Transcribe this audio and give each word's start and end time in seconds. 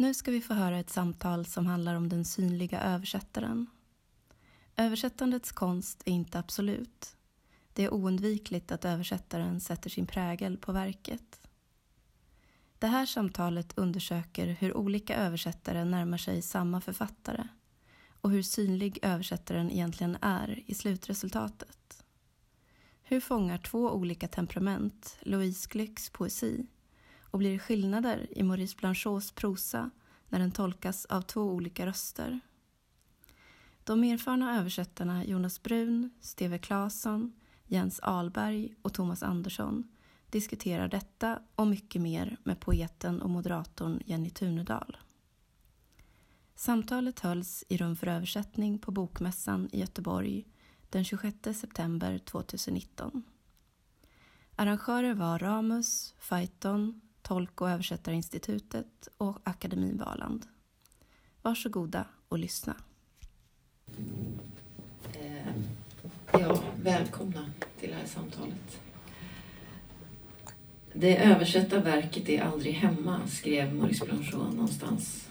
Nu 0.00 0.14
ska 0.14 0.30
vi 0.30 0.40
få 0.40 0.54
höra 0.54 0.78
ett 0.78 0.90
samtal 0.90 1.46
som 1.46 1.66
handlar 1.66 1.94
om 1.94 2.08
den 2.08 2.24
synliga 2.24 2.80
översättaren. 2.80 3.66
Översättandets 4.76 5.52
konst 5.52 6.02
är 6.04 6.12
inte 6.12 6.38
absolut. 6.38 7.16
Det 7.72 7.84
är 7.84 7.94
oundvikligt 7.94 8.72
att 8.72 8.84
översättaren 8.84 9.60
sätter 9.60 9.90
sin 9.90 10.06
prägel 10.06 10.56
på 10.56 10.72
verket. 10.72 11.48
Det 12.78 12.86
här 12.86 13.06
samtalet 13.06 13.78
undersöker 13.78 14.46
hur 14.46 14.76
olika 14.76 15.16
översättare 15.16 15.84
närmar 15.84 16.18
sig 16.18 16.42
samma 16.42 16.80
författare 16.80 17.48
och 18.20 18.30
hur 18.30 18.42
synlig 18.42 18.98
översättaren 19.02 19.70
egentligen 19.70 20.16
är 20.20 20.62
i 20.66 20.74
slutresultatet. 20.74 22.04
Hur 23.02 23.20
fångar 23.20 23.58
två 23.58 23.90
olika 23.90 24.28
temperament 24.28 25.16
Louise 25.20 25.68
Glücks 25.70 26.10
poesi 26.10 26.66
och 27.30 27.38
blir 27.38 27.58
skillnader 27.58 28.38
i 28.38 28.42
Maurice 28.42 28.76
Blanchots 28.78 29.32
prosa 29.32 29.90
när 30.28 30.38
den 30.38 30.52
tolkas 30.52 31.04
av 31.04 31.22
två 31.22 31.42
olika 31.42 31.86
röster? 31.86 32.40
De 33.84 34.04
erfarna 34.04 34.58
översättarna 34.58 35.24
Jonas 35.24 35.62
Brun, 35.62 36.10
Steve 36.20 36.58
Claesson, 36.58 37.32
Jens 37.66 38.00
Alberg 38.00 38.74
och 38.82 38.94
Thomas 38.94 39.22
Andersson 39.22 39.88
diskuterar 40.30 40.88
detta 40.88 41.42
och 41.54 41.66
mycket 41.66 42.02
mer 42.02 42.36
med 42.42 42.60
poeten 42.60 43.22
och 43.22 43.30
moderatorn 43.30 44.00
Jenny 44.04 44.30
Tunedal. 44.30 44.96
Samtalet 46.54 47.20
hölls 47.20 47.64
i 47.68 47.76
Rum 47.76 47.96
för 47.96 48.06
översättning 48.06 48.78
på 48.78 48.90
Bokmässan 48.90 49.68
i 49.72 49.80
Göteborg 49.80 50.46
den 50.90 51.04
26 51.04 51.36
september 51.60 52.18
2019. 52.18 53.22
Arrangörer 54.56 55.14
var 55.14 55.38
Ramus, 55.38 56.14
Fajton, 56.18 57.00
Tolk 57.30 57.60
och 57.60 57.70
översättarinstitutet 57.70 59.08
och 59.18 59.38
Akademin 59.44 59.98
Valand. 59.98 60.46
Varsågoda 61.42 62.04
och 62.28 62.38
lyssna. 62.38 62.76
Eh, 65.12 65.52
ja, 66.32 66.62
välkomna 66.82 67.50
till 67.80 67.88
det 67.88 67.94
här 67.94 68.06
samtalet. 68.06 68.80
Det 70.92 71.16
översatta 71.16 71.80
verket 71.80 72.28
är 72.28 72.42
aldrig 72.42 72.74
hemma, 72.74 73.20
skrev 73.28 73.74
Maurice 73.74 74.04
Blanchot 74.04 74.52
någonstans. 74.52 75.28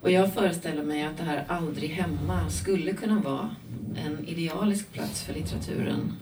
Och 0.00 0.10
jag 0.10 0.34
föreställer 0.34 0.82
mig 0.82 1.02
att 1.02 1.16
det 1.16 1.24
här 1.24 1.44
aldrig 1.48 1.90
hemma 1.90 2.50
skulle 2.50 2.92
kunna 2.92 3.20
vara 3.20 3.56
en 3.96 4.24
idealisk 4.28 4.92
plats 4.92 5.22
för 5.22 5.34
litteraturen. 5.34 6.12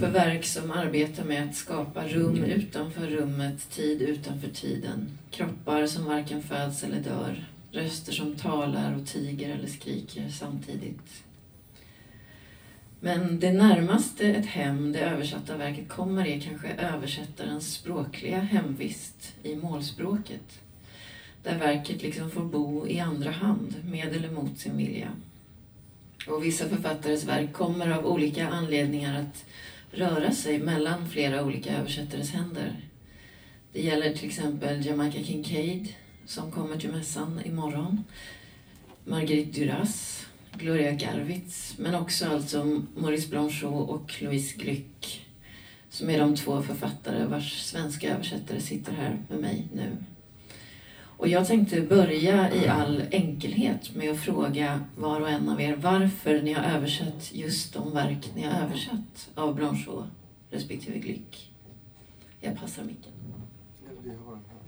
För 0.00 0.10
verk 0.10 0.44
som 0.44 0.70
arbetar 0.70 1.24
med 1.24 1.48
att 1.48 1.54
skapa 1.54 2.08
rum 2.08 2.44
utanför 2.44 3.06
rummet, 3.06 3.70
tid 3.70 4.02
utanför 4.02 4.48
tiden. 4.48 5.18
Kroppar 5.30 5.86
som 5.86 6.04
varken 6.04 6.42
föds 6.42 6.84
eller 6.84 7.00
dör. 7.00 7.44
Röster 7.72 8.12
som 8.12 8.36
talar 8.36 8.96
och 8.96 9.06
tiger 9.06 9.54
eller 9.54 9.68
skriker 9.68 10.28
samtidigt. 10.28 11.22
Men 13.00 13.40
det 13.40 13.52
närmaste 13.52 14.26
ett 14.26 14.46
hem 14.46 14.92
det 14.92 15.00
översatta 15.00 15.56
verket 15.56 15.88
kommer 15.88 16.26
är 16.26 16.40
kanske 16.40 16.68
översättarens 16.68 17.72
språkliga 17.74 18.38
hemvist 18.38 19.32
i 19.42 19.56
målspråket. 19.56 20.60
Där 21.42 21.58
verket 21.58 22.02
liksom 22.02 22.30
får 22.30 22.44
bo 22.44 22.86
i 22.88 23.00
andra 23.00 23.30
hand, 23.30 23.74
med 23.84 24.16
eller 24.16 24.30
mot 24.30 24.58
sin 24.58 24.76
vilja. 24.76 25.08
Och 26.26 26.44
vissa 26.44 26.68
författares 26.68 27.24
verk 27.24 27.52
kommer 27.52 27.90
av 27.90 28.06
olika 28.06 28.48
anledningar 28.48 29.20
att 29.20 29.44
röra 29.90 30.32
sig 30.32 30.58
mellan 30.58 31.08
flera 31.08 31.44
olika 31.44 31.76
översättares 31.76 32.30
händer. 32.30 32.76
Det 33.72 33.82
gäller 33.82 34.14
till 34.14 34.28
exempel 34.28 34.86
Jamaica 34.86 35.24
Kincaid 35.24 35.94
som 36.26 36.52
kommer 36.52 36.76
till 36.76 36.92
mässan 36.92 37.40
imorgon. 37.44 38.04
Marguerite 39.04 39.60
Duras, 39.60 40.26
Gloria 40.52 40.92
Garvitz, 40.92 41.74
men 41.78 41.94
också 41.94 42.26
alltså 42.26 42.82
Maurice 42.96 43.28
Blanchot 43.28 43.88
och 43.88 44.22
Louise 44.22 44.56
Glück 44.56 45.26
som 45.90 46.10
är 46.10 46.18
de 46.18 46.36
två 46.36 46.62
författare 46.62 47.24
vars 47.24 47.62
svenska 47.62 48.14
översättare 48.14 48.60
sitter 48.60 48.92
här 48.92 49.18
med 49.28 49.38
mig 49.38 49.66
nu. 49.74 49.96
Och 51.16 51.28
jag 51.28 51.46
tänkte 51.46 51.80
börja 51.80 52.54
i 52.54 52.68
all 52.68 53.02
enkelhet 53.10 53.94
med 53.94 54.10
att 54.10 54.18
fråga 54.18 54.80
var 54.96 55.20
och 55.20 55.28
en 55.28 55.48
av 55.48 55.60
er 55.60 55.76
varför 55.76 56.42
ni 56.42 56.52
har 56.52 56.64
översatt 56.64 57.30
just 57.32 57.74
de 57.74 57.92
verk 57.92 58.32
ni 58.34 58.42
har 58.42 58.60
översatt 58.62 59.30
av 59.34 59.54
Blanchot 59.54 60.04
respektive 60.50 60.98
Glück. 60.98 61.52
Jag 62.40 62.60
passar 62.60 62.84
micken. 62.84 63.12
Vi 64.02 64.10
har 64.10 64.32
den 64.32 64.44
här. 64.48 64.58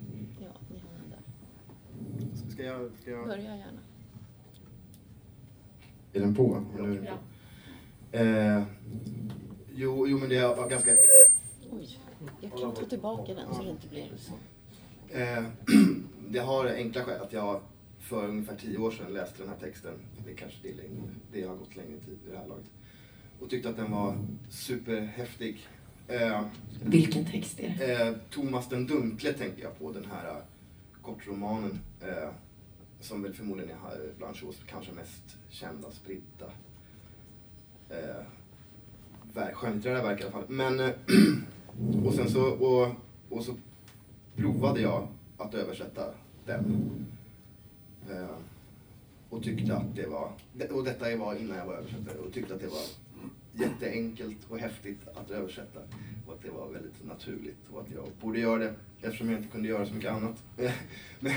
Ja, 0.41 0.51
ni 0.71 0.79
har 0.79 0.91
den 1.01 1.11
där. 1.11 2.51
Ska 2.51 2.63
jag, 2.63 2.91
ska 3.01 3.11
jag... 3.11 3.27
Börja 3.27 3.57
gärna. 3.57 3.81
Är 6.13 6.21
den 6.21 6.35
på? 6.35 6.65
Eller? 6.79 7.11
Ja. 8.13 8.19
Eh, 8.19 8.63
jo, 9.75 10.07
jo, 10.09 10.19
men 10.19 10.29
det 10.29 10.41
var 10.41 10.69
ganska... 10.69 10.91
Oj, 11.71 11.99
jag 12.41 12.61
kan 12.61 12.75
ta 12.75 12.85
tillbaka 12.85 13.35
den 13.35 13.55
så 13.55 13.63
det 13.63 13.71
inte 13.71 13.89
blir 13.89 14.09
så. 14.17 14.33
Eh, 15.19 15.45
det 16.31 16.39
har 16.39 16.67
enkla 16.67 17.05
skäl 17.05 17.23
att 17.23 17.33
jag 17.33 17.61
för 18.01 18.29
ungefär 18.29 18.57
tio 18.57 18.79
år 18.79 18.91
sedan 18.91 19.13
läste 19.13 19.43
den 19.43 19.49
här 19.49 19.59
texten. 19.61 19.93
Det 20.27 20.35
kanske 20.35 20.59
det 20.63 20.71
är 20.71 20.75
längre, 20.75 21.03
det 21.33 21.43
har 21.43 21.57
gått 21.57 21.77
längre 21.77 21.99
tid 21.99 22.19
i 22.27 22.31
det 22.31 22.39
här 22.39 22.47
laget. 22.47 22.67
Och 23.41 23.51
tyckte 23.51 23.69
att 23.69 23.77
den 23.77 23.93
var 23.93 24.17
superhäftig. 24.51 25.69
Eh, 26.09 26.43
Vilken 26.85 27.25
text 27.25 27.61
är 27.61 27.75
det? 27.79 28.03
Eh, 28.03 28.15
Thomas 28.31 28.69
den 28.69 28.87
dunkle 28.87 29.33
tänker 29.33 29.63
jag 29.63 29.79
på, 29.79 29.93
den 29.93 30.05
här 30.05 30.31
uh, 30.31 30.37
kortromanen. 31.03 31.79
Eh, 32.01 32.31
som 33.01 33.23
väl 33.23 33.35
förmodligen 33.35 33.71
är 33.71 33.75
här 33.75 34.13
Blanchots 34.19 34.59
kanske 34.67 34.93
mest 34.93 35.37
kända, 35.49 35.91
spridda 35.91 36.47
eh, 37.91 38.25
skönlitterära 39.55 40.03
verk 40.03 40.21
i 40.21 40.23
alla 40.23 40.33
fall. 40.33 40.45
Men, 40.49 40.81
eh, 40.81 40.91
och 42.07 42.15
sen 42.15 42.31
så, 42.31 42.43
och, 42.43 42.89
och 43.29 43.45
så 43.45 43.55
provade 44.37 44.81
jag 44.81 45.09
att 45.39 45.55
översätta 45.55 46.15
den. 46.47 46.91
Eh, 48.11 48.37
och 49.31 49.43
tyckte 49.43 49.77
att 49.77 49.97
det 49.97 50.07
var, 50.07 50.33
och 50.71 50.85
detta 50.85 51.17
var 51.17 51.35
innan 51.35 51.59
jag 51.59 51.67
var 51.67 51.75
översättare, 51.75 52.19
och 52.19 52.33
tyckte 52.33 52.55
att 52.55 52.61
det 52.61 52.67
var 52.67 52.85
jätteenkelt 53.53 54.39
och 54.49 54.59
häftigt 54.59 55.09
att 55.15 55.31
översätta. 55.31 55.81
Och 56.27 56.35
att 56.35 56.43
det 56.43 56.51
var 56.51 56.69
väldigt 56.69 57.07
naturligt 57.07 57.69
och 57.73 57.81
att 57.81 57.91
jag 57.91 58.05
borde 58.21 58.39
göra 58.39 58.59
det 58.59 58.75
eftersom 59.01 59.31
jag 59.31 59.39
inte 59.39 59.51
kunde 59.53 59.69
göra 59.69 59.87
så 59.87 59.95
mycket 59.95 60.13
annat. 60.13 60.43
men, 61.21 61.33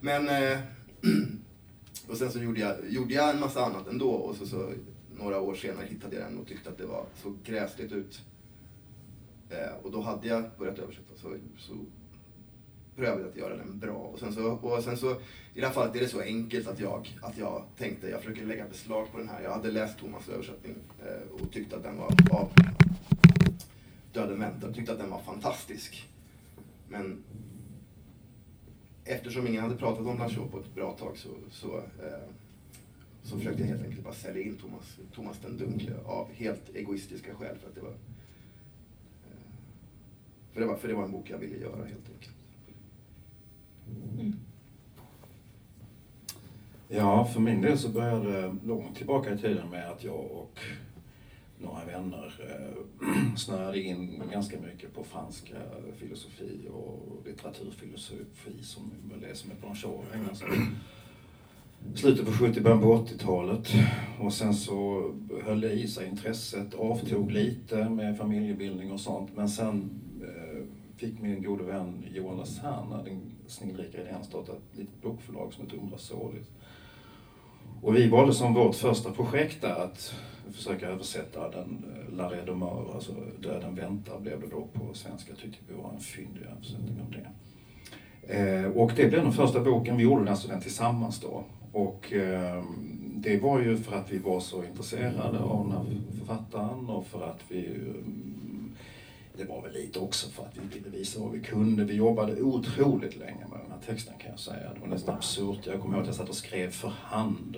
men 0.00 0.28
eh, 0.28 0.58
och 2.08 2.16
sen 2.16 2.32
så 2.32 2.38
gjorde 2.38 2.60
jag, 2.60 2.76
gjorde 2.88 3.14
jag 3.14 3.30
en 3.30 3.40
massa 3.40 3.64
annat 3.64 3.88
ändå 3.88 4.10
och 4.10 4.36
så, 4.36 4.46
så 4.46 4.72
några 5.18 5.40
år 5.40 5.54
senare 5.54 5.86
hittade 5.86 6.16
jag 6.16 6.24
den 6.24 6.38
och 6.38 6.46
tyckte 6.46 6.70
att 6.70 6.78
det 6.78 6.86
var 6.86 7.06
så 7.22 7.34
gräsligt 7.44 7.92
ut. 7.92 8.22
Eh, 9.50 9.74
och 9.82 9.90
då 9.90 10.00
hade 10.00 10.28
jag 10.28 10.44
börjat 10.58 10.78
översätta 10.78 11.16
så, 11.16 11.36
så 11.58 11.72
prövade 12.96 13.28
att 13.28 13.36
göra 13.36 13.56
den 13.56 13.78
bra. 13.78 13.96
Och 13.96 14.18
sen 14.18 14.32
så, 14.32 14.50
och 14.52 14.84
sen 14.84 14.96
så 14.96 15.10
i 15.54 15.60
det 15.60 15.66
här 15.66 15.74
fallet 15.74 15.96
är 15.96 16.00
det 16.00 16.08
så 16.08 16.20
enkelt 16.20 16.68
att 16.68 16.80
jag, 16.80 17.18
att 17.22 17.38
jag 17.38 17.64
tänkte, 17.78 18.08
jag 18.08 18.22
försöker 18.22 18.46
lägga 18.46 18.68
beslag 18.68 19.12
på 19.12 19.18
den 19.18 19.28
här. 19.28 19.42
Jag 19.42 19.50
hade 19.50 19.70
läst 19.70 19.98
Thomas 19.98 20.28
översättning 20.28 20.74
eh, 21.06 21.42
och 21.42 21.52
tyckte 21.52 21.76
att 21.76 21.82
den 21.82 21.98
var 21.98 22.14
av 22.30 22.52
Döden 24.12 24.40
väntar, 24.40 24.72
tyckte 24.72 24.92
att 24.92 24.98
den 24.98 25.10
var 25.10 25.22
fantastisk. 25.22 26.08
Men 26.88 27.24
eftersom 29.04 29.46
ingen 29.46 29.62
hade 29.62 29.76
pratat 29.76 30.06
om 30.06 30.16
Blanchot 30.16 30.50
på 30.50 30.58
ett 30.58 30.74
bra 30.74 30.92
tag 30.92 31.16
så, 31.18 31.28
så, 31.50 31.76
eh, 31.76 32.28
så 33.22 33.38
försökte 33.38 33.60
jag 33.60 33.68
helt 33.68 33.84
enkelt 33.84 34.04
bara 34.04 34.14
sälja 34.14 34.42
in 34.42 34.56
Thomas, 34.56 34.98
Thomas 35.14 35.38
den 35.42 35.58
dunkle 35.58 35.92
av 36.04 36.32
helt 36.32 36.74
egoistiska 36.74 37.34
skäl 37.34 37.56
för 37.58 37.68
att 37.68 37.74
det 37.74 37.80
var 37.80 37.90
eh, 37.90 37.96
för 40.52 40.60
det, 40.60 40.66
var, 40.66 40.76
för 40.76 40.88
det 40.88 40.94
var 40.94 41.04
en 41.04 41.12
bok 41.12 41.30
jag 41.30 41.38
ville 41.38 41.56
göra 41.56 41.76
helt 41.76 42.10
enkelt. 42.14 42.43
Mm. 44.14 44.36
Ja, 46.88 47.24
för 47.24 47.40
min 47.40 47.60
del 47.60 47.78
så 47.78 47.88
började 47.88 48.32
det 48.32 48.54
långt 48.64 48.96
tillbaka 48.96 49.34
i 49.34 49.38
tiden 49.38 49.70
med 49.70 49.90
att 49.90 50.04
jag 50.04 50.30
och 50.30 50.60
några 51.58 51.84
vänner 51.84 52.34
eh, 52.40 53.06
snöade 53.36 53.80
in 53.80 54.22
ganska 54.32 54.60
mycket 54.60 54.94
på 54.94 55.04
franska 55.04 55.54
eh, 55.54 55.94
filosofi 55.96 56.68
och 56.72 57.22
litteraturfilosofi 57.26 58.62
som 58.62 58.92
väl 59.10 59.20
det 59.20 59.34
som 59.34 59.50
är 59.50 59.54
på 59.54 59.66
ägnar 60.14 60.34
sig. 60.34 60.48
Slutet 61.94 62.26
på 62.26 62.32
70 62.32 62.60
början 62.60 62.80
på 62.80 62.96
80-talet. 62.96 63.72
Och 64.20 64.32
sen 64.32 64.54
så 64.54 65.10
höll 65.44 65.60
det 65.60 65.72
i 65.72 65.88
sig 65.88 66.08
intresset, 66.08 66.74
avtog 66.74 67.30
lite 67.30 67.88
med 67.88 68.18
familjebildning 68.18 68.92
och 68.92 69.00
sånt. 69.00 69.30
Men 69.36 69.48
sen 69.48 69.90
eh, 70.22 70.62
fick 70.96 71.20
min 71.20 71.42
gode 71.42 71.64
vän 71.64 72.04
Jonas 72.14 72.58
Herna, 72.58 73.02
den 73.02 73.33
snillrika 73.46 74.00
idén, 74.00 74.24
starta 74.24 74.52
ett 74.52 74.78
litet 74.78 75.02
bokförlag 75.02 75.52
som 75.52 75.64
heter 75.64 75.78
Umbra 75.78 75.98
Solis. 75.98 76.46
Och 77.82 77.96
vi 77.96 78.08
valde 78.08 78.34
som 78.34 78.54
vårt 78.54 78.74
första 78.74 79.10
projekt 79.10 79.60
där 79.60 79.84
att 79.84 80.14
försöka 80.52 80.88
översätta 80.88 81.50
den 81.50 81.84
eh, 81.94 82.16
La 82.16 82.30
Redomeur, 82.30 82.94
alltså 82.94 83.12
Döden 83.40 83.74
väntar 83.74 84.20
blev 84.20 84.40
det 84.40 84.46
då 84.46 84.68
på 84.72 84.94
svenska. 84.94 85.34
Tyckte 85.34 85.58
vi 85.68 85.74
var 85.74 85.90
en 85.90 86.00
fyndig 86.00 86.42
översättning 86.52 87.00
av 87.00 87.10
det. 87.10 87.28
Eh, 88.26 88.64
och 88.64 88.92
det 88.96 89.06
blev 89.06 89.22
den 89.22 89.32
första 89.32 89.60
boken, 89.60 89.96
vi 89.96 90.02
gjorde 90.02 90.30
alltså 90.30 90.48
den 90.48 90.60
tillsammans 90.60 91.20
då. 91.20 91.44
Och 91.72 92.12
eh, 92.12 92.64
det 93.16 93.38
var 93.38 93.60
ju 93.60 93.76
för 93.76 93.96
att 93.96 94.12
vi 94.12 94.18
var 94.18 94.40
så 94.40 94.64
intresserade 94.64 95.38
av 95.38 95.64
den 95.64 95.72
här 95.72 95.84
författaren 96.18 96.86
och 96.90 97.06
för 97.06 97.22
att 97.22 97.40
vi 97.48 97.66
mm, 97.66 98.63
det 99.36 99.44
var 99.44 99.62
väl 99.62 99.72
lite 99.72 99.98
också 99.98 100.30
för 100.30 100.42
att 100.42 100.56
vi 100.56 100.78
ville 100.78 100.88
visa 100.98 101.20
vad 101.20 101.32
vi 101.32 101.40
kunde. 101.40 101.84
Vi 101.84 101.94
jobbade 101.94 102.42
otroligt 102.42 103.16
länge 103.16 103.46
med 103.50 103.58
den 103.62 103.70
här 103.70 103.80
texten 103.86 104.14
kan 104.18 104.30
jag 104.30 104.40
säga. 104.40 104.74
Det 104.74 104.80
var 104.80 104.88
nästan 104.88 105.14
absurt. 105.14 105.66
Jag 105.66 105.80
kommer 105.80 105.94
ihåg 105.94 106.02
att 106.02 106.06
jag 106.06 106.16
satt 106.16 106.28
och 106.28 106.34
skrev 106.34 106.70
för 106.70 106.88
hand. 106.88 107.56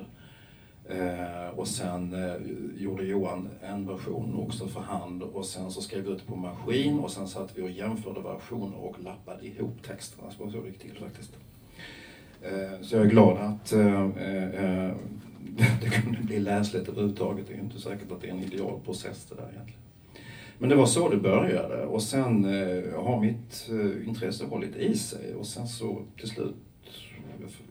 Eh, 0.89 1.59
och 1.59 1.69
sen 1.69 2.13
eh, 2.15 2.35
gjorde 2.83 3.05
Johan 3.05 3.49
en 3.63 3.87
version 3.87 4.37
också 4.37 4.67
för 4.67 4.81
hand 4.81 5.23
och 5.23 5.47
sen 5.47 5.71
så 5.71 5.83
skrev 5.83 6.05
vi 6.05 6.11
ut 6.11 6.27
på 6.27 6.37
maskin 6.37 6.99
och 6.99 7.11
sen 7.11 7.29
satt 7.29 7.59
vi 7.59 7.63
och 7.63 7.71
jämförde 7.71 8.21
versioner 8.21 8.77
och 8.77 9.03
lappade 9.03 9.47
ihop 9.47 9.83
texterna. 9.83 10.31
Så 10.31 10.51
så 10.51 10.61
det 10.61 10.69
gick 10.69 10.79
till 10.79 10.99
faktiskt. 10.99 11.33
Eh, 12.43 12.83
så 12.83 12.97
jag 12.97 13.05
är 13.05 13.11
glad 13.11 13.39
att 13.39 13.73
eh, 13.73 14.05
eh, 14.05 14.95
det 15.81 15.91
kunde 15.91 16.19
bli 16.23 16.41
läsligt 16.41 16.89
överhuvudtaget. 16.89 17.47
Det 17.49 17.55
är 17.55 17.59
inte 17.59 17.81
säkert 17.81 18.13
att 18.13 18.21
det 18.21 18.29
är 18.29 18.33
en 18.33 18.43
ideal 18.43 18.81
process 18.85 19.27
det 19.29 19.35
där 19.35 19.51
egentligen. 19.53 19.86
Men 20.59 20.69
det 20.69 20.77
var 20.77 20.87
så 20.87 21.09
det 21.09 21.17
började 21.17 21.87
och 21.87 22.03
sen 22.03 22.45
eh, 22.45 23.03
har 23.03 23.21
mitt 23.21 23.69
eh, 23.71 24.09
intresse 24.09 24.45
hållit 24.45 24.77
i 24.77 24.97
sig 24.97 25.35
och 25.35 25.47
sen 25.47 25.69
så 25.69 26.03
till 26.19 26.29
slut, 26.29 26.55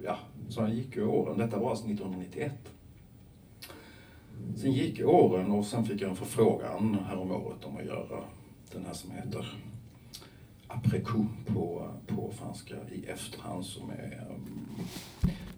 ja, 0.03 0.17
så 0.49 0.67
gick 0.67 0.95
ju 0.95 1.05
åren. 1.05 1.37
Detta 1.37 1.59
var 1.59 1.69
alltså 1.69 1.85
1991. 1.85 2.51
Sen 4.55 4.71
gick 4.71 5.01
åren 5.01 5.51
och 5.51 5.65
sen 5.65 5.85
fick 5.85 6.01
jag 6.01 6.09
en 6.09 6.15
förfrågan 6.15 6.97
häromåret 7.09 7.65
om 7.65 7.77
att 7.77 7.85
göra 7.85 8.23
den 8.71 8.85
här 8.85 8.93
som 8.93 9.11
heter 9.11 9.55
après 10.67 10.99
på, 11.45 11.89
på 12.07 12.31
franska 12.39 12.75
i 12.91 13.05
efterhand 13.05 13.65
som 13.65 13.89
är 13.89 14.27
um, 14.29 14.87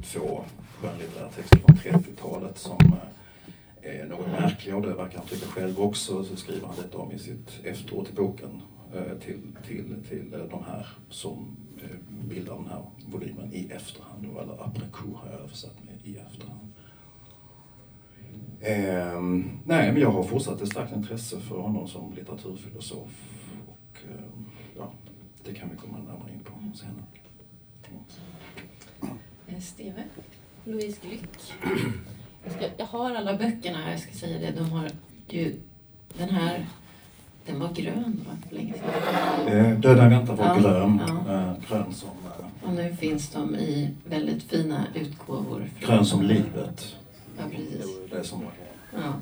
två 0.03 0.44
skönlitterära 0.77 1.29
texter 1.29 1.57
från 1.57 1.75
30-talet 1.75 2.57
som 2.57 2.77
eh, 2.85 3.17
är 3.88 4.06
något 4.06 4.28
märkliga 4.28 4.75
och 4.75 4.81
det 4.81 4.94
verkar 4.94 5.18
han 5.18 5.28
tycka 5.28 5.45
själv 5.45 5.81
också. 5.81 6.24
Så 6.24 6.36
skriver 6.36 6.68
han 6.68 6.75
detta 6.75 6.98
om 6.98 7.12
i 7.12 7.19
sitt 7.19 7.60
efteråt 7.63 8.10
i 8.10 8.13
boken 8.13 8.62
eh, 8.94 9.18
till, 9.18 9.42
till, 9.68 10.04
till 10.10 10.34
eh, 10.34 10.39
de 10.39 10.63
här 10.63 10.88
som 11.10 11.57
eh, 11.84 12.28
bildar 12.28 12.56
den 12.56 12.68
här 12.68 12.81
volymen 13.07 13.54
i 13.54 13.68
efterhand, 13.72 14.25
eller 14.25 14.63
après 14.63 14.86
har 14.94 15.30
jag 15.31 15.39
översatt 15.39 15.84
med 15.86 15.95
i 16.04 16.18
efterhand. 16.18 16.68
Eh, 18.60 19.22
nej, 19.63 19.92
men 19.92 20.01
jag 20.01 20.12
har 20.12 20.24
fortsatt 20.24 20.62
ett 20.62 20.69
starkt 20.69 20.95
intresse 20.95 21.39
för 21.39 21.60
honom 21.60 21.88
som 21.88 22.13
litteraturfilosof 22.16 23.12
och 23.68 23.98
eh, 24.10 24.24
ja, 24.78 24.92
det 25.44 25.54
kan 25.54 25.69
vi 25.69 25.78
komma 25.78 25.98
närmare 25.98 26.31
in 26.34 26.39
på 26.44 26.78
senare. 26.78 27.04
Eh, 29.48 29.60
Steve, 29.60 30.04
Louise 30.66 31.00
Glück. 31.01 31.54
Jag, 32.48 32.56
ska, 32.56 32.66
jag 32.78 32.86
har 32.86 33.16
alla 33.16 33.38
böckerna 33.38 33.92
jag 33.92 34.00
ska 34.00 34.12
säga 34.14 34.38
det. 34.40 34.52
De 34.60 34.70
har 34.72 34.90
ju, 35.30 35.56
den 36.18 36.30
här, 36.30 36.66
den 37.46 37.60
var 37.60 37.74
grön 37.74 38.26
va, 38.28 38.38
för 38.50 38.56
länge 38.56 38.74
sedan. 38.74 39.48
Eh, 39.48 39.80
Döda 39.80 40.10
väntar 40.10 40.36
var 40.36 40.46
Ja, 40.46 40.60
grön. 40.60 41.02
ja. 41.08 41.34
Eh, 41.34 41.54
grön 41.70 41.94
som, 41.94 42.10
eh, 42.10 42.68
Och 42.70 42.74
nu 42.74 42.96
finns 42.96 43.30
de 43.30 43.56
i 43.56 43.90
väldigt 44.06 44.44
fina 44.44 44.84
utgåvor. 44.96 45.70
grön 45.80 46.06
som 46.06 46.22
livet. 46.22 46.96
Ja, 47.38 47.44
precis. 47.52 47.86
det 48.12 48.24
som 48.24 48.40
var 48.40 48.52
Ja. 48.94 49.14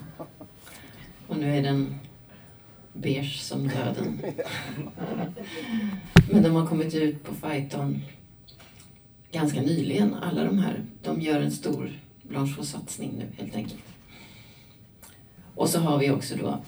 Och 1.28 1.38
nu 1.38 1.58
är 1.58 1.64
den 1.64 1.96
beige 2.94 3.40
som 3.42 3.68
döden. 3.68 4.22
Men 6.32 6.44
de 6.44 6.56
har 6.56 6.66
kommit 6.68 6.94
ut 6.96 7.24
på 7.24 7.34
Fighton 7.34 8.02
ganska 9.32 9.62
nyligen, 9.62 10.14
alla 10.14 10.44
de 10.44 10.58
här. 10.60 10.84
De 11.04 11.22
gör 11.22 11.42
en 11.42 11.52
stor 11.52 11.90
Blanchot-satsning 12.28 13.12
nu 13.18 13.28
helt 13.38 13.56
enkelt. 13.56 13.84
Och 15.56 15.70
så 15.70 15.80
har 15.80 15.98
vi 16.00 16.12
också 16.12 16.36
då 16.36 16.62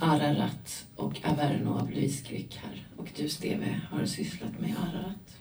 Ararat 0.00 0.86
och 0.96 1.20
Averno 1.24 1.70
av 1.70 1.90
Louise 1.90 2.24
Glück 2.24 2.56
här. 2.56 2.86
Och 2.96 3.08
du 3.16 3.28
Steve 3.28 3.80
har 3.90 4.06
sysslat 4.06 4.60
med 4.60 4.74
Ararat. 4.78 5.38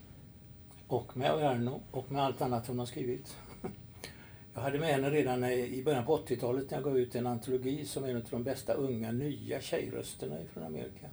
Och 0.87 1.17
med 1.17 1.31
Averno 1.31 1.81
och 1.91 2.11
med 2.11 2.23
allt 2.23 2.41
annat 2.41 2.67
hon 2.67 2.79
har 2.79 2.85
skrivit. 2.85 3.37
Jag 4.53 4.61
hade 4.61 4.79
med 4.79 4.89
henne 4.89 5.09
redan 5.09 5.43
i 5.43 5.81
början 5.85 6.05
på 6.05 6.17
80-talet 6.17 6.71
när 6.71 6.77
jag 6.77 6.83
gav 6.83 6.97
ut 6.97 7.15
en 7.15 7.27
antologi 7.27 7.85
som 7.85 8.03
är 8.03 8.09
en 8.09 8.15
av 8.15 8.23
de 8.29 8.43
bästa 8.43 8.73
unga 8.73 9.11
nya 9.11 9.61
tjejrösterna 9.61 10.35
från 10.53 10.63
Amerika. 10.63 11.07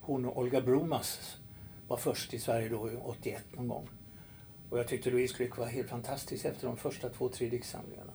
Hon 0.00 0.24
och 0.24 0.38
Olga 0.38 0.60
Brumas 0.60 1.36
var 1.88 1.96
först 1.96 2.34
i 2.34 2.38
Sverige 2.38 2.68
då 2.68 2.90
81 3.04 3.42
någon 3.52 3.68
gång. 3.68 3.88
Och 4.74 4.80
jag 4.80 4.88
tyckte 4.88 5.10
Louise 5.10 5.34
Glück 5.38 5.58
var 5.58 5.66
helt 5.66 5.88
fantastisk 5.88 6.44
efter 6.44 6.66
de 6.66 6.76
första 6.76 7.08
två, 7.08 7.28
tre 7.28 7.48
diktsamlingarna. 7.48 8.12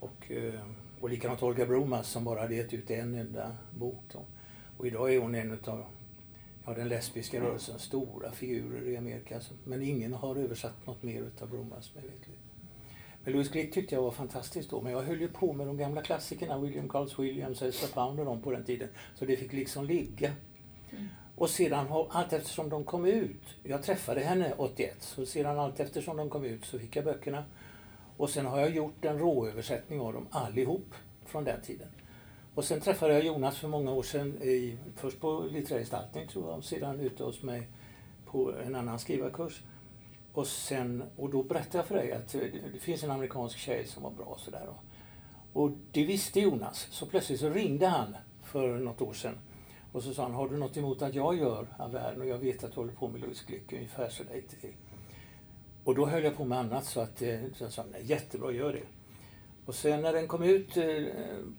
Och, 0.00 0.30
eh, 0.30 0.60
och 1.00 1.08
likadant 1.08 1.42
Olga 1.42 1.66
Brumas 1.66 2.08
som 2.08 2.24
bara 2.24 2.40
hade 2.40 2.54
gett 2.54 2.74
ut 2.74 2.90
en 2.90 3.14
enda 3.14 3.56
bok. 3.78 4.02
Då. 4.12 4.24
Och 4.78 4.86
idag 4.86 5.14
är 5.14 5.20
hon 5.20 5.34
en 5.34 5.52
av 5.64 5.84
ja, 6.66 6.74
den 6.74 6.88
lesbiska 6.88 7.40
rörelsens 7.40 7.82
stora 7.82 8.30
figurer 8.30 8.88
i 8.88 8.96
Amerika. 8.96 9.40
Men 9.64 9.82
ingen 9.82 10.12
har 10.12 10.36
översatt 10.36 10.86
något 10.86 11.02
mer 11.02 11.22
utav 11.22 11.50
Brumas 11.50 11.94
mig 11.94 12.04
veterligt. 12.04 12.40
Men 13.24 13.32
Louise 13.32 13.52
Glück 13.52 13.72
tyckte 13.72 13.94
jag 13.94 14.02
var 14.02 14.10
fantastisk 14.10 14.70
då. 14.70 14.80
Men 14.80 14.92
jag 14.92 15.02
höll 15.02 15.20
ju 15.20 15.28
på 15.28 15.52
med 15.52 15.66
de 15.66 15.76
gamla 15.76 16.02
klassikerna, 16.02 16.58
William 16.58 16.88
Carls 16.88 17.18
Williams, 17.18 17.62
Ezra 17.62 17.88
Pound 17.88 18.20
och 18.20 18.26
dem 18.26 18.42
på 18.42 18.50
den 18.50 18.64
tiden. 18.64 18.88
Så 19.14 19.24
det 19.24 19.36
fick 19.36 19.52
liksom 19.52 19.84
ligga. 19.84 20.32
Och 21.36 21.50
sedan 21.50 21.86
allt 22.10 22.32
eftersom 22.32 22.68
de 22.68 22.84
kom 22.84 23.04
ut, 23.04 23.42
jag 23.62 23.82
träffade 23.82 24.20
henne 24.20 24.54
81, 24.56 24.96
så 25.00 25.26
sedan 25.26 25.58
allt 25.58 25.80
eftersom 25.80 26.16
de 26.16 26.30
kom 26.30 26.44
ut 26.44 26.64
så 26.64 26.78
fick 26.78 26.96
jag 26.96 27.04
böckerna. 27.04 27.44
Och 28.16 28.30
sen 28.30 28.46
har 28.46 28.60
jag 28.60 28.70
gjort 28.70 29.04
en 29.04 29.18
råöversättning 29.18 30.00
av 30.00 30.12
dem 30.12 30.26
allihop 30.30 30.94
från 31.26 31.44
den 31.44 31.60
tiden. 31.60 31.88
Och 32.54 32.64
sen 32.64 32.80
träffade 32.80 33.14
jag 33.14 33.24
Jonas 33.24 33.58
för 33.58 33.68
många 33.68 33.92
år 33.92 34.02
sedan, 34.02 34.42
i, 34.42 34.78
först 34.96 35.20
på 35.20 35.44
litterär 35.50 35.80
gestaltning 35.80 36.28
tror 36.28 36.48
jag, 36.48 36.58
och 36.58 36.64
sedan 36.64 37.00
ute 37.00 37.24
hos 37.24 37.42
mig 37.42 37.68
på 38.26 38.54
en 38.66 38.74
annan 38.74 38.98
skrivarkurs. 38.98 39.62
Och, 40.32 40.46
sen, 40.46 41.04
och 41.16 41.30
då 41.30 41.42
berättade 41.42 41.78
jag 41.78 41.86
för 41.86 41.94
dig 41.94 42.12
att 42.12 42.34
eh, 42.34 42.40
det, 42.72 42.78
finns 42.78 43.04
en 43.04 43.10
amerikansk 43.10 43.58
tjej 43.58 43.86
som 43.86 44.02
var 44.02 44.10
bra 44.10 44.24
och 44.24 44.40
sådär. 44.40 44.68
Och 45.52 45.70
det 45.92 46.04
visste 46.04 46.40
Jonas, 46.40 46.88
så 46.90 47.06
plötsligt 47.06 47.40
så 47.40 47.50
ringde 47.50 47.86
han 47.86 48.16
för 48.42 48.78
något 48.78 49.02
år 49.02 49.12
sedan 49.12 49.38
och 49.94 50.02
så 50.02 50.14
sa 50.14 50.22
han, 50.22 50.34
har 50.34 50.48
du 50.48 50.56
något 50.56 50.76
emot 50.76 51.02
att 51.02 51.14
jag 51.14 51.38
gör 51.38 51.66
Avern 51.78 52.20
och 52.20 52.26
jag 52.26 52.38
vet 52.38 52.64
att 52.64 52.72
du 52.72 52.80
håller 52.80 52.92
på 52.92 53.08
med 53.08 53.20
Louise 53.20 53.44
Glück 53.46 53.76
ungefär 53.76 54.08
så 54.08 54.22
där 54.22 54.42
till. 54.60 54.72
Och 55.84 55.94
då 55.94 56.06
höll 56.06 56.24
jag 56.24 56.36
på 56.36 56.44
med 56.44 56.58
annat 56.58 56.84
så 56.84 57.00
att 57.00 57.22
eh, 57.22 57.38
så 57.54 57.64
jag 57.64 57.72
sa, 57.72 57.84
nej 57.92 58.00
jättebra, 58.04 58.52
gör 58.52 58.72
det. 58.72 58.82
Och 59.66 59.74
sen 59.74 60.00
när 60.00 60.12
den 60.12 60.28
kom 60.28 60.42
ut 60.42 60.76
eh, 60.76 61.04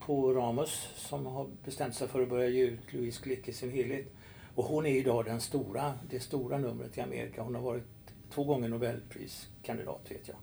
på 0.06 0.34
Ramos 0.34 0.90
som 0.96 1.26
har 1.26 1.48
bestämt 1.66 1.96
sig 1.96 2.08
för 2.08 2.22
att 2.22 2.30
börja 2.30 2.50
ge 2.50 2.64
ut 2.64 2.94
Louise 2.94 3.24
Glück 3.24 3.50
i 3.50 3.54
sin 3.54 3.72
helhet. 3.72 4.08
Och 4.56 4.64
hon 4.64 4.86
är 4.86 4.96
idag 4.96 5.26
den 5.26 5.42
stora, 5.42 5.94
det 6.10 6.20
stora 6.20 6.58
numret 6.58 6.98
i 6.98 7.02
Amerika. 7.02 7.42
Hon 7.42 7.56
har 7.56 7.62
varit 7.62 7.84
två 8.30 8.44
gånger 8.44 8.70
Nobelpriskandidat 8.70 10.12
vet 10.12 10.28
jag. 10.28 10.38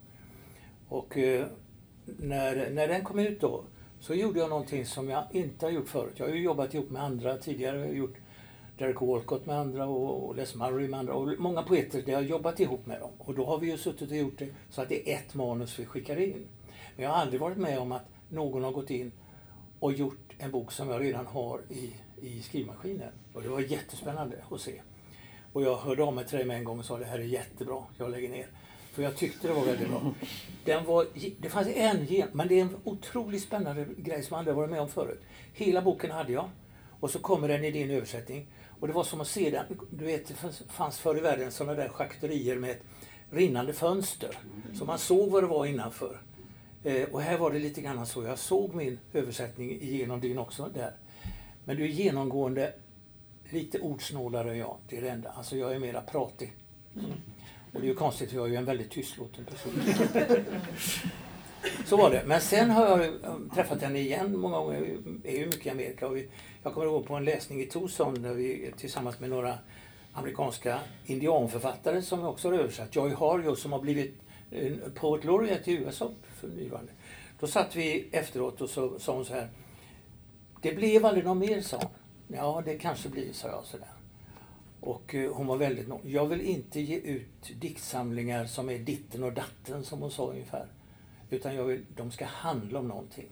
Och 0.87 1.17
eh, 1.17 1.45
när, 2.05 2.69
när 2.69 2.87
den 2.87 3.03
kom 3.03 3.19
ut 3.19 3.41
då 3.41 3.63
så 4.03 4.13
gjorde 4.13 4.39
jag 4.39 4.49
någonting 4.49 4.85
som 4.85 5.09
jag 5.09 5.23
inte 5.31 5.65
har 5.65 5.71
gjort 5.71 5.89
förut. 5.89 6.13
Jag 6.15 6.25
har 6.25 6.33
ju 6.33 6.41
jobbat 6.41 6.73
ihop 6.73 6.89
med 6.89 7.03
andra 7.03 7.37
tidigare. 7.37 7.79
Jag 7.79 7.87
har 7.87 7.93
gjort 7.93 8.15
Derek 8.77 9.01
Walcott 9.01 9.45
med 9.45 9.59
andra 9.59 9.85
och 9.85 10.35
Les 10.35 10.55
Murray 10.55 10.87
med 10.87 10.99
andra. 10.99 11.13
Och 11.13 11.39
många 11.39 11.63
poeter, 11.63 12.01
där 12.01 12.11
jag 12.11 12.19
har 12.19 12.23
jobbat 12.23 12.59
ihop 12.59 12.85
med 12.85 12.99
dem. 12.99 13.11
Och 13.17 13.35
då 13.35 13.45
har 13.45 13.57
vi 13.57 13.71
ju 13.71 13.77
suttit 13.77 14.11
och 14.11 14.17
gjort 14.17 14.37
det 14.37 14.49
så 14.69 14.81
att 14.81 14.89
det 14.89 15.11
är 15.11 15.15
ett 15.15 15.33
manus 15.33 15.79
vi 15.79 15.85
skickar 15.85 16.19
in. 16.19 16.47
Men 16.95 17.05
jag 17.05 17.11
har 17.11 17.17
aldrig 17.17 17.41
varit 17.41 17.57
med 17.57 17.79
om 17.79 17.91
att 17.91 18.05
någon 18.29 18.63
har 18.63 18.71
gått 18.71 18.89
in 18.89 19.11
och 19.79 19.93
gjort 19.93 20.33
en 20.37 20.51
bok 20.51 20.71
som 20.71 20.89
jag 20.89 21.01
redan 21.01 21.25
har 21.25 21.61
i, 21.69 21.93
i 22.21 22.41
skrivmaskinen. 22.41 23.11
Och 23.33 23.41
det 23.41 23.49
var 23.49 23.59
jättespännande 23.59 24.35
att 24.51 24.61
se. 24.61 24.81
Och 25.53 25.61
jag 25.61 25.75
hörde 25.75 26.03
av 26.03 26.13
mig 26.13 26.25
till 26.25 26.37
dig 26.37 26.45
med 26.45 26.57
en 26.57 26.63
gång 26.63 26.79
och 26.79 26.85
sa 26.85 26.97
det 26.97 27.05
här 27.05 27.19
är 27.19 27.23
jättebra, 27.23 27.83
jag 27.97 28.11
lägger 28.11 28.29
ner. 28.29 28.47
För 28.93 29.03
jag 29.03 29.15
tyckte 29.15 29.47
det 29.47 29.53
var 29.53 29.65
väldigt 29.65 29.89
bra. 29.89 30.13
Den 30.65 30.85
var, 30.85 31.05
det 31.39 31.49
fanns 31.49 31.67
en, 31.67 32.05
gen, 32.05 32.27
men 32.31 32.47
det 32.47 32.59
är 32.59 32.61
en 32.61 32.75
otroligt 32.83 33.43
spännande 33.43 33.85
grej 33.97 34.23
som 34.23 34.35
jag 34.35 34.39
aldrig 34.39 34.55
varit 34.55 34.69
med 34.69 34.81
om 34.81 34.89
förut. 34.89 35.21
Hela 35.53 35.81
boken 35.81 36.11
hade 36.11 36.33
jag. 36.33 36.49
Och 36.99 37.09
så 37.09 37.19
kommer 37.19 37.47
den 37.47 37.63
i 37.63 37.71
din 37.71 37.91
översättning. 37.91 38.47
Och 38.79 38.87
det 38.87 38.93
var 38.93 39.03
som 39.03 39.21
att 39.21 39.27
se 39.27 39.49
den, 39.49 39.65
du 39.89 40.05
vet 40.05 40.27
det 40.27 40.33
fanns 40.69 40.99
förr 40.99 41.17
i 41.17 41.19
världen 41.19 41.51
sådana 41.51 41.73
där 41.73 41.89
schakterier 41.89 42.55
med 42.55 42.71
ett 42.71 42.83
rinnande 43.31 43.73
fönster. 43.73 44.37
Så 44.73 44.85
man 44.85 44.99
såg 44.99 45.31
vad 45.31 45.43
det 45.43 45.47
var 45.47 45.65
innanför. 45.65 46.21
Eh, 46.83 47.03
och 47.03 47.21
här 47.21 47.37
var 47.37 47.51
det 47.51 47.59
lite 47.59 47.81
grann 47.81 48.05
så, 48.05 48.23
jag 48.23 48.39
såg 48.39 48.75
min 48.75 48.99
översättning 49.13 49.79
genom 49.81 50.19
din 50.19 50.37
också 50.37 50.69
där. 50.73 50.93
Men 51.65 51.77
du 51.77 51.83
är 51.83 51.87
genomgående 51.87 52.73
lite 53.49 53.79
ordsnålare 53.79 54.51
än 54.51 54.57
jag, 54.57 54.77
det 54.89 54.97
är 54.97 55.01
det 55.01 55.09
enda. 55.09 55.29
Alltså 55.29 55.57
jag 55.57 55.75
är 55.75 55.79
mera 55.79 56.01
pratig. 56.01 56.53
Mm. 56.95 57.11
Och 57.73 57.81
det 57.81 57.85
är 57.85 57.89
ju 57.89 57.95
konstigt, 57.95 58.29
för 58.29 58.37
jag 58.37 58.45
är 58.45 58.49
ju 58.49 58.55
en 58.55 58.65
väldigt 58.65 58.91
tystlåten 58.91 59.45
person. 59.45 59.73
Så 61.85 61.97
var 61.97 62.11
det. 62.11 62.23
Men 62.25 62.41
sen 62.41 62.69
har 62.69 62.87
jag 62.87 63.05
eh, 63.05 63.35
träffat 63.55 63.81
henne 63.81 63.99
igen 63.99 64.39
många 64.39 64.57
gånger. 64.57 64.97
Jag 65.23 65.33
är 65.33 65.37
ju 65.37 65.45
mycket 65.45 65.65
i 65.65 65.69
Amerika. 65.69 66.07
Och 66.07 66.17
vi, 66.17 66.29
jag 66.63 66.73
kommer 66.73 66.87
ihåg 66.87 67.07
på 67.07 67.15
en 67.15 67.25
läsning 67.25 67.61
i 67.61 67.65
Tucson 67.65 68.21
där 68.21 68.33
vi 68.33 68.73
tillsammans 68.77 69.19
med 69.19 69.29
några 69.29 69.57
amerikanska 70.13 70.79
indianförfattare 71.05 72.01
som 72.01 72.19
vi 72.19 72.25
också 72.25 72.51
har 72.51 72.59
översatt. 72.59 72.95
Joy 72.95 73.13
Harjo 73.13 73.55
som 73.55 73.71
har 73.71 73.79
blivit 73.79 74.15
eh, 74.51 74.73
Poet 74.95 75.23
Laureate 75.23 75.71
i 75.71 75.73
USA 75.73 76.11
för 76.39 76.47
närvarande. 76.47 76.91
Då 77.39 77.47
satt 77.47 77.75
vi 77.75 78.09
efteråt 78.11 78.61
och 78.61 78.69
så 78.69 78.99
sa 78.99 79.15
hon 79.15 79.25
så 79.25 79.33
här. 79.33 79.49
Det 80.61 80.73
blev 80.73 81.05
aldrig 81.05 81.25
något 81.25 81.49
mer, 81.49 81.61
sa 81.61 81.77
hon. 81.77 81.91
Ja, 82.27 82.61
det 82.65 82.77
kanske 82.77 83.09
blir, 83.09 83.33
sa 83.33 83.47
jag 83.47 83.65
sådär. 83.65 83.87
Och 84.85 85.15
eh, 85.15 85.33
hon 85.33 85.47
var 85.47 85.57
väldigt 85.57 85.87
nöjd. 85.87 86.01
Jag 86.05 86.25
vill 86.25 86.41
inte 86.41 86.81
ge 86.81 86.97
ut 86.97 87.51
diktsamlingar 87.59 88.45
som 88.45 88.69
är 88.69 88.79
ditten 88.79 89.23
och 89.23 89.33
datten, 89.33 89.83
som 89.83 90.01
hon 90.01 90.11
sa 90.11 90.31
ungefär. 90.31 90.67
Utan 91.29 91.55
jag 91.55 91.63
vill, 91.63 91.85
de 91.95 92.11
ska 92.11 92.25
handla 92.25 92.79
om 92.79 92.87
någonting. 92.87 93.29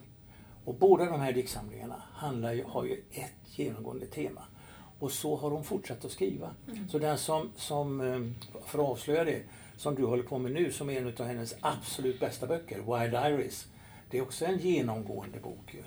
Och 0.64 0.74
båda 0.74 1.04
de 1.04 1.20
här 1.20 1.32
diktsamlingarna 1.32 2.02
handlar 2.12 2.52
ju, 2.52 2.64
har 2.64 2.84
ju 2.84 3.02
ett 3.10 3.58
genomgående 3.58 4.06
tema. 4.06 4.42
Och 4.98 5.12
så 5.12 5.36
har 5.36 5.50
hon 5.50 5.64
fortsatt 5.64 6.04
att 6.04 6.10
skriva. 6.10 6.54
Mm. 6.68 6.88
Så 6.88 6.98
den 6.98 7.18
som, 7.18 7.52
som, 7.56 8.00
eh, 8.00 8.20
för 8.66 8.78
att 8.78 8.90
avslöja 8.90 9.24
det, 9.24 9.42
som 9.76 9.94
du 9.94 10.04
håller 10.04 10.22
på 10.22 10.38
med 10.38 10.52
nu, 10.52 10.72
som 10.72 10.90
är 10.90 11.00
en 11.00 11.06
av 11.06 11.26
hennes 11.26 11.54
absolut 11.60 12.20
bästa 12.20 12.46
böcker, 12.46 12.76
Wild 12.76 13.14
Iris. 13.14 13.66
Det 14.10 14.18
är 14.18 14.22
också 14.22 14.44
en 14.44 14.58
genomgående 14.58 15.38
bok 15.40 15.74
ju. 15.74 15.82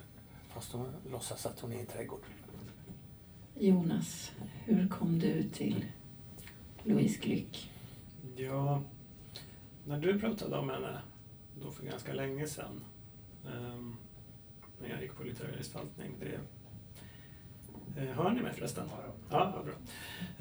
Fast 0.53 0.71
hon 0.71 0.87
låtsas 1.11 1.45
att 1.45 1.59
hon 1.59 1.71
är 1.71 1.75
i 1.75 1.79
en 1.79 1.85
trädgård. 1.85 2.21
Jonas, 3.59 4.31
hur 4.65 4.87
kom 4.87 5.19
du 5.19 5.43
till 5.43 5.85
Louise 6.83 7.21
Glück? 7.21 7.71
Ja, 8.35 8.81
när 9.85 9.99
du 9.99 10.19
pratade 10.19 10.57
om 10.57 10.69
henne 10.69 11.01
då 11.61 11.71
för 11.71 11.85
ganska 11.85 12.13
länge 12.13 12.47
sedan 12.47 12.83
um, 13.45 13.97
när 14.81 14.89
jag 14.89 15.01
gick 15.01 15.15
på 15.15 15.23
litterär 15.23 15.57
gestaltning. 15.57 16.15
Det, 16.19 16.39
uh, 18.01 18.11
hör 18.11 18.31
ni 18.31 18.41
mig 18.41 18.53
förresten? 18.53 18.89
Ja, 19.29 19.53
vad 19.55 19.65
bra. 19.65 19.73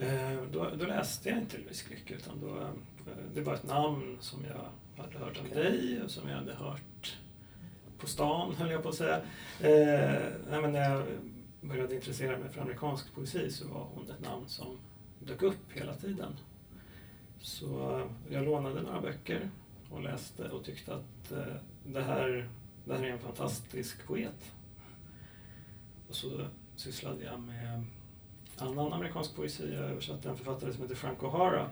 Uh, 0.06 0.42
då, 0.52 0.71
då, 0.78 0.87
läste 0.87 1.28
jag 1.28 1.38
inte 1.38 1.59
Louise 1.59 1.85
Glück 1.88 2.11
utan 2.11 2.40
då, 2.40 2.47
uh, 2.47 2.71
det 3.35 3.40
var 3.40 3.54
ett 3.54 3.68
namn 3.68 4.16
som 4.21 4.44
jag 4.44 5.02
hade 5.02 5.18
hört 5.18 5.40
om 5.40 5.49
dig 5.49 6.02
och 6.02 6.11
som 6.11 6.28
jag 6.28 6.37
hade 6.37 6.54
hört 6.54 7.18
på 7.99 8.06
stan, 8.06 8.54
höll 8.54 8.71
jag 8.71 8.83
på 8.83 8.88
att 8.88 8.94
säga. 8.94 9.21
nej, 10.50 10.61
men 10.62 10.73
när 10.73 10.90
jag 10.90 11.06
började 11.68 11.94
intressera 11.94 12.38
mig 12.38 12.49
för 12.49 12.61
amerikansk 12.61 13.14
poesi 13.14 13.50
så 13.50 13.68
var 13.68 13.87
hon 13.94 14.11
ett 14.11 14.21
namn 14.21 14.49
som 14.49 14.78
dök 15.18 15.42
upp 15.42 15.73
hela 15.73 15.94
tiden. 15.94 16.33
Så 17.38 17.99
eh, 18.00 18.06
jag 18.35 18.44
lånade 18.44 18.83
några 18.83 19.00
böcker 19.00 19.50
och 19.90 20.02
läste 20.02 20.49
och 20.49 20.64
tyckte 20.64 20.94
att 20.94 21.33
eh, 21.33 21.54
det 21.85 22.02
här, 22.02 22.49
det 22.85 22.97
här 22.97 23.04
är 23.04 23.11
en 23.11 23.18
fantastisk 23.18 24.06
poet. 24.06 24.52
Och 26.09 26.14
så 26.14 26.47
sysslade 26.76 27.25
jag 27.25 27.40
med 27.40 27.85
annan 28.56 28.92
amerikansk 28.92 29.37
poesi. 29.37 29.75
Jag 29.75 29.85
översatte 29.85 30.28
en 30.28 30.37
författare 30.37 30.73
som 30.73 30.83
heter 30.83 30.94
Frank 30.94 31.18
O'Hara 31.18 31.68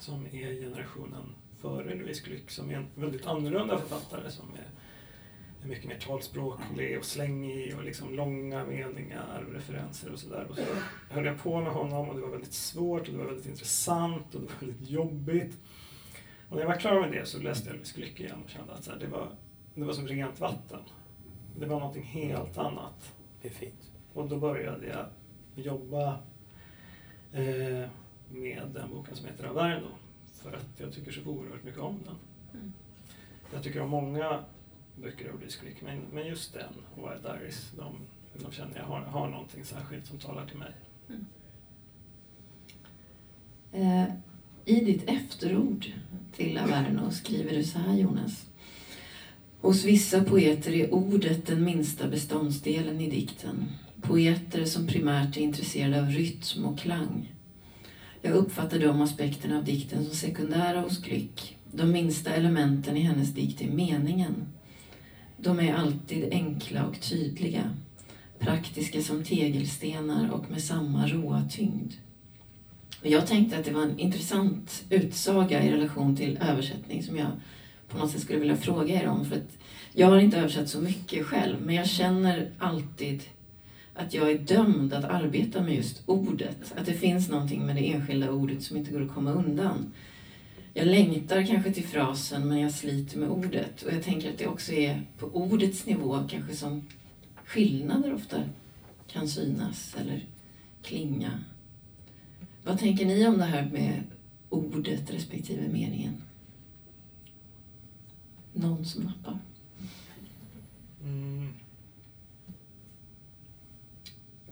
som 0.00 0.26
är 0.26 0.60
generationen 0.60 1.34
före 1.58 1.94
Louise 1.94 2.26
Glück 2.26 2.50
som 2.50 2.70
är 2.70 2.74
en 2.74 2.86
väldigt 2.94 3.26
annorlunda 3.26 3.78
författare 3.78 4.30
som 4.30 4.54
är 4.54 4.70
mycket 5.66 5.88
mer 5.88 5.98
talspråklig 5.98 6.98
och 6.98 7.04
slängig 7.04 7.76
och 7.76 7.84
liksom 7.84 8.14
långa 8.14 8.64
meningar 8.64 9.44
och 9.48 9.54
referenser 9.54 10.12
och 10.12 10.18
sådär. 10.18 10.46
Och 10.50 10.56
så 10.56 10.62
höll 11.10 11.24
jag 11.24 11.42
på 11.42 11.60
med 11.60 11.72
honom 11.72 12.08
och 12.08 12.14
det 12.14 12.20
var 12.20 12.28
väldigt 12.28 12.52
svårt 12.52 13.00
och 13.00 13.12
det 13.12 13.18
var 13.18 13.26
väldigt 13.26 13.46
intressant 13.46 14.34
och 14.34 14.40
det 14.40 14.46
var 14.46 14.66
väldigt 14.66 14.90
jobbigt. 14.90 15.58
Och 16.48 16.56
när 16.56 16.62
jag 16.62 16.68
var 16.68 16.76
klar 16.76 17.00
med 17.00 17.12
det 17.12 17.26
så 17.26 17.38
läste 17.38 17.68
jag 17.68 17.74
Louise 17.74 18.00
Glück 18.00 18.20
igen 18.20 18.42
och 18.44 18.50
kände 18.50 18.72
att 18.72 18.84
så 18.84 18.90
här, 18.90 18.98
det, 18.98 19.06
var, 19.06 19.28
det 19.74 19.84
var 19.84 19.92
som 19.92 20.08
rent 20.08 20.40
vatten. 20.40 20.80
Det 21.58 21.66
var 21.66 21.78
någonting 21.80 22.02
helt 22.02 22.58
annat. 22.58 23.14
Det 23.42 23.48
är 23.48 23.52
fint. 23.52 23.90
Och 24.12 24.28
då 24.28 24.36
började 24.36 24.86
jag 24.86 25.06
jobba 25.64 26.18
eh, 27.32 27.88
med 28.28 28.62
den 28.74 28.90
boken 28.90 29.16
som 29.16 29.26
heter 29.26 29.44
Averno 29.44 29.88
för 30.34 30.52
att 30.52 30.80
jag 30.80 30.92
tycker 30.92 31.12
så 31.12 31.30
oerhört 31.30 31.64
mycket 31.64 31.80
om 31.80 31.98
den. 32.04 32.16
Mm. 32.54 32.72
Jag 33.52 33.62
tycker 33.62 33.80
om 33.80 33.90
många 33.90 34.44
böcker 35.02 35.30
av 35.30 35.40
Louise 35.40 35.58
Glück. 35.62 35.82
Men, 35.82 35.98
men 36.12 36.26
just 36.26 36.54
den, 36.54 36.72
och 36.94 37.10
Wild 37.10 37.26
Iris, 37.42 37.70
de, 37.76 37.96
de 38.44 38.52
känner 38.52 38.76
jag 38.76 38.84
har, 38.84 39.00
har 39.00 39.28
någonting 39.28 39.64
särskilt 39.64 40.06
som 40.06 40.18
talar 40.18 40.46
till 40.46 40.58
mig. 40.58 40.72
Mm. 41.08 41.26
Eh, 43.72 44.14
I 44.64 44.84
ditt 44.84 45.10
efterord 45.10 45.86
till 46.32 46.58
Averno 46.58 47.10
skriver 47.10 47.56
du 47.56 47.64
så 47.64 47.78
här, 47.78 47.96
Jonas. 47.96 48.46
Hos 49.60 49.84
vissa 49.84 50.24
poeter 50.24 50.72
är 50.72 50.94
ordet 50.94 51.46
den 51.46 51.64
minsta 51.64 52.08
beståndsdelen 52.08 53.00
i 53.00 53.10
dikten. 53.10 53.64
Poeter 54.02 54.64
som 54.64 54.86
primärt 54.86 55.36
är 55.36 55.40
intresserade 55.40 56.00
av 56.00 56.08
rytm 56.08 56.64
och 56.64 56.78
klang. 56.78 57.32
Jag 58.22 58.32
uppfattar 58.32 58.78
de 58.78 59.00
aspekterna 59.00 59.58
av 59.58 59.64
dikten 59.64 60.04
som 60.04 60.14
sekundära 60.14 60.80
hos 60.80 61.02
Glück. 61.02 61.56
De 61.72 61.92
minsta 61.92 62.30
elementen 62.30 62.96
i 62.96 63.00
hennes 63.00 63.34
dikt 63.34 63.62
är 63.62 63.70
meningen. 63.70 64.46
De 65.36 65.60
är 65.60 65.74
alltid 65.74 66.32
enkla 66.32 66.86
och 66.86 67.00
tydliga, 67.00 67.70
praktiska 68.38 69.02
som 69.02 69.24
tegelstenar 69.24 70.30
och 70.30 70.50
med 70.50 70.62
samma 70.62 71.06
råa 71.06 71.48
tyngd. 71.50 71.92
Jag 73.02 73.26
tänkte 73.26 73.58
att 73.58 73.64
det 73.64 73.72
var 73.72 73.82
en 73.82 73.98
intressant 73.98 74.84
utsaga 74.90 75.62
i 75.62 75.72
relation 75.72 76.16
till 76.16 76.38
översättning 76.40 77.02
som 77.02 77.16
jag 77.16 77.30
på 77.88 77.98
något 77.98 78.10
sätt 78.10 78.20
skulle 78.20 78.38
vilja 78.38 78.56
fråga 78.56 79.02
er 79.02 79.08
om. 79.08 79.24
För 79.24 79.36
att 79.36 79.58
jag 79.92 80.06
har 80.06 80.18
inte 80.18 80.38
översatt 80.38 80.68
så 80.68 80.80
mycket 80.80 81.26
själv, 81.26 81.56
men 81.62 81.74
jag 81.74 81.88
känner 81.88 82.50
alltid 82.58 83.22
att 83.94 84.14
jag 84.14 84.30
är 84.30 84.38
dömd 84.38 84.92
att 84.92 85.04
arbeta 85.04 85.62
med 85.62 85.74
just 85.74 86.02
ordet. 86.06 86.74
Att 86.76 86.86
det 86.86 86.94
finns 86.94 87.28
någonting 87.28 87.66
med 87.66 87.76
det 87.76 87.92
enskilda 87.92 88.30
ordet 88.30 88.62
som 88.62 88.76
inte 88.76 88.90
går 88.92 89.02
att 89.02 89.14
komma 89.14 89.32
undan 89.32 89.92
jag 90.76 90.86
längtar 90.86 91.46
kanske 91.46 91.72
till 91.72 91.84
frasen 91.84 92.48
men 92.48 92.60
jag 92.60 92.72
sliter 92.72 93.18
med 93.18 93.28
ordet. 93.28 93.82
Och 93.82 93.92
jag 93.92 94.02
tänker 94.02 94.30
att 94.30 94.38
det 94.38 94.46
också 94.46 94.72
är 94.72 95.02
på 95.18 95.26
ordets 95.26 95.86
nivå 95.86 96.20
kanske 96.28 96.56
som 96.56 96.82
skillnader 97.44 98.14
ofta 98.14 98.42
kan 99.06 99.28
synas 99.28 99.96
eller 100.00 100.24
klinga. 100.82 101.44
Vad 102.64 102.78
tänker 102.78 103.06
ni 103.06 103.26
om 103.26 103.38
det 103.38 103.44
här 103.44 103.70
med 103.72 104.02
ordet 104.48 105.10
respektive 105.10 105.68
meningen? 105.68 106.22
Någon 108.52 108.84
som 108.84 109.02
nappar? 109.02 109.38
Mm. 111.04 111.48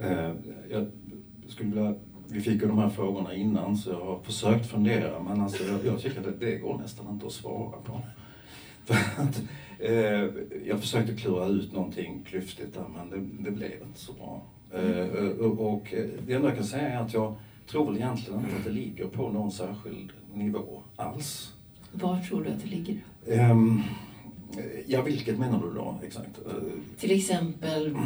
Uh, 0.00 0.34
jag 0.70 0.90
skulle 1.48 1.68
vilja 1.68 1.94
vi 2.34 2.40
fick 2.40 2.62
ju 2.62 2.68
de 2.68 2.78
här 2.78 2.88
frågorna 2.88 3.34
innan 3.34 3.76
så 3.76 3.90
jag 3.90 4.04
har 4.04 4.18
försökt 4.22 4.66
fundera 4.66 5.22
men 5.22 5.40
alltså, 5.40 5.64
jag, 5.64 5.86
jag 5.86 6.00
tycker 6.00 6.20
att 6.20 6.40
det, 6.40 6.56
går 6.56 6.78
nästan 6.78 7.06
inte 7.10 7.26
att 7.26 7.32
svara 7.32 7.78
på. 7.84 8.00
Att, 9.16 9.42
eh, 9.78 10.28
jag 10.66 10.80
försökte 10.80 11.16
klura 11.16 11.46
ut 11.46 11.72
någonting 11.72 12.24
klyftigt 12.26 12.74
där 12.74 12.84
men 12.96 13.10
det, 13.10 13.44
det 13.44 13.50
blev 13.50 13.72
inte 13.72 14.00
så 14.00 14.12
bra. 14.12 14.42
Eh, 14.72 15.26
och, 15.40 15.74
och 15.74 15.94
det 16.26 16.34
enda 16.34 16.48
jag 16.48 16.56
kan 16.56 16.66
säga 16.66 16.88
är 16.88 17.00
att 17.00 17.14
jag 17.14 17.34
tror 17.66 17.86
väl 17.86 17.96
egentligen 17.96 18.40
inte 18.40 18.56
att 18.56 18.64
det 18.64 18.70
ligger 18.70 19.06
på 19.06 19.30
någon 19.30 19.52
särskild 19.52 20.12
nivå 20.34 20.82
alls. 20.96 21.52
Var 21.92 22.20
tror 22.20 22.44
du 22.44 22.50
att 22.50 22.62
det 22.62 22.68
ligger? 22.68 22.96
Um, 23.50 23.82
ja, 24.86 25.02
vilket 25.02 25.38
menar 25.38 25.62
du 25.62 25.74
då 25.74 25.98
exakt? 26.06 26.38
Till 26.98 27.10
exempel 27.10 27.96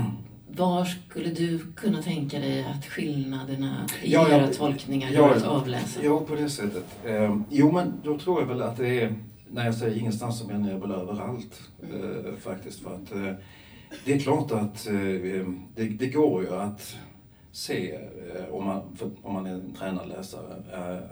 var 0.56 0.84
skulle 0.84 1.30
du 1.30 1.72
kunna 1.76 2.02
tänka 2.02 2.38
dig 2.38 2.64
att 2.64 2.84
skillnaderna 2.84 3.86
i 4.02 4.12
ja, 4.12 4.28
era 4.28 4.48
tolkningar 4.48 5.10
ja, 5.12 5.20
går 5.20 5.34
att 5.34 5.44
avläsa? 5.44 6.00
Ja, 6.04 6.20
på 6.20 6.34
det 6.34 6.48
sättet. 6.48 6.84
Eh, 7.04 7.36
jo, 7.50 7.72
men 7.72 8.00
då 8.04 8.18
tror 8.18 8.40
jag 8.40 8.46
väl 8.46 8.62
att 8.62 8.76
det 8.76 9.00
är, 9.00 9.14
när 9.50 9.64
jag 9.64 9.74
säger 9.74 9.98
ingenstans 9.98 10.38
så 10.38 10.46
menar 10.46 10.70
jag 10.70 10.78
väl 10.78 10.90
överallt 10.90 11.60
eh, 11.82 12.34
faktiskt. 12.40 12.80
För 12.80 12.94
att 12.94 13.12
eh, 13.12 13.32
det 14.04 14.12
är 14.12 14.18
klart 14.18 14.52
att 14.52 14.86
eh, 14.86 14.94
det, 15.74 15.88
det, 15.98 16.06
går 16.06 16.42
ju 16.42 16.54
att 16.54 16.96
se, 17.52 17.94
eh, 17.94 18.54
om, 18.54 18.64
man, 18.64 18.96
för, 18.96 19.10
om 19.22 19.34
man 19.34 19.46
är 19.46 19.54
en 19.54 19.74
tränad 19.74 20.08
läsare, 20.08 20.54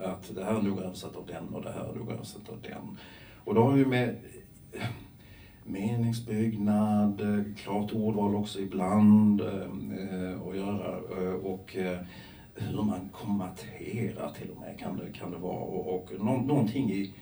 att 0.05 0.35
det 0.35 0.45
här 0.45 0.55
är 0.55 0.63
nog 0.63 0.79
översatt 0.81 1.17
av 1.17 1.27
den 1.27 1.55
och 1.55 1.63
det 1.63 1.73
här 1.73 1.93
är 1.93 1.95
nog 1.95 2.11
översatt 2.11 2.49
av 2.49 2.59
den. 2.63 2.99
Och 3.45 3.55
då 3.55 3.63
har 3.63 3.73
vi 3.73 3.85
med 3.85 4.17
meningsbyggnad, 5.67 7.45
klart 7.57 7.93
ordval 7.93 8.35
också 8.35 8.61
ibland 8.61 9.41
eh, 9.41 10.49
att 10.49 10.57
göra 10.57 10.99
eh, 11.19 11.35
och 11.35 11.77
eh, 11.77 11.99
hur 12.55 12.83
man 12.83 13.09
kommenterar 13.13 14.31
till 14.31 14.51
och 14.51 14.61
med 14.61 14.79
kan 14.79 14.97
det, 14.97 15.19
kan 15.19 15.31
det 15.31 15.39
vara 15.39 15.59
och, 15.59 15.95
och 15.95 16.13
nå, 16.19 16.37
någonting 16.37 16.91
i 16.93 17.13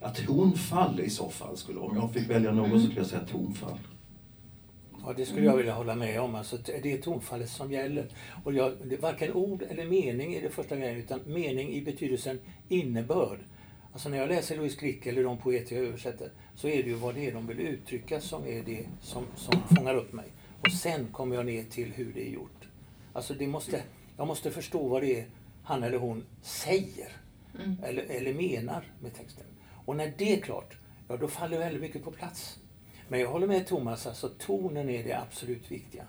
ja, 0.00 0.10
tonfall 0.10 1.00
i 1.00 1.10
så 1.10 1.28
fall 1.28 1.56
skulle, 1.56 1.78
om 1.78 1.96
jag 1.96 2.12
fick 2.12 2.30
välja 2.30 2.52
något 2.52 2.70
så 2.70 2.80
skulle 2.80 3.00
jag 3.00 3.06
säga 3.06 3.24
tonfall. 3.24 3.78
Ja, 5.06 5.12
det 5.16 5.26
skulle 5.26 5.46
jag 5.46 5.56
vilja 5.56 5.74
hålla 5.74 5.94
med 5.94 6.20
om. 6.20 6.34
Alltså, 6.34 6.58
det 6.82 6.92
är 6.92 6.98
tonfallet 6.98 7.50
som 7.50 7.72
gäller. 7.72 8.06
Och 8.44 8.54
jag, 8.54 8.72
varken 9.00 9.32
ord 9.32 9.62
eller 9.62 9.86
mening 9.86 10.34
är 10.34 10.42
det 10.42 10.50
första 10.50 10.76
grejen, 10.76 10.96
utan 10.96 11.20
mening 11.26 11.72
i 11.72 11.82
betydelsen 11.82 12.38
innebörd. 12.68 13.38
Alltså 13.98 14.08
när 14.08 14.18
jag 14.18 14.28
läser 14.28 14.56
Louise 14.56 14.80
Glück 14.80 15.06
eller 15.06 15.24
de 15.24 15.38
poeter 15.38 15.76
jag 15.76 15.84
översätter 15.84 16.30
så 16.54 16.68
är 16.68 16.82
det 16.82 16.88
ju 16.88 16.94
vad 16.94 17.14
det 17.14 17.26
är 17.26 17.32
de 17.32 17.46
vill 17.46 17.60
uttrycka 17.60 18.20
som 18.20 18.46
är 18.46 18.62
det 18.62 18.86
som, 19.02 19.24
som 19.36 19.62
fångar 19.76 19.94
upp 19.94 20.12
mig. 20.12 20.26
Och 20.60 20.72
sen 20.72 21.06
kommer 21.12 21.36
jag 21.36 21.46
ner 21.46 21.64
till 21.64 21.92
hur 21.92 22.12
det 22.12 22.28
är 22.28 22.32
gjort. 22.32 22.68
Alltså 23.12 23.34
det 23.34 23.46
måste, 23.46 23.82
jag 24.16 24.26
måste 24.26 24.50
förstå 24.50 24.88
vad 24.88 25.02
det 25.02 25.20
är 25.20 25.26
han 25.62 25.82
eller 25.82 25.98
hon 25.98 26.24
säger 26.42 27.12
Mm. 27.54 27.76
eller, 27.82 28.02
eller 28.02 28.34
menar 28.34 28.84
med 29.00 29.14
texten. 29.14 29.46
Och 29.84 29.96
när 29.96 30.12
det 30.18 30.36
är 30.36 30.40
klart, 30.40 30.76
ja 31.08 31.16
då 31.16 31.28
faller 31.28 31.58
väldigt 31.58 31.82
mycket 31.82 32.04
på 32.04 32.10
plats. 32.10 32.58
Men 33.08 33.20
jag 33.20 33.28
håller 33.28 33.46
med 33.46 33.66
Thomas, 33.66 34.06
alltså 34.06 34.28
tonen 34.28 34.90
är 34.90 35.04
det 35.04 35.20
absolut 35.20 35.70
viktiga. 35.70 36.04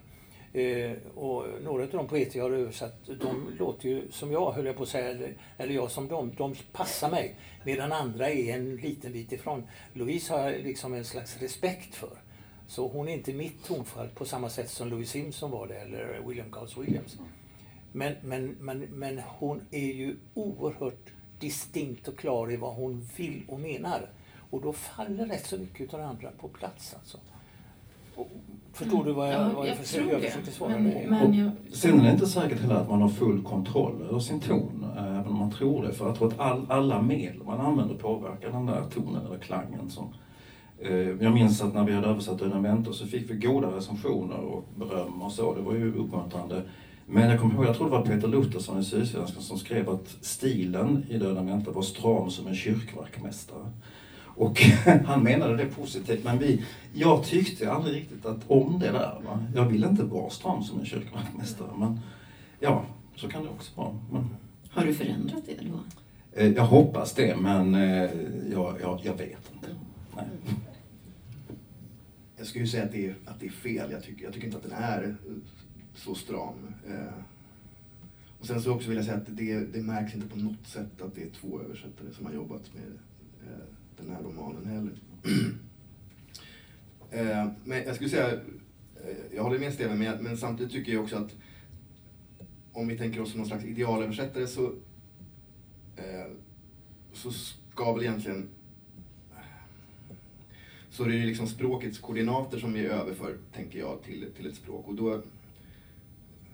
Eh, 0.54 0.92
och 1.16 1.46
några 1.64 1.84
av 1.84 1.90
de 1.90 2.08
poeter 2.08 2.38
jag 2.38 2.44
har 2.44 2.52
översatt, 2.52 3.06
de 3.06 3.56
låter 3.60 3.90
ju 3.90 4.12
som 4.12 4.32
jag, 4.32 4.52
höll 4.52 4.66
jag 4.66 4.78
på 4.78 4.84
att 4.84 4.90
säga, 4.90 5.10
eller, 5.10 5.34
eller 5.58 5.74
jag 5.74 5.92
som 5.92 6.08
dem. 6.08 6.34
De 6.38 6.56
passar 6.72 7.12
mig. 7.12 7.36
Medan 7.66 7.92
andra 7.92 8.30
är 8.30 8.56
en 8.56 8.76
liten 8.76 9.12
bit 9.12 9.32
ifrån. 9.32 9.64
Louise 9.94 10.34
har 10.34 10.52
jag 10.52 10.64
liksom 10.64 10.94
en 10.94 11.06
slags 11.06 11.38
respekt 11.42 11.96
för. 11.96 12.18
Så 12.68 12.88
hon 12.88 13.10
är 13.10 13.14
inte 13.14 13.34
mitt 13.34 13.64
tonfall 13.64 14.10
på 14.10 14.26
samma 14.26 14.50
sätt 14.50 14.70
som 14.70 14.90
Louis 14.90 15.10
Simpson 15.10 15.52
var 15.52 15.68
det, 15.68 15.76
eller 15.76 16.22
William 16.28 16.52
Carlos 16.52 16.78
Williams. 16.78 17.18
Men, 17.92 18.16
men, 18.22 18.56
men, 18.60 18.80
men 18.80 19.20
hon 19.20 19.62
är 19.72 19.94
ju 19.94 20.16
oerhört 20.34 21.10
distinkt 21.40 22.08
och 22.08 22.18
klar 22.18 22.52
i 22.52 22.58
vad 22.58 22.76
hon 22.76 23.08
vill 23.18 23.44
och 23.48 23.60
menar. 23.60 24.10
Och 24.50 24.62
då 24.62 24.74
faller 24.74 25.26
rätt 25.26 25.46
så 25.46 25.58
mycket 25.58 25.94
av 25.94 26.00
det 26.00 26.06
andra 26.06 26.32
på 26.32 26.48
plats. 26.48 26.94
Alltså. 26.94 27.20
Och, 28.16 28.30
förstår 28.74 29.04
du 29.04 29.12
vad 29.12 29.28
jag, 29.28 29.42
Ja, 29.42 29.50
vad 29.56 29.68
jag, 29.68 29.72
jag 29.72 29.78
försöker, 29.78 30.12
jag 30.12 30.22
försöker 30.22 30.52
svara 30.52 30.70
Men, 30.70 31.10
men 31.10 31.34
jag, 31.34 31.52
Sen 31.72 32.00
är 32.00 32.04
det 32.04 32.12
inte 32.12 32.28
säkert 32.28 32.62
heller 32.62 32.76
att 32.76 32.90
man 32.90 33.02
har 33.02 33.10
full 33.10 33.44
kontroll 33.44 34.02
över 34.10 34.20
sin 34.20 34.40
ton, 34.40 34.86
även 34.98 35.28
om 35.28 35.36
man 35.36 35.52
tror 35.52 35.84
det. 35.84 35.94
För 35.94 36.06
jag 36.08 36.16
tror 36.16 36.28
att 36.28 36.40
all, 36.40 36.66
alla 36.70 37.02
medel 37.02 37.44
man 37.46 37.60
använder 37.60 37.96
påverkar 37.96 38.52
den 38.52 38.66
där 38.66 38.84
tonen 38.94 39.26
eller 39.26 39.38
klangen. 39.38 39.90
Som, 39.90 40.14
eh, 40.80 40.92
jag 40.98 41.34
minns 41.34 41.62
att 41.62 41.74
när 41.74 41.84
vi 41.84 41.94
hade 41.94 42.08
översatt 42.08 42.42
väntar 42.42 42.92
så 42.92 43.06
fick 43.06 43.32
vi 43.32 43.36
goda 43.36 43.68
recensioner 43.68 44.38
och 44.38 44.64
beröm 44.76 45.22
och 45.22 45.32
så. 45.32 45.56
Det 45.56 45.62
var 45.62 45.74
ju 45.74 45.96
uppmuntrande. 45.96 46.64
Men 47.12 47.30
jag 47.30 47.40
kommer 47.40 47.56
ihåg, 47.56 47.66
jag 47.66 47.76
tror 47.76 47.86
det 47.86 47.92
var 47.92 48.06
Peter 48.06 48.28
Luthersson 48.28 48.80
i 48.80 48.84
Sydsvenskan 48.84 49.44
som 49.44 49.58
skrev 49.58 49.90
att 49.90 50.18
stilen 50.22 51.06
i 51.10 51.18
Döden 51.18 51.46
väntar 51.46 51.72
var 51.72 51.82
stram 51.82 52.30
som 52.30 52.48
en 52.48 52.56
kyrkvaktmästare. 52.56 53.72
Och 54.40 54.62
han 55.06 55.24
menade 55.24 55.58
det 55.58 55.66
positivt, 55.66 56.24
men 56.24 56.40
vi, 56.40 56.66
jag 56.94 57.24
tyckte 57.24 57.72
aldrig 57.72 57.96
riktigt 57.96 58.26
att 58.26 58.40
om 58.48 58.80
det 58.80 58.92
där. 58.92 59.22
Va? 59.26 59.46
Jag 59.56 59.66
vill 59.66 59.84
inte 59.84 60.04
vara 60.04 60.30
stram 60.30 60.64
som 60.64 60.80
en 60.80 60.86
kyrkvaktmästare, 60.86 61.70
men 61.78 62.00
ja, 62.60 62.86
så 63.16 63.28
kan 63.28 63.44
det 63.44 63.50
också 63.50 63.72
vara. 63.76 64.00
Men, 64.12 64.30
har 64.70 64.86
du 64.86 64.94
förändrat 64.94 65.44
det 65.46 65.56
då? 65.68 65.80
eh, 66.42 66.48
jag 66.48 66.66
hoppas 66.66 67.14
det, 67.14 67.36
men 67.36 67.76
eh, 67.76 68.10
jag, 68.52 68.82
jag, 68.82 69.00
jag 69.04 69.14
vet 69.14 69.52
inte. 69.54 69.68
Nej. 70.16 70.26
Jag 72.38 72.48
skulle 72.48 72.64
ju 72.64 72.72
säga 72.72 72.84
att 72.84 72.92
det 72.92 73.06
är, 73.06 73.16
att 73.26 73.40
det 73.40 73.46
är 73.46 73.52
fel. 73.52 73.92
Jag 73.92 74.04
tycker, 74.04 74.24
jag 74.24 74.34
tycker 74.34 74.48
inte 74.48 74.58
att 74.58 74.64
den 74.64 74.74
är 74.74 75.16
så 75.96 76.16
stram. 76.16 76.74
Eh, 76.88 77.24
och 78.40 78.46
sen 78.46 78.62
så 78.62 78.74
också 78.74 78.88
vill 78.90 78.98
jag 78.98 79.06
säga 79.06 79.18
att 79.18 79.38
det, 79.38 79.60
det 79.60 79.82
märks 79.82 80.16
inte 80.16 80.28
på 80.28 80.40
något 80.40 80.68
sätt 80.68 81.02
att 81.02 81.16
det 81.16 81.24
är 81.24 81.30
två 81.30 81.62
översättare 81.62 82.14
som 82.18 82.26
har 82.26 82.34
jobbat 82.34 82.64
med 82.74 82.84
eh, 82.84 83.09
den 84.02 84.16
här 84.16 84.24
romanen 84.24 84.66
heller. 84.66 84.94
eh, 87.12 87.52
men 87.64 87.84
jag 87.84 87.96
skulle 87.96 88.10
säga, 88.10 88.32
eh, 88.34 89.18
jag 89.36 89.44
håller 89.44 89.60
med 89.60 89.74
Steven, 89.74 90.00
men, 90.00 90.24
men 90.24 90.38
samtidigt 90.38 90.72
tycker 90.72 90.92
jag 90.92 91.04
också 91.04 91.16
att 91.16 91.36
om 92.74 92.88
vi 92.88 92.98
tänker 92.98 93.22
oss 93.22 93.32
som 93.32 93.38
någon 93.38 93.48
slags 93.48 93.66
idealöversättare 93.66 94.48
så, 94.48 94.66
eh, 95.96 96.32
så 97.14 97.32
ska 97.32 97.94
väl 97.94 98.04
egentligen 98.04 98.50
så 101.00 101.04
det 101.04 101.14
är 101.14 101.18
ju 101.18 101.26
liksom 101.26 101.48
språkets 101.48 102.00
koordinater 102.00 102.60
som 102.60 102.74
vi 102.74 102.86
överför, 102.86 103.38
tänker 103.54 103.80
jag, 103.80 104.04
till, 104.04 104.26
till 104.38 104.48
ett 104.48 104.56
språk. 104.56 104.88
Och 104.88 104.96
då, 104.96 105.22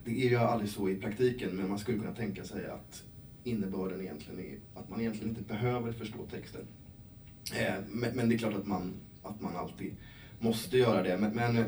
det 0.04 0.12
är 0.26 0.30
ju 0.30 0.36
aldrig 0.36 0.70
så 0.70 0.90
i 0.90 0.96
praktiken, 0.96 1.56
men 1.56 1.70
man 1.70 1.80
skulle 1.80 1.98
kunna 1.98 2.16
tänka 2.16 2.44
sig 2.44 2.66
att 2.66 3.04
innebörden 3.44 4.02
egentligen 4.02 4.40
är 4.40 4.80
att 4.80 4.90
man 4.90 5.02
egentligen 5.02 5.30
inte 5.30 5.42
behöver 5.42 5.92
förstå 5.92 6.18
texten. 6.32 6.68
Eh, 7.54 7.76
men, 7.88 8.30
det 8.30 8.36
är 8.36 8.38
klart 8.38 8.56
att 8.56 8.68
man, 8.68 8.94
att 9.24 9.42
man 9.42 9.56
alltid 9.56 9.96
måste 10.40 10.78
göra 10.78 11.04
det. 11.04 11.18
Men, 11.18 11.66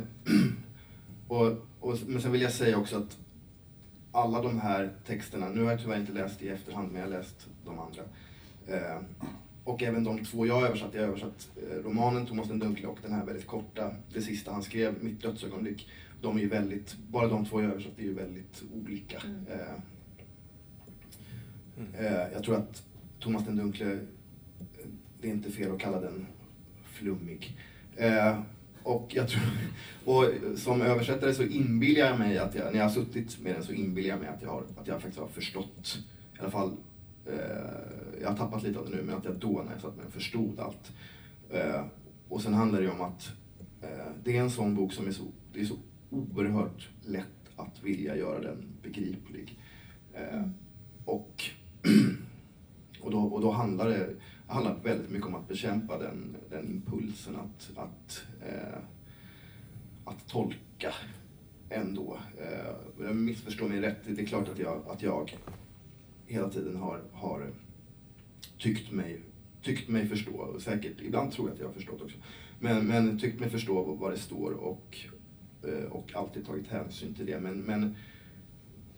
och, 1.28 1.48
och, 1.80 1.98
men 2.08 2.22
sen 2.22 2.32
vill 2.32 2.42
jag 2.42 2.54
säga 2.54 2.78
också 2.78 2.98
att 2.98 3.18
alla 4.12 4.42
de 4.42 4.60
här 4.60 4.94
texterna, 5.08 5.50
nu 5.50 5.64
har 5.64 5.72
jag 5.72 5.82
tyvärr 5.82 6.00
inte 6.00 6.12
läst 6.12 6.42
i 6.42 6.50
efterhand, 6.50 6.92
men 6.92 7.02
jag 7.02 7.08
har 7.08 7.18
läst 7.18 7.48
de 7.66 7.80
andra. 7.80 8.02
Eh, 8.68 9.02
och 9.64 9.84
även 9.84 10.04
de 10.04 10.26
två 10.26 10.46
jag 10.46 10.64
översatt, 10.64 10.94
jag 10.94 11.02
har 11.02 11.08
översatt 11.08 11.50
eh, 11.56 11.84
romanen 11.84 12.26
Thomas 12.26 12.48
den 12.48 12.60
dunkle 12.60 12.88
och 12.88 12.98
den 13.02 13.14
här 13.14 13.26
väldigt 13.26 13.48
korta, 13.48 13.92
det 14.14 14.22
sista 14.22 14.52
han 14.52 14.64
skrev, 14.64 15.04
Mitt 15.04 15.22
dödsögonblick. 15.22 15.90
De 16.22 16.38
är 16.38 16.42
ju 16.42 16.50
väldigt, 16.50 16.96
bara 16.98 17.28
de 17.28 17.46
två 17.46 17.62
jag 17.62 17.72
översatt 17.72 18.00
är 18.00 18.04
ju 18.04 18.14
väldigt 18.14 18.64
olika. 18.76 19.22
Mm. 19.26 19.46
Eh, 19.48 19.76
eh, 22.06 22.32
jag 22.34 22.44
tror 22.44 22.56
att 22.56 22.84
Thomas 23.20 23.46
den 23.46 23.56
dunkle, 23.56 24.00
det 25.22 25.28
är 25.28 25.32
inte 25.32 25.52
fel 25.52 25.72
att 25.72 25.80
kalla 25.80 26.00
den 26.00 26.26
flummig. 26.84 27.58
Eh, 27.96 28.40
och, 28.84 29.16
jag 29.16 29.28
tror, 29.30 29.44
och 30.06 30.26
som 30.60 30.82
översättare 30.82 31.34
så 31.34 31.44
inbillar 31.44 32.06
jag 32.06 32.20
mig 32.20 32.38
att 32.38 32.56
jag, 32.56 32.66
när 32.66 32.80
jag 32.80 32.86
har 32.86 32.90
suttit 32.90 33.40
med 33.40 33.56
den 33.56 33.64
så 33.64 33.72
inbillar 33.72 34.10
jag 34.10 34.20
mig 34.20 34.30
att 34.30 34.42
jag, 34.42 34.50
har, 34.50 34.64
att 34.78 34.88
jag 34.88 35.02
faktiskt 35.02 35.20
har 35.20 35.28
förstått, 35.28 35.98
i 36.38 36.40
alla 36.40 36.52
fall 36.52 36.72
eh, 37.26 37.98
jag 38.22 38.30
har 38.30 38.38
tappat 38.38 38.64
lite 38.64 38.80
av 38.80 38.90
det 38.90 38.96
nu, 38.96 39.04
men 39.04 39.16
att 39.16 39.26
jag 39.26 39.36
då 39.36 39.62
när 39.66 39.72
jag 39.72 39.82
satt 39.82 39.96
med 39.96 40.06
den 40.06 40.12
förstod 40.12 40.60
allt. 40.60 40.92
Eh, 41.50 41.86
och 42.30 42.42
sen 42.42 42.54
handlar 42.54 42.80
det 42.80 42.86
ju 42.86 42.92
om 42.92 43.02
att 43.02 43.32
eh, 43.82 44.12
det 44.24 44.38
är 44.38 44.42
en 44.42 44.52
sån 44.52 44.76
bok 44.76 44.94
som 44.94 45.08
är 45.08 45.12
så, 45.12 45.24
det 45.54 45.60
är 45.60 45.66
så 45.66 45.76
oerhört 46.10 46.90
lätt 47.06 47.26
att 47.56 47.84
vilja 47.84 48.16
göra 48.16 48.40
den 48.40 48.66
begriplig. 48.84 49.60
Eh, 50.14 50.42
och, 51.06 51.44
och, 53.02 53.12
då, 53.12 53.20
och 53.20 53.42
då 53.42 53.52
handlar 53.52 53.90
det 53.90 54.10
handlar 54.48 54.80
väldigt 54.84 55.10
mycket 55.10 55.28
om 55.28 55.36
att 55.36 55.48
bekämpa 55.48 55.98
den, 55.98 56.36
den 56.50 56.70
impulsen 56.70 57.36
att, 57.36 57.78
att, 57.78 58.24
eh, 58.48 58.80
att 60.06 60.28
tolka 60.28 60.94
ändå. 61.70 62.18
Eh, 62.38 63.06
jag 63.06 63.16
missförstår 63.16 63.70
mig 63.70 63.82
rätt, 63.82 63.98
det 64.08 64.22
är 64.22 64.26
klart 64.26 64.50
att 64.50 64.60
jag, 64.60 64.84
att 64.88 65.02
jag 65.02 65.38
hela 66.26 66.50
tiden 66.50 66.76
har, 66.76 67.02
har 67.14 67.52
tyckt, 68.58 68.92
mig, 68.92 69.22
tyckt 69.62 69.90
mig 69.90 70.08
förstå, 70.08 70.32
och 70.32 70.62
säkert, 70.62 71.02
ibland 71.02 71.32
tror 71.32 71.48
jag 71.48 71.54
att 71.54 71.60
jag 71.60 71.68
har 71.68 71.74
förstått 71.74 72.02
också, 72.02 72.18
men, 72.60 72.88
men 72.88 73.20
tyckt 73.20 73.40
mig 73.40 73.50
förstå 73.50 73.84
vad, 73.84 74.12
det 74.12 74.18
står 74.18 74.52
och, 74.52 74.98
eh, 75.64 75.92
och 75.92 76.16
alltid 76.16 76.46
tagit 76.46 76.68
hänsyn 76.68 77.14
till 77.14 77.26
det. 77.26 77.40
Men, 77.40 77.60
men 77.60 77.96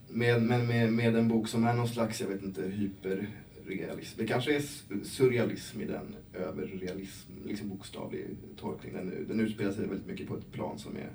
med, 0.07 0.41
med, 0.41 0.93
med 0.93 1.15
en 1.15 1.27
bok 1.27 1.47
som 1.47 1.63
är 1.63 1.73
någon 1.73 1.87
slags, 1.87 2.21
jag 2.21 2.27
vet 2.27 2.43
inte, 2.43 2.61
hyper 2.63 3.29
hyperrealism. 3.69 4.19
Det 4.19 4.27
kanske 4.27 4.55
är 4.55 4.63
surrealism 5.03 5.81
i 5.81 5.85
den 5.85 6.15
överrealism, 6.33 7.31
liksom 7.45 7.69
bokstavlig 7.69 8.25
tolkning. 8.57 8.93
Den, 8.93 9.25
den 9.27 9.39
utspelar 9.39 9.71
sig 9.71 9.87
väldigt 9.87 10.07
mycket 10.07 10.27
på 10.27 10.37
ett 10.37 10.51
plan 10.51 10.79
som 10.79 10.95
är 10.97 11.09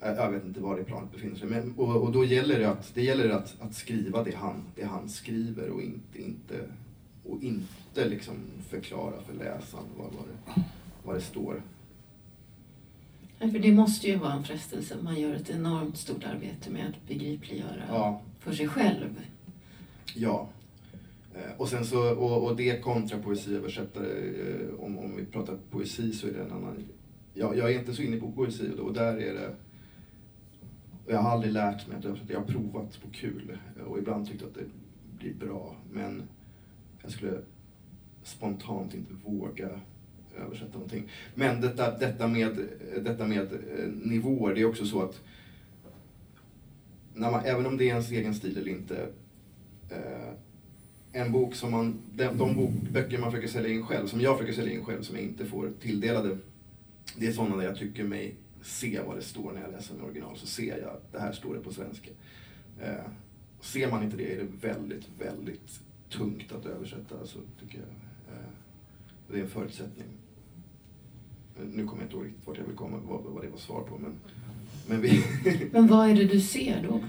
jag 0.00 0.30
vet 0.30 0.44
inte 0.44 0.60
var 0.60 0.76
det 0.76 0.84
planet 0.84 1.12
befinner 1.12 1.36
sig. 1.36 1.48
Men, 1.48 1.74
och, 1.76 1.96
och 2.02 2.12
då 2.12 2.24
gäller 2.24 2.58
det, 2.58 2.70
att, 2.70 2.94
det 2.94 3.02
gäller 3.02 3.30
att, 3.30 3.60
att 3.60 3.74
skriva 3.74 4.24
det 4.24 4.36
han, 4.36 4.64
det 4.74 4.84
han 4.84 5.08
skriver 5.08 5.68
och 5.70 5.82
inte, 5.82 6.22
inte, 6.22 6.64
och 7.24 7.42
inte 7.42 8.08
liksom 8.08 8.34
förklara 8.68 9.22
för 9.22 9.32
läsaren 9.34 9.84
vad, 9.96 10.06
vad, 10.12 10.24
det, 10.26 10.62
vad 11.02 11.16
det 11.16 11.20
står. 11.20 11.62
Nej, 13.40 13.50
för 13.52 13.58
det 13.58 13.72
måste 13.72 14.08
ju 14.08 14.16
vara 14.16 14.32
en 14.32 14.44
frestelse. 14.44 14.96
Man 15.02 15.20
gör 15.20 15.34
ett 15.34 15.50
enormt 15.50 15.98
stort 15.98 16.24
arbete 16.24 16.70
med 16.70 16.86
att 16.86 17.08
begripliggöra 17.08 17.82
Ja, 17.88 18.22
för 18.40 18.52
sig 18.52 18.68
själv. 18.68 19.20
ja. 20.14 20.48
Eh, 21.38 21.60
och 21.60 21.68
sen 21.68 21.84
så, 21.84 22.14
och, 22.14 22.44
och 22.44 22.56
det 22.56 22.82
kontra 22.82 23.18
poesiöversättare, 23.18 24.06
eh, 24.06 24.80
om, 24.80 24.98
om 24.98 25.16
vi 25.16 25.24
pratar 25.24 25.58
poesi 25.70 26.12
så 26.12 26.26
är 26.28 26.32
det 26.32 26.42
en 26.42 26.52
annan... 26.52 26.84
Jag, 27.34 27.56
jag 27.56 27.72
är 27.74 27.78
inte 27.78 27.94
så 27.94 28.02
inne 28.02 28.16
på 28.16 28.32
poesi 28.32 28.70
och, 28.78 28.86
och 28.86 28.92
där 28.92 29.16
är 29.16 29.34
det... 29.34 29.54
Jag 31.06 31.18
har 31.18 31.30
aldrig 31.30 31.52
lärt 31.52 31.88
mig 31.88 31.98
att 31.98 32.04
översätta, 32.04 32.32
jag 32.32 32.40
har 32.40 32.46
provat 32.46 33.00
på 33.02 33.10
kul 33.12 33.58
eh, 33.76 33.82
och 33.82 33.98
ibland 33.98 34.28
tyckt 34.28 34.42
att 34.42 34.54
det 34.54 34.64
blir 35.18 35.34
bra 35.34 35.76
men 35.92 36.22
jag 37.02 37.10
skulle 37.10 37.38
spontant 38.22 38.94
inte 38.94 39.12
våga 39.24 39.68
översätta 40.36 40.72
någonting. 40.72 41.08
Men 41.34 41.60
detta, 41.60 41.98
detta, 41.98 42.28
med, 42.28 42.58
detta 43.04 43.26
med 43.26 43.48
nivåer, 44.04 44.54
det 44.54 44.60
är 44.60 44.64
också 44.64 44.86
så 44.86 45.02
att 45.02 45.20
när 47.14 47.30
man, 47.30 47.44
även 47.44 47.66
om 47.66 47.76
det 47.76 47.84
är 47.84 47.88
ens 47.88 48.10
egen 48.10 48.34
stil 48.34 48.58
eller 48.58 48.70
inte, 48.70 49.06
eh, 49.90 50.34
en 51.12 51.32
bok 51.32 51.54
som 51.54 51.70
man, 51.70 52.00
de, 52.14 52.24
de 52.24 52.54
bok, 52.54 52.72
böcker 52.92 53.18
man 53.18 53.30
försöker 53.30 53.48
sälja 53.48 53.70
in 53.70 53.86
själv, 53.86 54.06
som 54.06 54.20
jag 54.20 54.38
försöker 54.38 54.56
sälja 54.56 54.72
in 54.72 54.84
själv, 54.84 55.02
som 55.02 55.16
jag 55.16 55.24
inte 55.24 55.46
får 55.46 55.72
tilldelade, 55.80 56.38
det 57.16 57.26
är 57.26 57.32
sådana 57.32 57.56
där 57.56 57.64
jag 57.64 57.76
tycker 57.76 58.04
mig 58.04 58.34
se 58.62 59.00
vad 59.06 59.16
det 59.16 59.22
står 59.22 59.52
när 59.52 59.60
jag 59.60 59.70
läser 59.70 59.94
med 59.94 60.04
original, 60.04 60.36
så 60.36 60.46
ser 60.46 60.78
jag 60.78 60.90
att 60.90 61.12
det 61.12 61.20
här 61.20 61.32
står 61.32 61.54
det 61.54 61.60
på 61.60 61.72
svenska. 61.72 62.10
Eh, 62.80 63.10
ser 63.60 63.90
man 63.90 64.02
inte 64.02 64.16
det 64.16 64.32
är 64.32 64.36
det 64.36 64.68
väldigt, 64.68 65.08
väldigt 65.18 65.80
tungt 66.10 66.52
att 66.52 66.66
översätta, 66.66 67.26
så 67.26 67.38
tycker 67.60 67.78
jag. 67.78 67.88
Eh, 68.34 68.48
det 69.30 69.38
är 69.38 69.42
en 69.42 69.48
förutsättning. 69.48 70.06
Nu 71.72 71.86
kommer 71.86 72.02
jag 72.02 72.06
inte 72.06 72.16
ihåg 72.16 72.26
riktigt 72.26 72.46
vart 72.46 72.58
jag 72.58 72.64
vill 72.64 72.76
komma, 72.76 72.96
vad, 73.08 73.22
vad 73.22 73.42
det 73.42 73.48
var 73.48 73.58
svar 73.58 73.82
på, 73.82 73.98
men, 73.98 74.12
men 74.86 75.00
vi... 75.00 75.24
Men 75.72 75.86
vad 75.86 76.10
är 76.10 76.14
det 76.14 76.24
du 76.24 76.40
ser 76.40 76.82
då? 76.82 77.00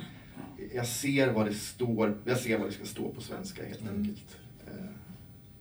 Jag 0.74 0.88
ser 0.88 1.34
vad 1.34 1.46
det 1.46 1.54
står, 1.54 2.18
jag 2.26 2.38
ser 2.40 2.58
vad 2.60 2.68
det 2.68 2.72
ska 2.72 2.86
stå 2.86 3.10
på 3.14 3.22
svenska 3.22 3.66
helt 3.66 3.82
Mm. 3.82 3.96
enkelt. 3.96 4.38
Eh, 4.68 4.74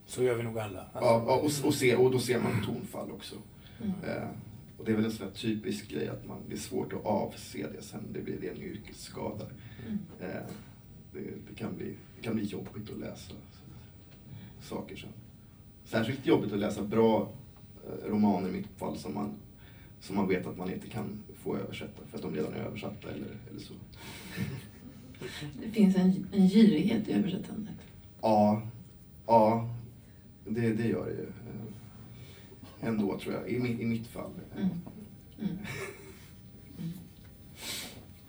Så 0.06 0.22
gör 0.22 0.34
vi 0.34 0.42
nog 0.42 0.58
alla. 0.58 0.80
Alltså, 0.80 1.00
ja, 1.00 1.34
och, 1.62 1.66
och, 1.68 1.74
se, 1.74 1.96
och 1.96 2.10
då 2.10 2.18
ser 2.18 2.40
man 2.40 2.64
tonfall 2.66 3.10
också. 3.12 3.36
Mm. 3.82 3.92
Eh, 4.06 4.28
och 4.78 4.84
det 4.84 4.92
är 4.92 4.96
väl 4.96 5.04
en 5.04 5.12
sån 5.12 5.26
här 5.26 5.34
typisk 5.34 5.88
grej 5.90 6.08
att 6.08 6.26
man, 6.26 6.38
det 6.48 6.54
är 6.54 6.58
svårt 6.58 6.92
att 6.92 7.04
avse 7.04 7.66
det 7.76 7.82
sen, 7.82 8.00
det 8.12 8.20
blir 8.20 8.36
ren 8.40 8.56
yrkesskada. 8.62 9.46
Mm. 9.86 9.98
Eh, 10.20 10.42
det, 11.12 11.20
det, 11.48 11.54
kan 11.56 11.76
bli, 11.76 11.94
det 12.16 12.22
kan 12.22 12.34
bli 12.34 12.44
jobbigt 12.44 12.90
att 12.90 12.98
läsa 12.98 13.32
saker 14.60 14.96
sen. 14.96 15.08
Särskilt 15.84 16.26
jobbigt 16.26 16.52
att 16.52 16.58
läsa 16.58 16.82
bra 16.82 17.30
romaner 18.06 18.48
i 18.48 18.52
mitt 18.52 18.68
fall 18.76 18.98
som 18.98 19.14
man, 19.14 19.30
som 20.00 20.16
man 20.16 20.28
vet 20.28 20.46
att 20.46 20.56
man 20.58 20.72
inte 20.72 20.88
kan 20.88 21.22
få 21.42 21.56
översätta 21.56 22.02
för 22.10 22.16
att 22.16 22.22
de 22.22 22.34
redan 22.34 22.52
är 22.52 22.58
översatta 22.58 23.08
eller, 23.10 23.36
eller 23.50 23.60
så. 23.60 23.72
Det 25.62 25.70
finns 25.70 25.96
en, 25.96 26.26
en 26.32 26.48
girighet 26.48 27.08
i 27.08 27.12
översättandet. 27.12 27.74
Ja, 28.20 28.62
ja 29.26 29.68
det, 30.44 30.72
det 30.72 30.88
gör 30.88 31.06
det 31.06 31.12
ju. 31.12 31.26
Ändå 32.80 33.18
tror 33.18 33.34
jag, 33.34 33.50
i, 33.50 33.54
i 33.82 33.86
mitt 33.86 34.06
fall. 34.06 34.30
Mm. 34.56 34.68
Mm. 35.38 35.58
Mm. 36.78 36.92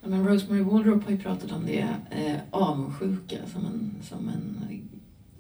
Ja, 0.02 0.10
men 0.10 0.28
Rosemary 0.28 0.62
Waldrop 0.62 1.04
har 1.04 1.12
ju 1.12 1.18
pratat 1.18 1.52
om 1.52 1.66
det, 1.66 1.96
eh, 2.12 2.40
avundsjuka 2.52 3.38
som, 3.54 3.66
en, 3.66 3.96
som 4.02 4.30
en, 4.30 4.66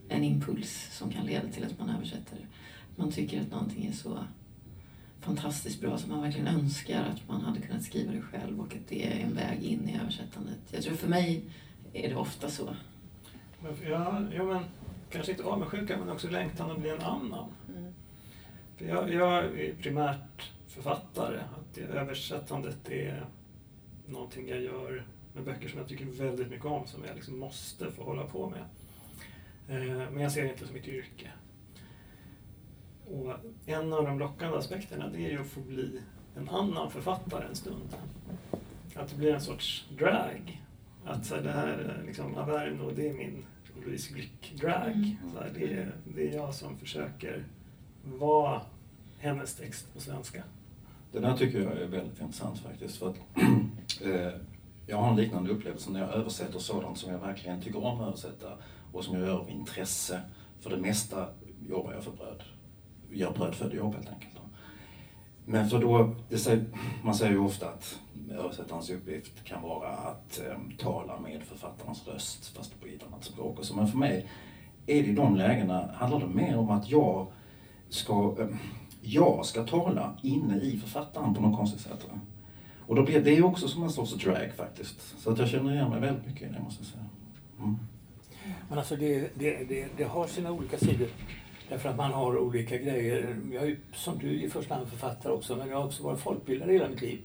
en 0.09 0.23
impuls 0.23 0.87
som 0.91 1.11
kan 1.11 1.25
leda 1.25 1.47
till 1.47 1.63
att 1.63 1.79
man 1.79 1.89
översätter. 1.89 2.37
Man 2.95 3.11
tycker 3.11 3.41
att 3.41 3.51
någonting 3.51 3.85
är 3.85 3.91
så 3.91 4.19
fantastiskt 5.21 5.81
bra 5.81 5.97
som 5.97 6.09
man 6.09 6.21
verkligen 6.21 6.47
önskar 6.47 7.03
att 7.03 7.27
man 7.27 7.41
hade 7.41 7.59
kunnat 7.59 7.83
skriva 7.83 8.11
det 8.11 8.21
själv 8.21 8.59
och 8.59 8.73
att 8.73 8.87
det 8.89 9.07
är 9.07 9.19
en 9.19 9.35
väg 9.35 9.63
in 9.63 9.89
i 9.89 9.99
översättandet. 10.01 10.59
Jag 10.71 10.83
tror 10.83 10.95
för 10.95 11.07
mig 11.07 11.43
är 11.93 12.09
det 12.09 12.15
ofta 12.15 12.49
så. 12.49 12.75
Ja, 13.83 14.21
ja, 14.33 14.43
men 14.43 14.63
kanske 15.11 15.31
inte 15.31 15.43
avundsjuka 15.43 15.97
men 15.97 16.09
också 16.09 16.29
längtan 16.29 16.71
att 16.71 16.79
bli 16.79 16.89
en 16.89 17.01
annan. 17.01 17.49
För 18.77 18.85
jag, 18.85 19.13
jag 19.13 19.43
är 19.43 19.73
primärt 19.81 20.51
författare. 20.67 21.37
Att 21.37 21.75
det, 21.75 21.81
översättandet 21.81 22.89
är 22.89 23.25
någonting 24.07 24.49
jag 24.49 24.61
gör 24.61 25.05
med 25.33 25.43
böcker 25.43 25.69
som 25.69 25.79
jag 25.79 25.87
tycker 25.87 26.05
väldigt 26.05 26.49
mycket 26.49 26.65
om, 26.65 26.87
som 26.87 27.05
jag 27.05 27.15
liksom 27.15 27.39
måste 27.39 27.91
få 27.91 28.03
hålla 28.03 28.23
på 28.23 28.49
med. 28.49 28.61
Eh, 29.67 30.11
men 30.11 30.23
jag 30.23 30.31
ser 30.31 30.43
det 30.43 30.49
inte 30.49 30.65
som 30.65 30.73
mitt 30.73 30.87
yrke. 30.87 31.31
Och 33.11 33.33
en 33.65 33.93
av 33.93 34.03
de 34.03 34.19
lockande 34.19 34.57
aspekterna 34.57 35.09
det 35.09 35.25
är 35.25 35.29
ju 35.29 35.41
att 35.41 35.47
få 35.47 35.59
bli 35.59 36.01
en 36.35 36.49
annan 36.49 36.91
författare 36.91 37.45
en 37.45 37.55
stund. 37.55 37.95
Att 38.95 39.09
det 39.09 39.15
blir 39.15 39.33
en 39.33 39.41
sorts 39.41 39.87
drag. 39.97 40.61
Att 41.05 41.25
så 41.25 41.35
här, 41.35 41.41
det 41.41 41.51
här 41.51 41.67
är 41.67 42.03
liksom 42.05 42.35
Averno, 42.37 42.91
det 42.95 43.09
är 43.09 43.13
min 43.13 43.45
Louise 43.85 44.13
Glück-drag. 44.13 44.91
Mm. 44.93 45.17
Så 45.33 45.39
här, 45.39 45.51
det, 45.53 45.73
är, 45.73 45.95
det 46.15 46.29
är 46.29 46.35
jag 46.35 46.53
som 46.53 46.77
försöker 46.77 47.45
vara 48.03 48.61
hennes 49.19 49.55
text 49.55 49.93
på 49.93 49.99
svenska. 49.99 50.43
Det 51.11 51.19
där 51.19 51.37
tycker 51.37 51.61
jag 51.61 51.71
är 51.71 51.87
väldigt 51.87 52.21
intressant 52.21 52.59
faktiskt. 52.59 52.97
För 52.97 53.09
att, 53.09 53.17
eh, 54.01 54.31
jag 54.87 54.97
har 54.97 55.09
en 55.09 55.15
liknande 55.15 55.49
upplevelse 55.49 55.91
när 55.91 55.99
jag 55.99 56.09
översätter 56.09 56.59
sådant 56.59 56.97
som 56.97 57.11
jag 57.11 57.19
verkligen 57.19 57.61
tycker 57.61 57.85
om 57.85 58.01
att 58.01 58.07
översätta 58.07 58.47
och 58.91 59.03
som 59.03 59.15
jag 59.15 59.27
gör 59.27 59.39
av 59.39 59.49
intresse. 59.49 60.21
För 60.59 60.69
det 60.69 60.77
mesta 60.77 61.27
jobbar 61.69 61.93
jag 61.93 62.03
för 62.03 62.11
bröd. 62.11 62.43
Gör 63.11 63.31
bröd 63.31 63.55
för 63.55 63.71
jobb 63.71 63.95
helt 63.95 64.09
enkelt. 64.09 64.29
Men 65.45 65.69
för 65.69 65.79
då, 65.79 66.15
det 66.29 66.37
säger, 66.37 66.65
man 67.03 67.15
säger 67.15 67.31
ju 67.31 67.39
ofta 67.39 67.69
att 67.69 67.99
översättarens 68.31 68.89
uppgift 68.89 69.43
kan 69.43 69.61
vara 69.61 69.89
att 69.89 70.41
eh, 70.47 70.77
tala 70.77 71.19
med 71.19 71.43
författarens 71.43 72.07
röst 72.07 72.57
fast 72.57 72.81
på 72.81 72.87
ett 72.87 73.07
annat 73.07 73.23
språk. 73.23 73.59
Och 73.59 73.65
så. 73.65 73.75
Men 73.75 73.87
för 73.87 73.97
mig 73.97 74.29
är 74.85 75.03
det 75.03 75.09
i 75.09 75.13
de 75.13 75.35
lägena, 75.35 75.89
handlar 75.93 76.19
det 76.19 76.27
mer 76.27 76.57
om 76.57 76.69
att 76.69 76.89
jag 76.89 77.27
ska, 77.89 78.35
eh, 78.39 78.47
jag 79.01 79.45
ska 79.45 79.63
tala 79.63 80.17
inne 80.21 80.57
i 80.59 80.77
författaren 80.77 81.33
på 81.33 81.41
något 81.41 81.57
konstigt 81.57 81.81
sätt. 81.81 82.05
Va? 82.09 82.19
Och 82.87 82.95
då 82.95 83.03
blir 83.03 83.21
det 83.21 83.31
ju 83.31 83.43
också 83.43 83.67
som 83.67 83.83
en 83.83 83.89
sorts 83.89 84.13
drag 84.13 84.51
faktiskt. 84.57 85.15
Så 85.19 85.31
att 85.31 85.39
jag 85.39 85.49
känner 85.49 85.73
igen 85.73 85.89
mig 85.89 85.99
väldigt 85.99 86.25
mycket 86.25 86.49
i 86.49 86.53
det 86.53 86.59
måste 86.59 86.83
jag 86.83 86.91
säga. 86.91 87.05
Mm. 87.59 87.77
Men 88.69 88.77
alltså 88.77 88.95
det, 88.95 89.29
det, 89.35 89.69
det, 89.69 89.87
det 89.97 90.03
har 90.03 90.27
sina 90.27 90.51
olika 90.51 90.77
sidor. 90.77 91.07
Därför 91.69 91.89
att 91.89 91.97
man 91.97 92.13
har 92.13 92.37
olika 92.37 92.77
grejer. 92.77 93.35
Jag 93.53 93.63
är 93.63 93.67
ju 93.67 93.77
som 93.93 94.17
du 94.17 94.43
i 94.43 94.49
första 94.49 94.75
hand 94.75 94.89
författare 94.89 95.33
också, 95.33 95.55
men 95.55 95.69
jag 95.69 95.77
har 95.77 95.85
också 95.85 96.03
varit 96.03 96.19
folkbildare 96.19 96.71
hela 96.71 96.89
mitt 96.89 97.01
liv. 97.01 97.19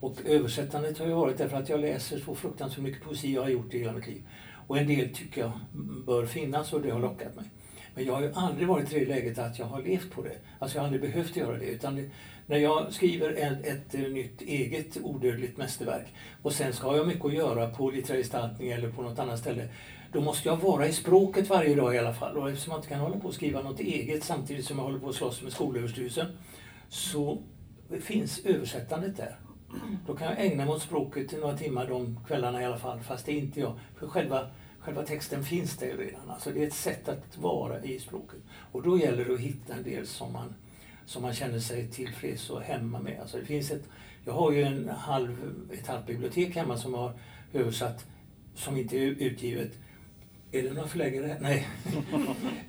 Och 0.00 0.16
översättandet 0.26 0.98
har 0.98 1.06
ju 1.06 1.12
varit 1.12 1.38
därför 1.38 1.56
att 1.56 1.68
jag 1.68 1.80
läser 1.80 2.18
så 2.18 2.34
fruktansvärt 2.34 2.84
mycket 2.84 3.02
poesi 3.02 3.34
jag 3.34 3.42
har 3.42 3.48
gjort 3.48 3.74
i 3.74 3.78
hela 3.78 3.92
mitt 3.92 4.06
liv. 4.06 4.22
Och 4.66 4.78
en 4.78 4.88
del 4.88 5.14
tycker 5.14 5.40
jag 5.40 5.52
bör 6.06 6.26
finnas 6.26 6.72
och 6.72 6.80
det 6.80 6.90
har 6.90 7.00
lockat 7.00 7.36
mig. 7.36 7.44
Men 7.94 8.04
jag 8.04 8.14
har 8.14 8.22
ju 8.22 8.32
aldrig 8.34 8.68
varit 8.68 8.92
i 8.92 8.98
det 8.98 9.06
läget 9.06 9.38
att 9.38 9.58
jag 9.58 9.66
har 9.66 9.82
levt 9.82 10.10
på 10.10 10.22
det. 10.22 10.36
Alltså 10.58 10.76
jag 10.76 10.82
har 10.82 10.86
aldrig 10.86 11.02
behövt 11.12 11.36
göra 11.36 11.58
det. 11.58 11.66
Utan 11.66 11.96
det, 11.96 12.10
när 12.46 12.58
jag 12.58 12.92
skriver 12.92 13.30
ett, 13.32 13.66
ett, 13.66 13.92
nytt 13.92 14.40
eget 14.40 14.96
odödligt 15.02 15.56
mästerverk 15.56 16.06
och 16.42 16.52
sen 16.52 16.72
ska 16.72 16.96
jag 16.96 17.06
mycket 17.06 17.24
att 17.24 17.34
göra 17.34 17.70
på 17.70 17.90
litterär 17.90 18.18
gestaltning 18.18 18.70
eller 18.70 18.90
på 18.90 19.02
något 19.02 19.18
annat 19.18 19.38
ställe. 19.38 19.68
Då 20.14 20.20
måste 20.20 20.48
jag 20.48 20.56
vara 20.56 20.86
i 20.86 20.92
språket 20.92 21.48
varje 21.48 21.74
dag 21.74 21.94
i 21.94 21.98
alla 21.98 22.14
fall. 22.14 22.36
Och 22.36 22.50
eftersom 22.50 22.70
jag 22.70 22.78
inte 22.78 22.88
kan 22.88 23.00
hålla 23.00 23.18
på 23.18 23.28
att 23.28 23.34
skriva 23.34 23.62
något 23.62 23.80
eget 23.80 24.24
samtidigt 24.24 24.66
som 24.66 24.78
jag 24.78 24.84
håller 24.84 24.98
på 24.98 25.08
att 25.08 25.14
slåss 25.14 25.42
med 25.42 25.52
Skolöverstyrelsen 25.52 26.26
så 26.88 27.42
finns 28.00 28.44
översättandet 28.44 29.16
där. 29.16 29.36
Då 30.06 30.14
kan 30.14 30.26
jag 30.26 30.40
ägna 30.40 30.64
mig 30.64 30.74
åt 30.74 30.82
språket 30.82 31.32
i 31.32 31.36
några 31.36 31.56
timmar 31.56 31.86
de 31.86 32.20
kvällarna 32.26 32.62
i 32.62 32.64
alla 32.64 32.78
fall, 32.78 33.00
fast 33.00 33.26
det 33.26 33.32
är 33.32 33.38
inte 33.38 33.60
jag. 33.60 33.78
För 33.98 34.06
själva, 34.06 34.46
själva 34.78 35.02
texten 35.02 35.44
finns 35.44 35.76
där 35.76 35.96
redan. 35.96 36.30
Alltså 36.30 36.50
det 36.50 36.62
är 36.62 36.66
ett 36.66 36.74
sätt 36.74 37.08
att 37.08 37.38
vara 37.38 37.84
i 37.84 37.98
språket. 37.98 38.40
Och 38.72 38.82
då 38.82 38.98
gäller 38.98 39.24
det 39.24 39.34
att 39.34 39.40
hitta 39.40 39.74
en 39.74 39.82
del 39.82 40.06
som 40.06 40.32
man, 40.32 40.54
som 41.06 41.22
man 41.22 41.34
känner 41.34 41.58
sig 41.58 41.90
tillfreds 41.90 42.50
och 42.50 42.62
hemma 42.62 43.00
med. 43.00 43.20
Alltså 43.20 43.38
det 43.38 43.44
finns 43.44 43.70
ett, 43.70 43.88
jag 44.24 44.32
har 44.32 44.52
ju 44.52 44.62
en 44.62 44.88
halv, 44.88 45.52
ett 45.72 45.86
halvt 45.86 46.06
bibliotek 46.06 46.56
hemma 46.56 46.76
som 46.76 46.94
har 46.94 47.12
översatt, 47.52 48.06
som 48.54 48.76
inte 48.76 48.96
är 48.96 49.00
utgivet. 49.00 49.78
Är 50.54 50.62
det 50.62 50.72
några 50.72 50.88
förläggare? 50.88 51.36
Nej. 51.40 51.68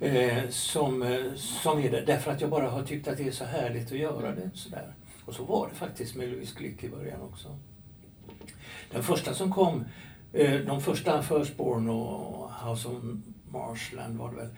eh, 0.00 0.48
som, 0.48 1.02
eh, 1.02 1.34
som 1.34 1.78
är 1.78 1.90
det. 1.90 2.00
Därför 2.00 2.30
att 2.30 2.40
jag 2.40 2.50
bara 2.50 2.70
har 2.70 2.82
tyckt 2.82 3.08
att 3.08 3.16
det 3.16 3.26
är 3.26 3.30
så 3.30 3.44
härligt 3.44 3.92
att 3.92 3.98
göra 3.98 4.34
det. 4.34 4.50
Sådär. 4.54 4.94
Och 5.24 5.34
så 5.34 5.44
var 5.44 5.68
det 5.68 5.74
faktiskt 5.74 6.16
med 6.16 6.28
Louise 6.28 6.58
Glück 6.58 6.84
i 6.84 6.88
början 6.88 7.22
också. 7.22 7.58
Den 8.92 9.02
första 9.02 9.34
som 9.34 9.52
kom, 9.52 9.84
eh, 10.32 10.60
de 10.60 10.80
första 10.80 11.22
Firstborn 11.22 11.88
och 11.88 12.50
House 12.52 12.88
of 12.88 12.94
Marshland 13.48 14.18
var 14.18 14.30
det 14.30 14.36
väl, 14.36 14.50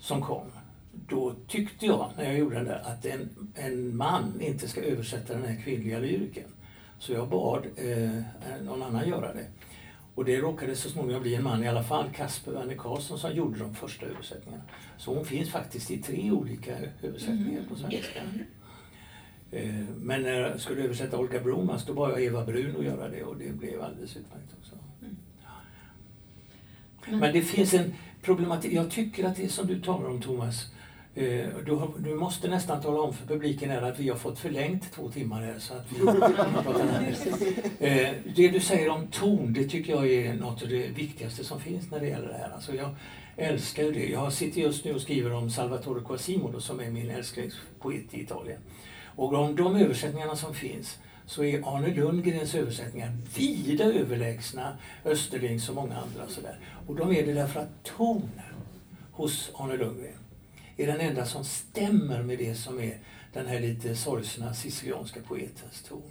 som 0.00 0.22
kom. 0.22 0.46
Då 0.92 1.34
tyckte 1.46 1.86
jag, 1.86 2.10
när 2.16 2.24
jag 2.24 2.38
gjorde 2.38 2.56
den 2.56 2.64
där, 2.64 2.82
att 2.84 3.04
en, 3.04 3.28
en 3.54 3.96
man 3.96 4.40
inte 4.40 4.68
ska 4.68 4.80
översätta 4.80 5.34
den 5.34 5.44
här 5.44 5.62
kvinnliga 5.62 5.98
lyriken. 5.98 6.48
Så 6.98 7.12
jag 7.12 7.28
bad 7.28 7.66
eh, 7.76 8.22
någon 8.62 8.82
annan 8.82 9.08
göra 9.08 9.34
det. 9.34 9.46
Och 10.18 10.24
det 10.24 10.40
råkade 10.40 10.76
så 10.76 10.90
småningom 10.90 11.22
bli 11.22 11.34
en 11.34 11.42
man 11.44 11.64
i 11.64 11.68
alla 11.68 11.82
fall, 11.82 12.10
Kasper 12.16 12.52
Werner 12.52 12.74
Karlsson, 12.74 13.18
som 13.18 13.34
gjorde 13.34 13.58
de 13.58 13.74
första 13.74 14.06
översättningarna. 14.06 14.62
Så 14.96 15.14
hon 15.14 15.24
finns 15.24 15.50
faktiskt 15.50 15.90
i 15.90 15.98
tre 15.98 16.30
olika 16.30 16.76
översättningar 17.02 17.62
på 17.68 17.76
svenska. 17.76 18.20
Eh, 19.50 19.74
Men 19.96 20.22
när 20.22 20.32
jag 20.32 20.60
skulle 20.60 20.82
översätta 20.82 21.18
Olga 21.18 21.40
Bromas, 21.40 21.86
då 21.86 21.92
bad 21.92 22.10
jag 22.10 22.22
Eva 22.24 22.44
Brun 22.44 22.76
att 22.78 22.84
göra 22.84 23.08
det 23.08 23.22
och 23.24 23.36
det 23.36 23.52
blev 23.52 23.82
alldeles 23.82 24.16
utmärkt 24.16 24.54
också. 24.60 24.74
Men 27.10 27.32
det 27.32 27.42
finns 27.42 27.74
en 27.74 27.94
problematik. 28.22 28.72
Jag 28.72 28.90
tycker 28.90 29.24
att 29.24 29.36
det 29.36 29.48
som 29.48 29.66
du 29.66 29.80
talar 29.80 30.08
om 30.08 30.20
Thomas, 30.20 30.72
du, 31.64 31.74
har, 31.74 31.90
du 31.98 32.14
måste 32.14 32.48
nästan 32.48 32.82
tala 32.82 33.00
om 33.00 33.14
för 33.14 33.26
publiken 33.26 33.70
här 33.70 33.82
att 33.82 33.98
vi 33.98 34.08
har 34.08 34.16
fått 34.16 34.38
förlängt 34.38 34.92
två 34.92 35.10
timmar 35.10 35.42
här. 35.42 35.58
Så 35.58 35.74
att 35.74 35.86
vi 35.92 36.06
eh, 37.86 38.10
det 38.36 38.48
du 38.48 38.60
säger 38.60 38.88
om 38.88 39.06
ton, 39.06 39.52
det 39.52 39.64
tycker 39.64 39.92
jag 39.92 40.10
är 40.10 40.34
något 40.34 40.62
av 40.62 40.68
det 40.68 40.88
viktigaste 40.88 41.44
som 41.44 41.60
finns 41.60 41.90
när 41.90 42.00
det 42.00 42.06
gäller 42.06 42.28
det 42.28 42.34
här. 42.34 42.50
Alltså 42.54 42.74
jag 42.74 42.94
älskar 43.36 43.82
ju 43.82 43.92
det. 43.92 44.06
Jag 44.06 44.32
sitter 44.32 44.60
just 44.60 44.84
nu 44.84 44.94
och 44.94 45.00
skriver 45.00 45.32
om 45.32 45.50
Salvatore 45.50 46.00
Quasimodo 46.04 46.60
som 46.60 46.80
är 46.80 46.90
min 46.90 47.10
älsklingspoet 47.10 48.14
i 48.14 48.20
Italien. 48.20 48.60
Och 49.04 49.34
om 49.34 49.56
de 49.56 49.76
översättningarna 49.76 50.36
som 50.36 50.54
finns 50.54 50.98
så 51.26 51.44
är 51.44 51.76
Arne 51.76 51.94
Lundgrens 51.94 52.54
översättningar 52.54 53.12
vida 53.36 53.84
överlägsna 53.84 54.76
Österlings 55.04 55.68
och 55.68 55.74
många 55.74 55.96
andra. 55.96 56.28
Sådär. 56.28 56.58
Och 56.86 56.96
de 56.96 57.12
är 57.12 57.26
det 57.26 57.32
därför 57.32 57.60
att 57.60 57.84
tonen 57.84 58.54
hos 59.12 59.50
Arne 59.54 59.76
Lundgren 59.76 60.12
är 60.78 60.86
den 60.86 61.00
enda 61.00 61.26
som 61.26 61.44
stämmer 61.44 62.22
med 62.22 62.38
det 62.38 62.54
som 62.54 62.80
är 62.80 62.98
den 63.32 63.46
här 63.46 63.60
lite 63.60 63.96
sorgsna 63.96 64.54
sicilianska 64.54 65.20
poetens 65.20 65.82
ton. 65.88 66.02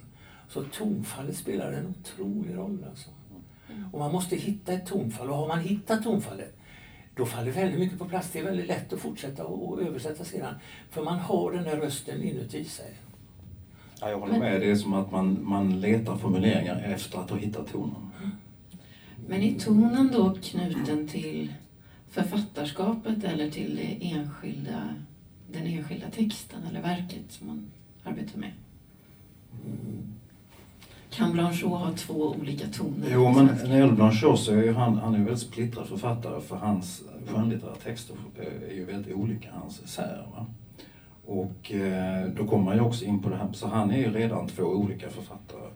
Så 0.48 0.62
tonfallet 0.62 1.36
spelar 1.36 1.72
en 1.72 1.86
otrolig 1.86 2.56
roll. 2.56 2.84
Alltså. 2.88 3.10
Och 3.92 3.98
man 3.98 4.12
måste 4.12 4.36
hitta 4.36 4.72
ett 4.72 4.86
tonfall 4.86 5.30
och 5.30 5.36
har 5.36 5.48
man 5.48 5.60
hittat 5.60 6.02
tonfallet 6.02 6.54
då 7.18 7.26
faller 7.26 7.52
väldigt 7.52 7.80
mycket 7.80 7.98
på 7.98 8.04
plats. 8.04 8.30
Det 8.32 8.38
är 8.38 8.44
väldigt 8.44 8.66
lätt 8.66 8.92
att 8.92 9.00
fortsätta 9.00 9.44
och 9.44 9.82
översätta 9.82 10.24
sedan. 10.24 10.54
För 10.90 11.02
man 11.02 11.18
har 11.18 11.52
den 11.52 11.64
där 11.64 11.76
rösten 11.76 12.22
inuti 12.22 12.64
sig. 12.64 12.94
Ja, 14.00 14.10
jag 14.10 14.18
håller 14.18 14.38
med. 14.38 14.60
Det 14.60 14.70
är 14.70 14.76
som 14.76 14.94
att 14.94 15.12
man, 15.12 15.38
man 15.42 15.80
letar 15.80 16.16
formuleringar 16.16 16.82
efter 16.82 17.18
att 17.18 17.30
ha 17.30 17.36
hittat 17.36 17.72
tonen. 17.72 18.10
Men 19.26 19.42
är 19.42 19.58
tonen 19.58 20.10
då 20.12 20.36
knuten 20.42 21.08
till 21.08 21.52
författarskapet 22.10 23.24
eller 23.24 23.50
till 23.50 23.76
det 23.76 24.12
enskilda, 24.12 24.94
den 25.52 25.66
enskilda 25.66 26.10
texten 26.10 26.60
eller 26.70 26.82
verket 26.82 27.24
som 27.28 27.46
man 27.46 27.70
arbetar 28.04 28.38
med? 28.38 28.52
Kan 31.10 31.32
Blanchot 31.32 31.80
ha 31.80 31.92
två 31.96 32.14
olika 32.40 32.66
toner? 32.66 33.08
Jo, 33.12 33.32
men 33.32 33.46
när 33.46 33.68
det 33.68 33.78
gäller 33.78 33.92
Blanchot 33.92 34.40
så 34.40 34.52
är 34.52 34.62
ju 34.62 34.72
han, 34.72 34.98
han 34.98 35.14
är 35.14 35.18
en 35.18 35.24
väldigt 35.24 35.42
splittrad 35.42 35.86
författare 35.86 36.40
för 36.40 36.56
hans 36.56 37.02
skönlitterära 37.26 37.74
texter 37.74 38.16
är 38.70 38.74
ju 38.74 38.84
väldigt 38.84 39.14
olika 39.14 39.48
hans 39.52 39.84
essäer. 39.84 40.26
Och 41.26 41.72
eh, 41.72 42.26
då 42.36 42.46
kommer 42.46 42.64
man 42.64 42.74
ju 42.74 42.80
också 42.80 43.04
in 43.04 43.22
på 43.22 43.28
det 43.28 43.36
här, 43.36 43.48
så 43.52 43.66
han 43.66 43.90
är 43.90 43.98
ju 43.98 44.12
redan 44.12 44.48
två 44.48 44.62
olika 44.62 45.08
författare. 45.08 45.70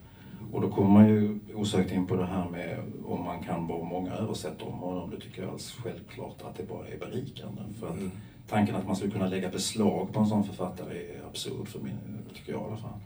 Och 0.52 0.60
då 0.60 0.70
kommer 0.70 0.90
man 0.90 1.08
ju 1.08 1.38
osökt 1.54 1.92
in 1.92 2.06
på 2.06 2.16
det 2.16 2.26
här 2.26 2.48
med 2.48 2.78
om 3.04 3.24
man 3.24 3.42
kan 3.42 3.66
vara 3.66 3.84
många 3.84 4.12
översättare 4.12 4.68
om 4.68 4.78
honom. 4.78 5.10
Det 5.10 5.20
tycker 5.20 5.42
jag 5.42 5.48
alldeles 5.48 5.72
självklart 5.72 6.42
att 6.42 6.56
det 6.56 6.68
bara 6.68 6.88
är 6.88 6.98
berikande. 6.98 7.62
För 7.80 7.86
att 7.86 7.96
mm. 7.96 8.10
tanken 8.48 8.76
att 8.76 8.86
man 8.86 8.96
skulle 8.96 9.12
kunna 9.12 9.26
lägga 9.26 9.48
beslag 9.48 10.12
på 10.12 10.20
en 10.20 10.26
sån 10.26 10.44
författare 10.44 10.98
är 10.98 11.26
absurd 11.30 11.68
för 11.68 11.80
min, 11.80 11.98
tycker 12.34 12.52
jag 12.52 12.62
i 12.62 12.64
alla 12.64 12.76
fall. 12.76 13.00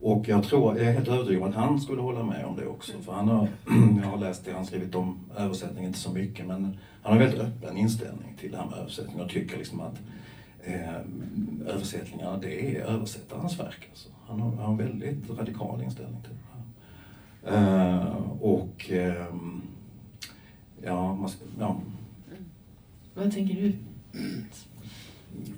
Och 0.00 0.28
jag 0.28 0.44
tror, 0.44 0.78
jag 0.78 0.86
är 0.86 0.92
helt 0.92 1.08
övertygad 1.08 1.42
om 1.42 1.48
att 1.48 1.54
han 1.54 1.80
skulle 1.80 2.02
hålla 2.02 2.22
med 2.22 2.44
om 2.44 2.56
det 2.56 2.66
också. 2.66 2.92
För 3.02 3.12
han 3.12 3.28
har, 3.28 3.48
jag 4.02 4.08
har 4.08 4.18
läst 4.18 4.44
det 4.44 4.52
han 4.52 4.66
skrivit 4.66 4.94
om 4.94 5.18
översättning, 5.36 5.84
inte 5.84 5.98
så 5.98 6.12
mycket, 6.12 6.46
men 6.46 6.78
han 7.02 7.12
har 7.12 7.12
en 7.12 7.18
väldigt 7.18 7.40
öppen 7.40 7.76
inställning 7.76 8.34
till 8.40 8.50
det 8.50 8.56
här 8.56 8.66
med 8.66 8.78
översättning 8.78 9.20
och 9.20 9.30
tycker 9.30 9.58
liksom 9.58 9.80
att 9.80 10.00
eh, 10.64 10.96
översättningarna, 11.66 12.36
det 12.36 12.76
är 12.76 12.80
översättarens 12.80 13.60
verk. 13.60 13.88
Alltså. 13.90 14.08
Han, 14.26 14.40
har, 14.40 14.50
han 14.50 14.58
har 14.58 14.70
en 14.72 14.76
väldigt 14.76 15.30
radikal 15.30 15.82
inställning 15.82 16.22
till 16.22 16.30
det 16.30 16.49
och 18.40 18.90
eh, 18.90 19.26
ja, 20.82 21.14
man 21.14 21.28
ska, 21.28 21.44
ja. 21.58 21.80
Vad 23.14 23.32
tänker 23.32 23.54
du? 23.54 23.72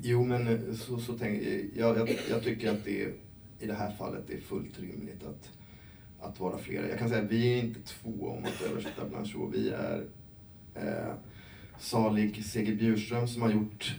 Jo, 0.02 0.24
men 0.24 0.76
så, 0.76 0.98
så 0.98 1.18
tänker 1.18 1.64
jag, 1.74 1.98
jag, 1.98 2.16
jag 2.30 2.42
tycker 2.42 2.70
att 2.70 2.84
det 2.84 3.02
är 3.02 3.12
i 3.60 3.66
det 3.66 3.74
här 3.74 3.90
fallet 3.90 4.30
är 4.30 4.40
fullt 4.40 4.80
rimligt 4.80 5.24
att, 5.24 5.50
att 6.20 6.40
vara 6.40 6.58
flera. 6.58 6.88
Jag 6.88 6.98
kan 6.98 7.08
säga 7.08 7.22
att 7.22 7.30
vi 7.30 7.58
är 7.58 7.64
inte 7.64 7.80
två 7.80 8.26
om 8.26 8.44
att 8.44 8.62
översätta 8.70 9.08
Blanchot. 9.08 9.54
Vi 9.54 9.70
är 9.70 10.04
eh, 10.74 11.14
salig 11.78 12.44
Seger 12.44 12.74
Bjurström 12.74 13.28
som 13.28 13.42
har 13.42 13.50
gjort 13.50 13.96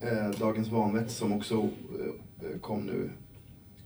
eh, 0.00 0.30
Dagens 0.30 0.68
vanvett 0.68 1.10
som 1.10 1.32
också 1.32 1.54
eh, 2.40 2.60
kom 2.60 2.80
nu, 2.80 3.10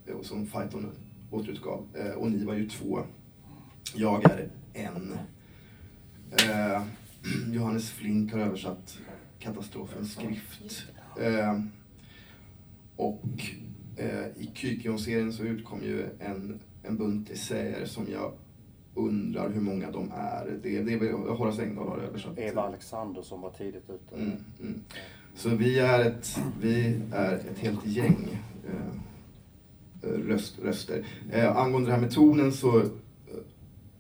eh, 0.07 0.21
som 0.23 0.47
Fighton 0.47 0.91
återutgav. 1.31 1.85
Eh, 1.95 2.11
och 2.11 2.31
ni 2.31 2.45
var 2.45 2.55
ju 2.55 2.69
två. 2.69 3.01
Jag 3.95 4.25
är 4.25 4.49
en. 4.73 5.19
Eh, 6.33 6.83
Johannes 7.53 7.91
Flink 7.91 8.33
har 8.33 8.41
översatt 8.41 8.99
Katastrofens 9.39 10.13
skrift. 10.13 10.87
Eh, 11.21 11.61
och 12.97 13.25
Eh, 13.97 14.27
I 14.37 14.51
Kykion-serien 14.55 15.33
så 15.33 15.43
utkom 15.43 15.83
ju 15.83 16.07
en, 16.19 16.61
en 16.83 16.97
bunt 16.97 17.31
essäer 17.31 17.87
som 17.87 18.07
jag 18.13 18.33
undrar 18.95 19.51
hur 19.51 19.61
många 19.61 19.91
de 19.91 20.13
är. 20.17 20.59
Det, 20.63 20.83
det 20.83 20.93
är 20.93 21.13
Horace 21.13 21.63
Engdahl 21.63 21.89
har 21.89 21.99
översatt. 21.99 22.39
Eva 22.39 22.63
Alexander 22.63 23.23
som 23.23 23.41
var 23.41 23.51
tidigt 23.51 23.91
ute. 23.91 24.15
Mm, 24.15 24.33
mm. 24.61 24.81
Så 25.35 25.49
vi 25.49 25.79
är 25.79 26.05
ett, 26.05 26.41
vi 26.61 27.01
är 27.13 27.35
ett 27.35 27.59
helt 27.59 27.87
gäng 27.87 28.39
eh, 28.69 30.09
röst, 30.09 30.59
röster. 30.59 31.07
Eh, 31.33 31.57
angående 31.57 31.89
det 31.89 31.95
här 31.95 32.01
med 32.01 32.11
tonen 32.11 32.53
så, 32.53 32.83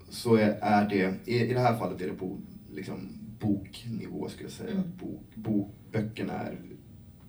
så 0.08 0.36
är, 0.36 0.58
är 0.60 0.88
det, 0.88 1.30
i, 1.30 1.40
i 1.40 1.54
det 1.54 1.60
här 1.60 1.78
fallet 1.78 2.00
är 2.00 2.06
det 2.06 2.14
på 2.14 2.38
liksom, 2.72 3.08
boknivå 3.40 4.28
skulle 4.28 4.44
jag 4.44 4.52
säga. 4.52 4.70
Mm. 4.70 4.92
Bok, 5.00 5.34
bok, 5.34 5.74
böckerna 5.92 6.32
är, 6.32 6.58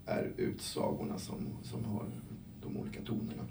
är 0.05 0.31
utsagorna 0.37 1.19
som, 1.19 1.47
som 1.63 1.85
har 1.85 2.05
de 2.61 2.77
olika 2.77 3.01
tonerna. 3.01 3.43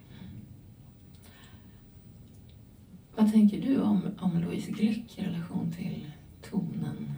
Vad 3.16 3.32
tänker 3.32 3.60
du 3.60 3.80
om, 3.80 4.00
om 4.18 4.38
Louise 4.40 4.70
Glück 4.70 5.18
i 5.18 5.22
relation 5.22 5.72
till 5.72 6.10
tonen, 6.42 7.12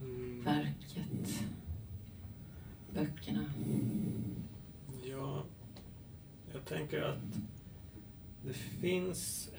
mm. 0.00 0.44
verket, 0.44 1.44
böckerna? 2.94 3.44
Ja, 5.04 5.44
jag 6.52 6.64
tänker 6.64 7.02
att 7.02 7.40
det 8.46 8.52
finns 8.52 9.50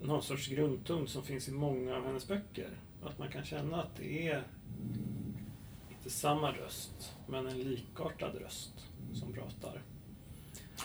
någon 0.00 0.22
sorts 0.22 0.48
grundton 0.48 1.08
som 1.08 1.22
finns 1.22 1.48
i 1.48 1.52
många 1.52 1.96
av 1.96 2.06
hennes 2.06 2.28
böcker. 2.28 2.70
Att 3.02 3.18
man 3.18 3.28
kan 3.28 3.44
känna 3.44 3.82
att 3.82 3.96
det 3.96 4.28
är 4.28 4.44
inte 5.90 6.10
samma 6.10 6.52
röst, 6.52 7.14
men 7.26 7.46
en 7.46 7.58
likartad 7.58 8.34
röst 8.34 8.86
som 9.14 9.32
pratar. 9.32 9.82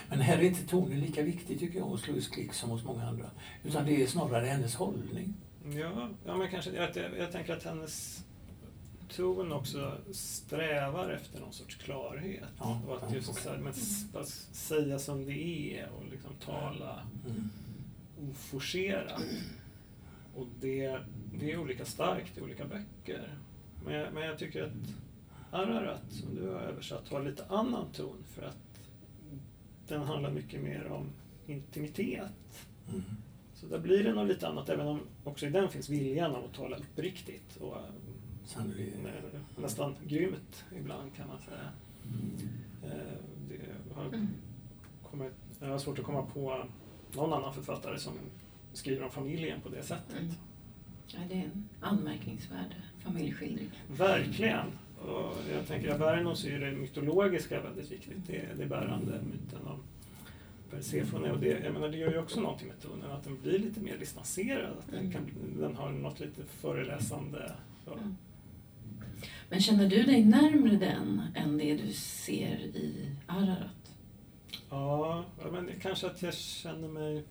Men 0.10 0.20
här 0.20 0.38
är 0.38 0.42
inte 0.42 0.68
tonen 0.68 1.00
lika 1.00 1.24
viktig 1.24 1.60
tycker 1.60 1.80
jag 1.80 1.86
hos 1.86 2.08
Louise 2.08 2.32
Klick 2.32 2.54
som 2.54 2.70
hos 2.70 2.84
många 2.84 3.08
andra. 3.08 3.30
Utan 3.64 3.86
det 3.86 4.04
är 4.04 4.08
snarare 4.08 4.46
hennes 4.46 4.76
hållning. 4.76 5.34
Ja, 5.72 6.10
ja 6.26 6.38
men 6.38 6.52
kanske 6.52 6.72
jag, 6.72 6.98
jag, 6.98 7.18
jag 7.18 7.32
tänker 7.32 7.54
att 7.54 7.64
hennes 7.64 8.24
ton 9.10 9.52
också 9.52 9.98
strävar 10.12 11.10
efter 11.10 11.40
någon 11.40 11.54
sorts 11.54 11.76
klarhet. 11.76 12.50
Ja, 12.60 12.82
och 12.88 12.98
att 12.98 13.14
just 13.14 13.44
så 13.44 13.50
här, 13.50 13.58
men, 13.58 13.74
säga 14.52 15.00
som 15.00 15.26
det 15.26 15.78
är 15.78 15.90
och 15.90 16.06
liksom 16.12 16.32
tala 16.46 17.08
mm. 17.26 17.50
Oforcerat. 18.30 19.22
Och 20.36 20.48
det, 20.60 21.00
det 21.40 21.52
är 21.52 21.58
olika 21.58 21.86
starkt 21.86 22.38
i 22.38 22.42
olika 22.42 22.66
böcker. 22.66 23.38
Men 23.86 23.94
jag, 23.94 24.14
men 24.14 24.24
jag 24.24 24.38
tycker 24.38 24.64
att 24.64 24.72
Ararat, 25.52 26.04
som 26.10 26.36
du 26.36 26.48
har 26.48 26.60
översatt, 26.60 27.10
har 27.10 27.24
lite 27.24 27.46
annan 27.46 27.92
ton 27.92 28.24
för 28.28 28.42
att 28.42 28.58
den 29.88 30.02
handlar 30.02 30.32
mycket 30.32 30.64
mer 30.64 30.86
om 30.86 31.10
intimitet. 31.48 32.68
Mm. 32.90 33.04
Så 33.54 33.66
där 33.66 33.80
blir 33.80 34.04
det 34.04 34.14
nog 34.14 34.28
lite 34.28 34.48
annat, 34.48 34.70
även 34.70 34.88
om 34.88 35.00
också 35.24 35.46
i 35.46 35.50
den 35.50 35.70
finns 35.70 35.90
viljan 35.90 36.36
av 36.36 36.46
att 36.46 36.54
tala 36.54 36.78
uppriktigt 36.78 37.56
och 37.56 37.78
Sannolikt. 38.46 38.98
nästan 39.58 39.96
grymt 40.08 40.66
ibland 40.76 41.16
kan 41.16 41.28
man 41.28 41.40
säga. 41.40 41.70
Mm. 42.06 42.38
Eh, 42.84 43.18
det 43.50 43.94
har 43.96 44.06
mm. 44.06 44.28
kommit, 45.04 45.34
jag 45.60 45.68
har 45.68 45.78
svårt 45.78 46.00
att 46.00 46.06
komma 46.06 46.26
på 46.26 46.66
någon 47.16 47.34
annan 47.34 47.54
författare 47.54 48.00
som 48.00 48.14
skriver 48.74 49.04
om 49.04 49.12
familjen 49.12 49.62
på 49.62 49.70
det 49.70 49.84
sättet. 49.84 50.20
Mm. 50.20 50.34
Ja, 51.08 51.20
det 51.30 51.36
är 51.36 51.44
en 51.44 51.70
anmärkningsvärd 51.82 52.76
familjeskildring. 53.04 53.70
Verkligen. 53.88 54.68
Och 55.06 55.34
jag 55.54 55.68
tänker 55.68 55.90
att 55.90 56.00
Vernon 56.00 56.38
så 56.38 56.48
är 56.48 56.60
det 56.60 56.72
mytologiska 56.72 57.62
väldigt 57.62 57.92
viktigt. 57.92 58.28
Det, 58.28 58.46
det 58.58 58.66
bärande 58.66 59.12
myten 59.32 59.68
om 59.68 59.80
Persefone. 60.72 61.32
Och 61.32 61.40
det, 61.40 61.60
jag 61.64 61.74
menar, 61.74 61.90
det 61.90 61.98
gör 61.98 62.12
ju 62.12 62.18
också 62.18 62.42
någonting 62.42 62.68
med 62.68 62.82
tonen, 62.82 63.12
att 63.12 63.24
den 63.24 63.42
blir 63.42 63.60
lite 63.60 63.80
mer 63.80 63.98
distanserad. 63.98 64.78
Att 64.80 64.92
den, 64.92 65.12
kan, 65.12 65.32
den 65.60 65.76
har 65.76 65.92
något 65.92 66.20
lite 66.20 66.44
föreläsande. 66.44 67.52
Så. 67.86 67.94
Mm. 67.94 68.16
Men 69.50 69.62
känner 69.62 69.90
du 69.90 70.04
dig 70.04 70.26
närmre 70.26 70.76
den 70.76 71.22
än 71.36 71.58
det 71.58 71.78
du 71.78 71.94
ser 71.94 72.58
i 72.58 73.12
Ararat? 73.28 73.83
Ja, 74.74 75.26
men 75.52 75.70
kanske 75.82 76.08
att 76.08 76.22
jag 76.22 76.34
känner 76.34 76.88
mig 76.88 77.24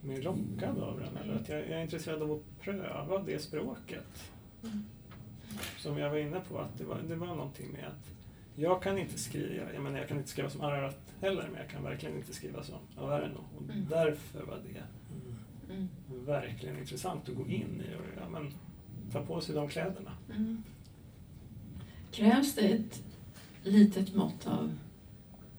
mer 0.00 0.22
lockad 0.22 0.78
av 0.78 1.00
den. 1.00 1.16
Eller 1.16 1.34
att 1.34 1.48
jag, 1.48 1.58
jag 1.58 1.78
är 1.78 1.82
intresserad 1.82 2.22
av 2.22 2.32
att 2.32 2.60
pröva 2.60 3.18
det 3.18 3.38
språket. 3.38 4.32
Mm 4.62 4.84
som 5.78 5.98
jag 5.98 6.10
var 6.10 6.16
inne 6.16 6.40
på, 6.40 6.58
att 6.58 6.78
det 6.78 6.84
var, 6.84 6.98
det 7.08 7.14
var 7.16 7.26
någonting 7.26 7.72
med 7.72 7.86
att 7.86 8.12
jag 8.56 8.82
kan 8.82 8.98
inte 8.98 9.18
skriva, 9.18 9.72
jag 9.74 9.82
menar 9.82 9.98
jag 9.98 10.08
kan 10.08 10.18
inte 10.18 10.30
skriva 10.30 10.50
som 10.50 10.60
Ararat 10.60 11.14
heller, 11.20 11.48
men 11.52 11.60
jag 11.60 11.70
kan 11.70 11.82
verkligen 11.82 12.16
inte 12.16 12.34
skriva 12.34 12.62
som 12.62 12.78
Averno. 12.96 13.44
Och 13.56 13.62
mm. 13.62 13.86
därför 13.90 14.42
var 14.42 14.58
det 14.72 14.82
mm. 15.74 15.88
verkligen 16.08 16.78
intressant 16.78 17.28
att 17.28 17.34
gå 17.34 17.46
in 17.46 17.82
i 17.90 17.94
och 17.94 18.22
ja, 18.22 18.28
men, 18.28 18.52
ta 19.12 19.22
på 19.22 19.40
sig 19.40 19.54
de 19.54 19.68
kläderna. 19.68 20.12
Krävs 22.10 22.54
det 22.54 22.68
ett 22.68 23.02
litet 23.62 24.14
mått 24.14 24.46
av 24.46 24.74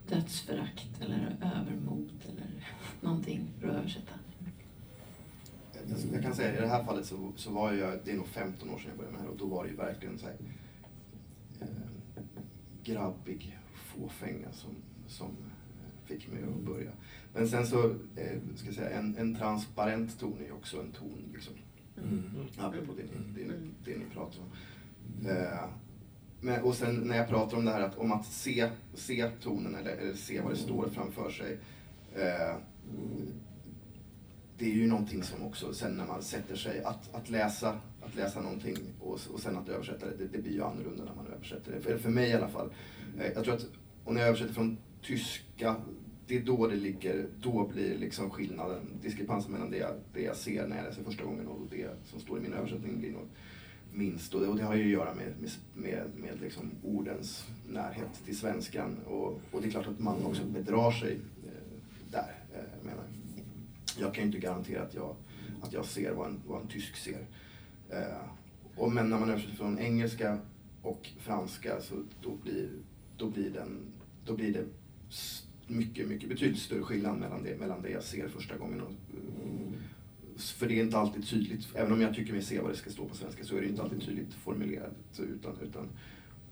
dödsförakt 0.10 1.02
eller 1.02 1.38
övermod 1.42 2.10
eller 2.30 2.68
någonting 3.02 3.52
för 3.60 3.68
att 3.68 3.76
översätta? 3.76 4.14
jag 6.14 6.24
kan 6.24 6.36
säga 6.36 6.58
i 6.58 6.62
det 6.62 6.68
här 6.68 6.84
fallet 6.84 7.06
så, 7.06 7.32
så 7.36 7.52
var 7.52 7.74
jag, 7.74 8.00
det 8.06 8.12
är 8.12 8.16
nog 8.16 8.28
15 8.28 8.70
år 8.70 8.78
sedan 8.78 8.88
jag 8.90 8.98
började 8.98 9.14
med 9.14 9.22
det 9.22 9.26
här 9.26 9.32
och 9.32 9.38
då 9.38 9.46
var 9.46 9.64
det 9.64 9.70
ju 9.70 9.76
verkligen 9.76 10.20
så 10.20 10.26
här, 10.26 10.36
eh, 11.62 11.68
grabbig 12.84 13.60
fåfänga 13.74 14.52
som, 14.52 14.70
som 15.08 15.28
fick 16.06 16.32
mig 16.32 16.44
att 16.44 16.66
börja. 16.66 16.92
Men 17.34 17.48
sen 17.48 17.68
så, 17.68 17.90
eh, 18.16 18.40
ska 18.56 18.66
jag 18.66 18.76
säga, 18.76 18.90
en, 18.90 19.18
en 19.18 19.36
transparent 19.36 20.20
ton 20.20 20.38
är 20.40 20.46
ju 20.46 20.52
också 20.52 20.82
en 20.82 20.92
ton 20.92 21.30
liksom. 21.34 21.54
Mm. 21.98 22.24
Apropå 22.58 22.94
det 22.98 23.04
ni, 23.04 23.44
det, 23.44 23.48
ni, 23.48 23.70
det 23.86 23.98
ni 23.98 24.06
pratar 24.14 24.40
om. 24.40 24.50
Eh, 25.28 25.70
men, 26.44 26.62
och 26.62 26.76
sen 26.76 26.96
när 26.96 27.18
jag 27.18 27.28
pratar 27.28 27.58
om 27.58 27.66
det 27.66 27.72
här 27.72 27.82
att, 27.82 27.98
om 27.98 28.12
att 28.12 28.26
se, 28.26 28.70
se 28.94 29.30
tonen 29.42 29.76
eller, 29.76 29.92
eller 29.92 30.14
se 30.14 30.42
vad 30.42 30.52
det 30.52 30.58
står 30.58 30.90
framför 30.90 31.32
sig. 31.32 31.58
Eh, 32.16 32.56
det 34.58 34.66
är 34.66 34.76
ju 34.76 34.88
någonting 34.88 35.24
som 35.24 35.44
också 35.44 35.74
sen 35.74 35.98
när 35.98 36.06
man 36.06 36.22
sätter 36.22 36.56
sig 36.56 36.84
att, 36.84 37.16
att 37.16 37.30
läsa 37.30 37.80
att 38.06 38.16
läsa 38.16 38.42
någonting 38.42 38.78
och, 39.00 39.20
och 39.34 39.40
sen 39.40 39.58
att 39.58 39.70
översätta 39.70 40.06
det, 40.06 40.16
det, 40.18 40.28
det 40.28 40.42
blir 40.42 40.54
ju 40.54 40.64
annorlunda 40.64 41.04
när 41.04 41.16
man 41.16 41.28
översätter 41.28 41.72
det. 41.72 41.82
För, 41.82 41.98
för 41.98 42.10
mig 42.10 42.30
i 42.30 42.34
alla 42.34 42.48
fall. 42.48 42.74
Eh, 43.20 43.32
jag 43.36 43.44
tror 43.44 43.56
att, 43.56 43.66
och 44.04 44.14
när 44.14 44.22
jag 44.22 44.28
översätter 44.28 44.54
från 44.54 44.78
tyska, 45.02 45.76
det 46.28 46.38
är 46.38 46.42
då 46.42 46.68
det 46.68 46.76
ligger, 46.76 47.28
då 47.42 47.68
blir 47.68 47.98
liksom 47.98 48.30
skillnaden, 48.30 49.00
diskrepansen 49.02 49.52
mellan 49.52 49.72
det 49.72 49.78
jag, 49.78 49.92
det 50.14 50.22
jag 50.22 50.36
ser 50.36 50.68
när 50.68 50.78
jag 50.78 50.86
läser 50.86 51.04
första 51.04 51.24
gången 51.24 51.48
och 51.48 51.60
det 51.70 51.90
som 52.06 52.20
står 52.20 52.38
i 52.38 52.42
min 52.42 52.54
översättning 52.54 53.00
blir 53.00 53.12
nog 53.12 53.28
minst. 53.94 54.34
Och 54.34 54.42
det, 54.42 54.48
och 54.48 54.58
det 54.58 54.64
har 54.64 54.76
ju 54.76 54.84
att 54.84 54.90
göra 54.90 55.16
med, 55.16 55.34
med, 55.40 55.52
med, 55.74 56.10
med 56.16 56.42
liksom 56.42 56.72
ordens 56.84 57.48
närhet 57.70 58.26
till 58.26 58.38
svenskan. 58.38 58.98
Och, 59.08 59.42
och 59.52 59.62
det 59.62 59.68
är 59.68 59.72
klart 59.72 59.88
att 59.88 60.00
man 60.00 60.26
också 60.26 60.44
bedrar 60.46 60.92
sig 60.92 61.20
eh, 61.46 62.12
där. 62.12 62.36
Eh, 62.54 62.86
menar. 62.86 63.04
Jag 64.00 64.14
kan 64.14 64.24
ju 64.24 64.28
inte 64.28 64.40
garantera 64.40 64.82
att 64.82 64.94
jag, 64.94 65.16
att 65.62 65.74
jag 65.74 65.86
ser 65.86 66.14
vad 66.14 66.28
en, 66.28 66.42
vad 66.48 66.62
en 66.62 66.68
tysk 66.68 66.96
ser. 66.96 67.26
Eh, 67.90 68.28
och 68.76 68.92
men 68.92 69.10
när 69.10 69.20
man 69.20 69.30
översätter 69.30 69.56
från 69.56 69.80
engelska 69.80 70.38
och 70.82 71.10
franska 71.20 71.82
så 71.82 71.96
då 72.22 72.36
blir, 72.44 72.70
då 73.18 73.30
blir, 73.30 73.50
den, 73.50 73.80
då 74.26 74.36
blir 74.36 74.54
det 74.54 74.66
mycket, 75.68 76.08
mycket 76.08 76.30
betydligt 76.30 76.62
större 76.62 76.84
skillnad 76.84 77.18
mellan 77.18 77.44
det, 77.44 77.60
mellan 77.60 77.82
det 77.82 77.90
jag 77.90 78.04
ser 78.04 78.28
första 78.28 78.58
gången 78.58 78.82
och, 78.82 78.92
för 80.52 80.68
det 80.68 80.80
är 80.80 80.84
inte 80.84 80.98
alltid 80.98 81.28
tydligt, 81.28 81.68
även 81.76 81.94
om 81.94 82.02
jag 82.02 82.16
tycker 82.16 82.34
mig 82.34 82.42
se 82.42 82.60
vad 82.60 82.72
det 82.72 82.78
ska 82.78 82.90
stå 82.90 83.06
på 83.06 83.16
svenska 83.16 83.44
så 83.44 83.58
är 83.58 83.62
det 83.62 83.68
inte 83.68 83.82
alltid 83.82 84.02
tydligt 84.02 84.34
formulerat. 84.34 85.20
Utan, 85.20 85.58
utan, 85.62 85.90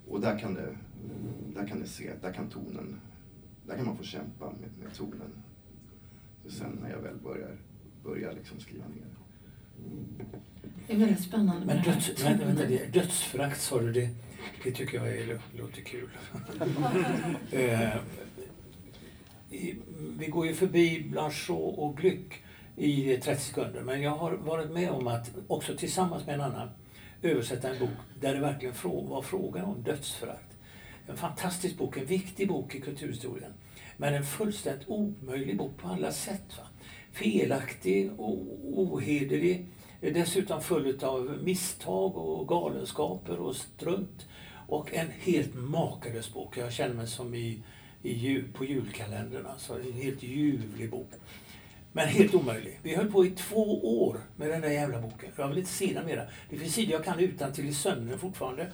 och 0.08 0.22
där 0.22 0.40
kan, 0.40 0.54
det, 0.54 0.78
där 1.56 1.68
kan 1.68 1.80
det 1.80 1.88
se, 1.88 2.12
där 2.22 2.34
kan 2.34 2.50
tonen, 2.50 3.00
där 3.68 3.76
kan 3.76 3.86
man 3.86 3.98
få 3.98 4.04
kämpa 4.04 4.46
med, 4.46 4.70
med 4.84 4.94
tonen. 4.94 5.32
Sen 6.48 6.80
när 6.82 6.90
jag 6.90 7.00
väl 7.00 7.18
börjar, 7.24 7.56
börjar 8.04 8.34
liksom 8.34 8.60
skriva 8.60 8.86
ner 8.88 9.12
det 10.88 10.94
är 10.94 10.98
väldigt 10.98 11.24
spännande 11.24 11.66
men 11.66 11.84
döds, 11.84 12.24
men, 12.24 12.40
vänta, 12.40 12.66
det, 12.66 12.94
Dödsförakt 12.94 13.62
sa 13.62 13.80
du, 13.80 13.92
det, 13.92 14.10
det 14.64 14.72
tycker 14.72 14.98
jag 14.98 15.18
är, 15.18 15.40
låter 15.58 15.82
kul. 15.82 16.10
eh, 17.52 17.96
vi 20.18 20.28
går 20.28 20.48
ju 20.48 20.54
förbi 20.54 21.08
Blanchot 21.10 21.78
och 21.78 21.98
Gluck 21.98 22.44
i 22.76 23.18
30 23.18 23.42
sekunder. 23.42 23.82
Men 23.82 24.02
jag 24.02 24.12
har 24.12 24.32
varit 24.32 24.72
med 24.72 24.90
om 24.90 25.08
att 25.08 25.32
också 25.48 25.78
tillsammans 25.78 26.26
med 26.26 26.36
en 26.36 26.42
annan 26.42 26.70
översätta 27.22 27.70
en 27.70 27.80
bok 27.80 27.98
där 28.20 28.34
det 28.34 28.40
verkligen 28.40 28.76
var 28.84 29.22
frågan 29.22 29.66
om 29.66 29.84
dödsförakt. 29.84 30.58
En 31.08 31.18
fantastisk 31.18 31.78
bok, 31.78 31.98
en 31.98 32.06
viktig 32.06 32.48
bok 32.48 32.76
i 32.76 32.82
kulturhistorien. 32.82 33.54
Men 33.98 34.14
en 34.14 34.24
fullständigt 34.24 34.90
omöjlig 34.90 35.58
bok 35.58 35.78
på 35.78 35.88
alla 35.88 36.12
sätt. 36.12 36.58
Va? 36.58 36.64
Felaktig, 37.12 38.12
ohederlig, 38.18 39.66
dessutom 40.00 40.62
full 40.62 41.04
av 41.04 41.40
misstag 41.44 42.18
och 42.18 42.48
galenskaper 42.48 43.40
och 43.40 43.56
strunt. 43.56 44.28
Och 44.68 44.94
en 44.94 45.08
helt 45.20 45.56
makalös 45.56 46.34
bok. 46.34 46.58
Jag 46.58 46.74
känner 46.74 46.96
mig 46.96 47.08
som 47.08 47.36
i, 47.36 47.60
i, 48.04 48.44
på 48.54 48.66
julkalendern. 48.66 49.46
Alltså, 49.46 49.80
en 49.80 49.94
helt 49.94 50.24
ljuvlig 50.24 50.90
bok. 50.90 51.10
Men 51.94 52.08
helt 52.08 52.34
omöjlig. 52.34 52.80
Vi 52.84 52.96
höll 52.96 53.12
på 53.12 53.26
i 53.26 53.30
två 53.30 54.02
år 54.04 54.18
med 54.36 54.50
den 54.50 54.62
där 54.62 54.70
jävla 54.70 55.02
boken. 55.02 55.30
Jag 55.36 55.48
vill 55.48 55.58
inte 55.58 55.72
se 55.72 55.94
den 55.94 56.06
mera. 56.06 56.24
Det 56.50 56.58
finns 56.58 56.74
sidor 56.74 56.94
jag 56.94 57.04
kan 57.04 57.20
utan 57.20 57.54
till 57.54 57.70
i 57.70 57.74
sömnen 57.74 58.20
fortfarande. 58.20 58.68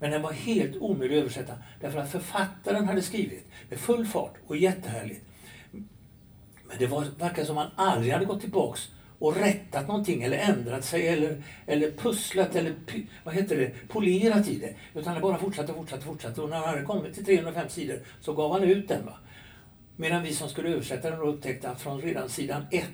Men 0.00 0.10
den 0.10 0.22
var 0.22 0.32
helt 0.32 0.76
omöjlig 0.76 1.16
att 1.16 1.22
översätta. 1.22 1.52
Därför 1.80 1.98
att 1.98 2.10
författaren 2.10 2.88
hade 2.88 3.02
skrivit 3.02 3.46
med 3.70 3.78
full 3.78 4.06
fart 4.06 4.34
och 4.46 4.56
jättehärligt. 4.56 5.20
Men 6.68 6.78
det 6.78 6.86
var, 6.86 7.06
verkar 7.18 7.44
som 7.44 7.56
han 7.56 7.70
aldrig 7.76 8.12
hade 8.12 8.24
gått 8.24 8.40
tillbaks 8.40 8.88
och 9.18 9.36
rättat 9.36 9.88
någonting 9.88 10.22
eller 10.22 10.36
ändrat 10.36 10.84
sig 10.84 11.08
eller, 11.08 11.42
eller 11.66 11.90
pusslat 11.90 12.56
eller 12.56 12.74
vad 13.24 13.34
heter 13.34 13.56
det, 13.56 13.88
polerat 13.88 14.48
i 14.48 14.58
det. 14.58 14.74
Utan 15.00 15.12
han 15.12 15.22
bara 15.22 15.38
fortsatte 15.38 15.72
och 15.72 15.78
fortsatte, 15.78 16.00
och 16.00 16.12
fortsatte 16.12 16.40
och 16.40 16.50
när 16.50 16.56
han 16.56 16.68
hade 16.68 16.82
kommit 16.82 17.14
till 17.14 17.24
305 17.24 17.68
sidor 17.68 17.98
så 18.20 18.32
gav 18.32 18.52
han 18.52 18.62
ut 18.62 18.88
den. 18.88 19.06
Va? 19.06 19.18
Medan 19.96 20.22
vi 20.22 20.34
som 20.34 20.48
skulle 20.48 20.68
översätta 20.68 21.10
den 21.10 21.20
upptäckte 21.20 21.70
att 21.70 21.80
från 21.80 22.00
redan 22.00 22.28
sidan 22.28 22.66
1 22.70 22.84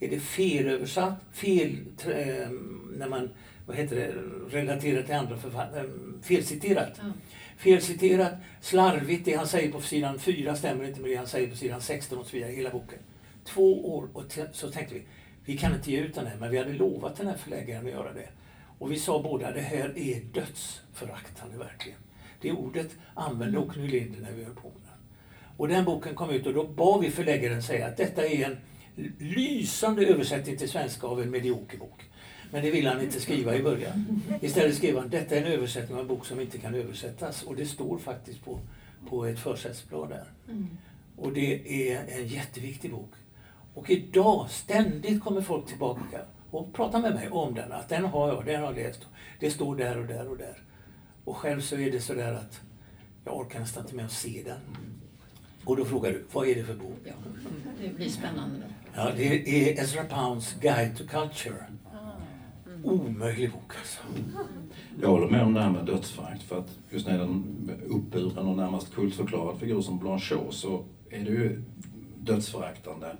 är 0.00 0.08
det 0.08 0.20
felöversatt, 0.20 1.18
fel, 1.32 1.76
äh, 2.06 2.50
när 2.96 3.08
man 3.08 3.30
vad 3.68 3.76
heter 3.76 3.96
det, 3.96 4.12
relaterar 4.56 5.02
till 5.02 5.14
andra 5.14 5.36
författare, 5.36 5.80
äh, 5.80 5.90
felciterat. 6.22 7.00
Mm. 7.00 7.12
Felciterat, 7.56 8.32
slarvigt, 8.60 9.24
det 9.24 9.34
han 9.34 9.46
säger 9.46 9.72
på 9.72 9.80
sidan 9.80 10.18
4 10.18 10.56
stämmer 10.56 10.84
inte 10.84 11.00
med 11.00 11.10
det 11.10 11.16
han 11.16 11.26
säger 11.26 11.50
på 11.50 11.56
sidan 11.56 11.80
16 11.80 12.18
och 12.18 12.26
så 12.26 12.36
vidare, 12.36 12.52
hela 12.52 12.70
boken. 12.70 12.98
Två 13.44 13.96
år 13.96 14.08
och 14.12 14.24
så 14.52 14.70
tänkte 14.70 14.94
vi, 14.94 15.02
vi 15.44 15.58
kan 15.58 15.74
inte 15.74 15.92
ge 15.92 16.00
ut 16.00 16.14
den 16.14 16.26
här, 16.26 16.36
men 16.36 16.50
vi 16.50 16.58
hade 16.58 16.72
lovat 16.72 17.16
den 17.16 17.26
här 17.26 17.36
förläggaren 17.36 17.86
att 17.86 17.92
göra 17.92 18.12
det. 18.12 18.28
Och 18.78 18.92
vi 18.92 18.98
sa 18.98 19.22
båda, 19.22 19.52
det 19.52 19.60
här 19.60 19.98
är 19.98 20.20
dödsföraktande 20.20 21.58
verkligen. 21.58 21.98
Det 22.40 22.52
ordet 22.52 22.90
använde 23.14 23.58
Åke 23.58 23.80
Nylinder 23.80 24.20
när 24.20 24.32
vi 24.32 24.44
höll 24.44 24.54
på 24.54 24.68
med 24.68 24.82
den. 24.84 24.87
Och 25.58 25.68
den 25.68 25.84
boken 25.84 26.14
kom 26.14 26.30
ut 26.30 26.46
och 26.46 26.54
då 26.54 26.64
bad 26.64 27.00
vi 27.00 27.10
förläggaren 27.10 27.62
säga 27.62 27.86
att 27.86 27.96
detta 27.96 28.26
är 28.26 28.44
en 28.44 28.56
lysande 29.18 30.06
översättning 30.06 30.56
till 30.56 30.68
svenska 30.68 31.06
av 31.06 31.22
en 31.22 31.30
medioker 31.30 31.78
bok. 31.78 32.04
Men 32.50 32.62
det 32.62 32.70
ville 32.70 32.88
han 32.88 33.02
inte 33.02 33.20
skriva 33.20 33.56
i 33.56 33.62
början. 33.62 34.22
Istället 34.40 34.76
skrev 34.76 34.98
han 34.98 35.08
detta 35.08 35.36
är 35.36 35.42
en 35.42 35.52
översättning 35.52 35.94
av 35.94 36.02
en 36.02 36.08
bok 36.08 36.26
som 36.26 36.40
inte 36.40 36.58
kan 36.58 36.74
översättas. 36.74 37.42
Och 37.42 37.56
det 37.56 37.66
står 37.66 37.98
faktiskt 37.98 38.44
på, 38.44 38.60
på 39.08 39.26
ett 39.26 39.38
försättsblad 39.38 40.08
där. 40.08 40.24
Mm. 40.48 40.68
Och 41.16 41.32
det 41.32 41.90
är 41.92 42.18
en 42.18 42.26
jätteviktig 42.26 42.90
bok. 42.90 43.10
Och 43.74 43.90
idag 43.90 44.50
ständigt 44.50 45.24
kommer 45.24 45.40
folk 45.40 45.66
tillbaka 45.66 46.20
och 46.50 46.74
pratar 46.74 47.00
med 47.00 47.14
mig 47.14 47.28
om 47.28 47.54
den. 47.54 47.72
Att 47.72 47.88
den 47.88 48.04
har 48.04 48.28
jag, 48.28 48.46
den 48.46 48.60
har 48.60 48.66
jag 48.66 48.76
läst. 48.86 49.06
Det 49.40 49.50
står 49.50 49.76
där 49.76 49.98
och 49.98 50.06
där 50.06 50.28
och 50.28 50.36
där. 50.36 50.62
Och 51.24 51.36
själv 51.36 51.60
så 51.60 51.76
är 51.76 51.90
det 51.90 52.00
sådär 52.00 52.32
att 52.32 52.60
jag 53.24 53.36
orkar 53.36 53.60
nästan 53.60 53.82
inte 53.82 53.96
med 53.96 54.04
att 54.04 54.12
se 54.12 54.42
den. 54.44 54.60
Och 55.68 55.76
då 55.76 55.84
frågar 55.84 56.10
du, 56.12 56.24
vad 56.32 56.48
är 56.48 56.54
det 56.54 56.64
för 56.64 56.74
bok? 56.74 57.00
Ja, 57.04 57.12
det 57.82 57.96
blir 57.96 58.08
spännande. 58.08 58.56
Ja, 58.94 59.10
det 59.16 59.68
är 59.68 59.82
Ezra 59.82 60.04
Pounds 60.04 60.56
Guide 60.60 60.96
to 60.96 61.04
Culture. 61.04 61.64
Omöjlig 62.84 63.52
bok 63.52 63.72
alltså. 63.78 64.00
Jag 65.00 65.08
håller 65.08 65.28
med 65.28 65.42
om 65.42 65.54
det 65.54 65.60
här 65.60 65.70
med 65.70 65.86
dödsförakt. 65.86 66.42
För 66.42 66.58
att 66.58 66.78
just 66.90 67.06
när 67.06 67.18
den 67.18 67.44
uppburen 67.88 68.46
och 68.46 68.56
närmast 68.56 68.94
kultförklarad 68.94 69.58
figur 69.58 69.80
som 69.80 69.98
Blanchot 69.98 70.54
så 70.54 70.84
är 71.10 71.24
det 71.24 71.30
ju 71.30 71.62
dödsföraktande 72.18 73.16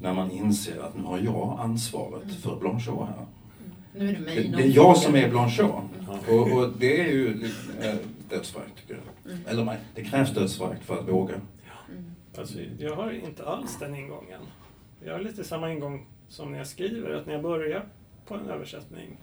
när 0.00 0.14
man 0.14 0.30
inser 0.30 0.80
att 0.80 0.96
nu 0.96 1.02
har 1.02 1.18
jag 1.18 1.58
ansvaret 1.60 2.32
för 2.42 2.56
Blanchot 2.56 3.08
här. 3.08 3.26
Nu 3.94 4.08
är 4.08 4.12
det, 4.12 4.20
mig 4.20 4.48
det, 4.48 4.56
det 4.56 4.62
är 4.62 4.76
jag 4.76 4.96
som 4.96 5.14
är 5.14 5.30
Blanchot. 5.30 5.84
Och, 6.28 6.52
och 6.52 6.72
det 6.78 7.00
är 7.00 7.12
ju 7.12 7.50
äh, 7.82 7.94
dödsförakt 8.30 8.76
tycker 8.76 8.94
jag. 8.94 9.32
Mm. 9.32 9.46
Eller 9.46 9.64
nej, 9.64 9.78
det 9.94 10.04
krävs 10.04 10.34
dödsförakt 10.34 10.84
för 10.84 10.98
att 10.98 11.08
våga. 11.08 11.34
Mm. 12.38 12.40
Alltså, 12.40 12.84
jag 12.84 12.96
har 12.96 13.12
inte 13.12 13.44
alls 13.44 13.78
den 13.78 13.94
ingången. 13.94 14.40
Jag 15.04 15.12
har 15.12 15.20
lite 15.20 15.44
samma 15.44 15.72
ingång 15.72 16.06
som 16.28 16.52
när 16.52 16.58
jag 16.58 16.66
skriver, 16.66 17.10
att 17.10 17.26
när 17.26 17.32
jag 17.32 17.42
börjar 17.42 17.88
på 18.26 18.34
en 18.34 18.48
översättning 18.48 19.18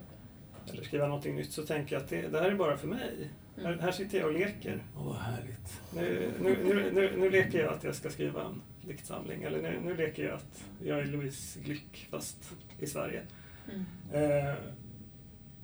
eller 0.73 0.83
skriva 0.83 1.07
någonting 1.07 1.35
nytt 1.35 1.51
så 1.51 1.63
tänker 1.63 1.95
jag 1.95 2.03
att 2.03 2.09
det, 2.09 2.27
det 2.27 2.39
här 2.39 2.51
är 2.51 2.55
bara 2.55 2.77
för 2.77 2.87
mig. 2.87 3.29
Mm. 3.57 3.65
Här, 3.65 3.77
här, 3.81 3.91
sitter 3.91 4.17
jag 4.17 4.27
och 4.27 4.33
leker. 4.33 4.83
Åh, 4.97 5.05
vad 5.05 5.15
härligt. 5.15 5.81
Nu, 5.95 6.31
nu, 6.41 6.57
nu, 6.63 6.91
nu, 6.93 7.17
nu 7.17 7.29
leker 7.29 7.63
jag 7.63 7.73
att 7.73 7.83
jag 7.83 7.95
ska 7.95 8.09
skriva 8.09 8.43
en 8.43 8.61
diktsamling. 8.87 9.43
Eller 9.43 9.61
nu, 9.61 9.79
nu 9.83 9.95
leker 9.95 10.25
jag 10.25 10.33
att 10.33 10.63
jag 10.83 10.99
är 10.99 11.05
Louise 11.05 11.59
Glück 11.59 12.07
fast 12.09 12.53
i 12.79 12.87
Sverige. 12.87 13.21
Mm. 13.73 13.85
Eh, 14.13 14.55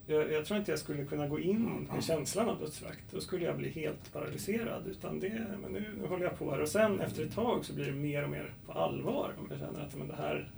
jag, 0.08 0.32
jag, 0.32 0.46
tror 0.46 0.60
inte 0.60 0.72
jag 0.72 0.80
skulle 0.80 1.06
kunna 1.06 1.28
gå 1.28 1.40
in 1.40 1.88
i 2.00 2.02
känslan 2.02 2.50
av 2.50 2.60
dödsförakt. 2.60 3.12
Då 3.12 3.22
skulle 3.22 3.46
jag 3.46 3.58
bli 3.58 3.70
helt 3.70 4.14
paralyserad. 4.14 4.88
Utan 4.88 5.20
det, 5.20 5.46
men 5.62 5.72
nu, 5.72 5.86
nu 6.02 6.08
håller 6.08 6.24
jag 6.24 6.40
på 6.40 6.52
här. 6.52 6.62
Och 6.62 6.68
sen 6.68 7.00
efter 7.00 7.24
ett 7.24 7.36
tag 7.36 7.66
så 7.66 7.74
blir 7.74 7.86
det 7.86 7.92
mer 7.92 8.24
och 8.24 8.30
mer 8.30 8.54
på 8.66 8.72
allvar. 8.72 9.34
Om 9.40 9.48
jag 9.50 9.60
känner 9.60 9.80
att 9.80 9.96
men 9.96 10.08
det 10.08 10.16
här 10.16 10.52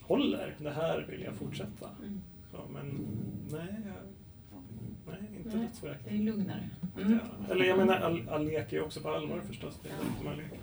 håller. 0.00 0.56
Det 0.58 0.70
här 0.70 1.06
vill 1.10 1.22
jag 1.22 1.34
fortsätta. 1.34 1.90
Mm. 2.02 2.20
Så, 2.50 2.58
men 2.72 3.06
nej, 3.50 3.76
jag, 3.86 4.62
nej 5.06 5.30
inte 5.36 5.56
dödsförakt. 5.56 6.04
Det 6.04 6.14
är 6.14 6.18
lugnare. 6.18 6.70
Mm. 6.96 7.12
Ja, 7.12 7.52
eller 7.54 7.64
jag 7.64 7.78
menar, 7.78 8.00
all, 8.00 8.28
all 8.28 8.46
lek 8.46 8.72
är 8.72 8.82
också 8.82 9.00
på 9.00 9.08
allvar 9.08 9.40
förstås. 9.48 9.80
Det 9.82 9.88
är 9.88 9.92
ja. 9.92 10.24
man 10.24 10.36
leker. 10.36 10.58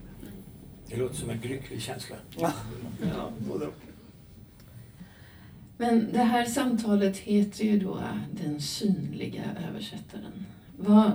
Det 0.88 0.98
låter 0.98 1.16
som 1.16 1.30
en 1.30 1.38
lycklig 1.38 1.82
känsla. 1.82 2.16
Ja, 2.38 2.52
både 3.50 3.68
men 5.82 6.08
det 6.14 6.24
här 6.24 6.46
samtalet 6.46 7.18
heter 7.18 7.66
ju 7.66 7.80
då 7.80 8.00
Den 8.32 8.62
synliga 8.62 9.44
översättaren. 9.70 10.46
Vad, 10.78 11.12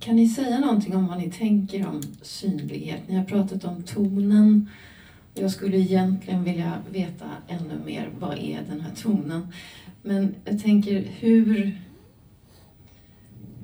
kan 0.00 0.16
ni 0.16 0.28
säga 0.28 0.58
någonting 0.58 0.96
om 0.96 1.06
vad 1.06 1.18
ni 1.18 1.30
tänker 1.30 1.86
om 1.86 2.02
synlighet? 2.22 3.08
Ni 3.08 3.14
har 3.14 3.24
pratat 3.24 3.64
om 3.64 3.82
tonen. 3.82 4.68
Jag 5.34 5.50
skulle 5.50 5.76
egentligen 5.76 6.44
vilja 6.44 6.82
veta 6.90 7.24
ännu 7.48 7.84
mer, 7.84 8.10
vad 8.18 8.38
är 8.38 8.62
den 8.68 8.80
här 8.80 8.94
tonen? 8.94 9.48
Men 10.02 10.34
jag 10.44 10.62
tänker, 10.62 11.02
hur, 11.02 11.78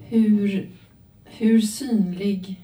hur, 0.00 0.70
hur 1.24 1.60
synlig 1.60 2.60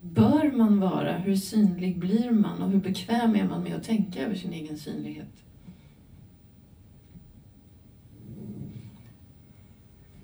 bör 0.00 0.56
man 0.56 0.80
vara? 0.80 1.18
Hur 1.18 1.36
synlig 1.36 1.98
blir 1.98 2.30
man 2.30 2.62
och 2.62 2.70
hur 2.70 2.80
bekväm 2.80 3.34
är 3.34 3.44
man 3.44 3.62
med 3.62 3.74
att 3.74 3.84
tänka 3.84 4.22
över 4.22 4.34
sin 4.34 4.52
egen 4.52 4.78
synlighet? 4.78 5.28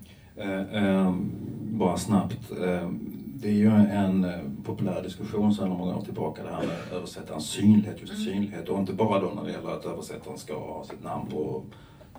Eh, 0.05 0.13
eh, 0.13 0.24
bara 1.77 1.97
snabbt. 1.97 2.51
Eh, 2.51 2.89
det 3.37 3.47
är 3.47 3.53
ju 3.53 3.67
en 3.71 4.23
eh, 4.23 4.39
populär 4.63 5.03
diskussion 5.03 5.53
sedan 5.53 5.69
många 5.69 5.95
år 5.95 6.01
tillbaka 6.01 6.43
det 6.43 6.49
här 6.55 6.63
med 6.67 6.97
översättarens 6.97 7.45
synlighet, 7.49 8.01
just 8.01 8.13
Mm. 8.13 8.25
synlighet. 8.25 8.69
Och 8.69 8.79
inte 8.79 8.93
bara 8.93 9.19
då 9.19 9.31
när 9.35 9.43
det 9.43 9.51
gäller 9.51 9.69
att 9.71 9.85
översättaren 9.85 10.37
ska 10.37 10.53
ha 10.59 10.83
sitt 10.83 11.03
namn 11.03 11.29
på 11.31 11.63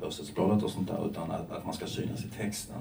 översättningsbladet 0.02 0.64
och 0.64 0.70
sånt 0.70 0.88
där, 0.88 1.08
utan 1.10 1.30
att, 1.30 1.50
att 1.52 1.64
man 1.64 1.74
ska 1.74 1.86
synas 1.86 2.24
i 2.24 2.28
texten. 2.28 2.76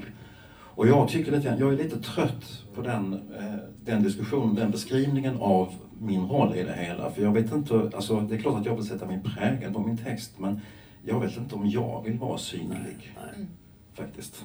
Och 0.77 0.88
jag 0.88 1.07
tycker 1.07 1.31
lite 1.31 1.55
jag 1.59 1.73
är 1.73 1.77
lite 1.77 1.99
trött 2.01 2.63
på 2.75 2.81
den, 2.81 3.13
eh, 3.13 3.55
den 3.86 4.03
diskussionen, 4.03 4.55
den 4.55 4.71
beskrivningen 4.71 5.38
av 5.38 5.73
min 5.99 6.27
roll 6.27 6.55
i 6.55 6.63
det 6.63 6.73
hela. 6.73 7.11
För 7.11 7.21
jag 7.21 7.31
vet 7.31 7.51
inte, 7.53 7.91
alltså 7.95 8.19
det 8.19 8.36
är 8.36 8.39
klart 8.39 8.59
att 8.59 8.65
jag 8.65 8.75
vill 8.75 8.86
sätta 8.88 9.05
min 9.05 9.23
prägel 9.23 9.73
på 9.73 9.79
min 9.79 9.97
text, 9.97 10.31
men 10.39 10.59
jag 11.03 11.19
vet 11.19 11.38
inte 11.38 11.55
om 11.55 11.69
jag 11.69 12.03
vill 12.05 12.19
vara 12.19 12.38
synlig 12.38 13.13
Mm. 13.36 13.47
Faktiskt. 13.95 14.43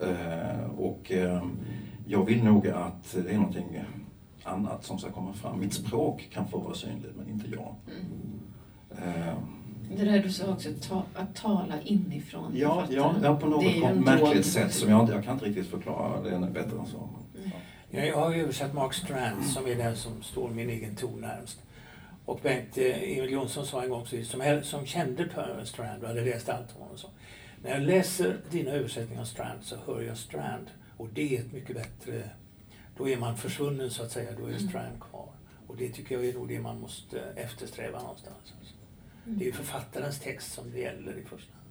Eh, 0.00 0.70
och 0.78 1.12
eh, 1.12 1.44
jag 2.06 2.24
vill 2.24 2.44
nog 2.44 2.68
att 2.68 3.12
det 3.24 3.30
är 3.32 3.36
någonting 3.38 3.80
annat 4.44 4.84
som 4.84 4.98
ska 4.98 5.10
komma 5.10 5.32
fram. 5.32 5.60
Mitt 5.60 5.72
språk 5.74 6.28
kan 6.32 6.48
få 6.48 6.58
vara 6.58 6.74
synligt, 6.74 7.16
men 7.16 7.28
inte 7.28 7.46
jag. 7.52 7.74
Mm. 7.90 9.18
Eh, 9.28 9.34
Det 9.96 10.04
där 10.04 10.18
du 10.22 10.30
sa 10.32 10.52
också, 10.52 10.68
ta, 10.88 11.02
att 11.14 11.34
tala 11.34 11.80
inifrån 11.84 12.52
ja, 12.56 12.84
ja, 12.90 13.14
ja, 13.22 13.36
på 13.36 13.46
något 13.46 13.64
märkligt 14.04 14.46
sätt 14.46 14.74
som 14.74 14.90
jag, 14.90 15.00
inte- 15.00 15.12
jag 15.12 15.24
kan 15.24 15.34
inte 15.34 15.46
riktigt 15.46 15.66
förklara. 15.66 16.22
Det 16.22 16.30
är 16.30 16.38
bättre 16.50 16.78
än 16.78 16.86
så. 16.86 17.08
Mm. 17.38 17.50
Ja, 17.90 18.00
Jag 18.04 18.16
har 18.16 18.34
översatt 18.34 18.74
Mark 18.74 18.94
Strand 18.94 19.44
som 19.46 19.66
är 19.66 19.74
den 19.74 19.96
som 19.96 20.22
står 20.22 20.50
min 20.50 20.70
egen 20.70 20.96
ton 20.96 21.20
närmst. 21.20 21.60
Och 22.26 22.40
Bengt 22.42 22.78
eh, 22.78 22.84
Emil 23.18 23.30
Jonsson 23.30 23.66
sa 23.66 23.82
en 23.82 23.90
gång 23.90 24.06
som, 24.06 24.62
som 24.62 24.86
kände 24.86 25.24
Per 25.24 25.60
Strand 25.64 26.02
och 26.02 26.08
hade 26.08 26.24
läst 26.24 26.48
allt 26.48 26.68
om 26.74 26.80
honom. 26.80 26.94
och 26.94 26.98
Så. 27.00 27.08
När 27.64 27.70
jag 27.70 27.82
läser 27.82 28.40
dina 28.50 28.70
översättningar 28.70 29.20
av 29.22 29.26
Strand 29.26 29.58
så 29.62 29.76
hör 29.86 30.02
jag 30.02 30.16
Strand 30.16 30.66
och 30.96 31.08
det 31.14 31.36
är 31.36 31.40
ett 31.40 31.52
mycket 31.52 31.76
bättre... 31.76 32.30
Då 32.96 33.08
är 33.08 33.16
man 33.16 33.36
försvunnen 33.36 33.90
så 33.90 34.02
att 34.02 34.10
säga, 34.10 34.30
då 34.38 34.44
är 34.44 34.48
Mm. 34.48 34.68
Strand 34.68 35.00
kvar. 35.10 35.28
Och 35.66 35.76
det 35.76 35.88
tycker 35.88 36.14
jag 36.14 36.26
är 36.26 36.34
nog 36.34 36.48
det 36.48 36.60
man 36.60 36.80
måste 36.80 37.20
eftersträva 37.20 38.02
någonstans. 38.02 38.54
Mm. 39.26 39.38
Det 39.38 39.44
är 39.44 39.46
ju 39.46 39.52
författarens 39.52 40.20
text 40.20 40.52
som 40.52 40.70
det 40.70 40.78
gäller 40.78 41.18
i 41.18 41.22
första 41.22 41.52
hand. 41.52 41.66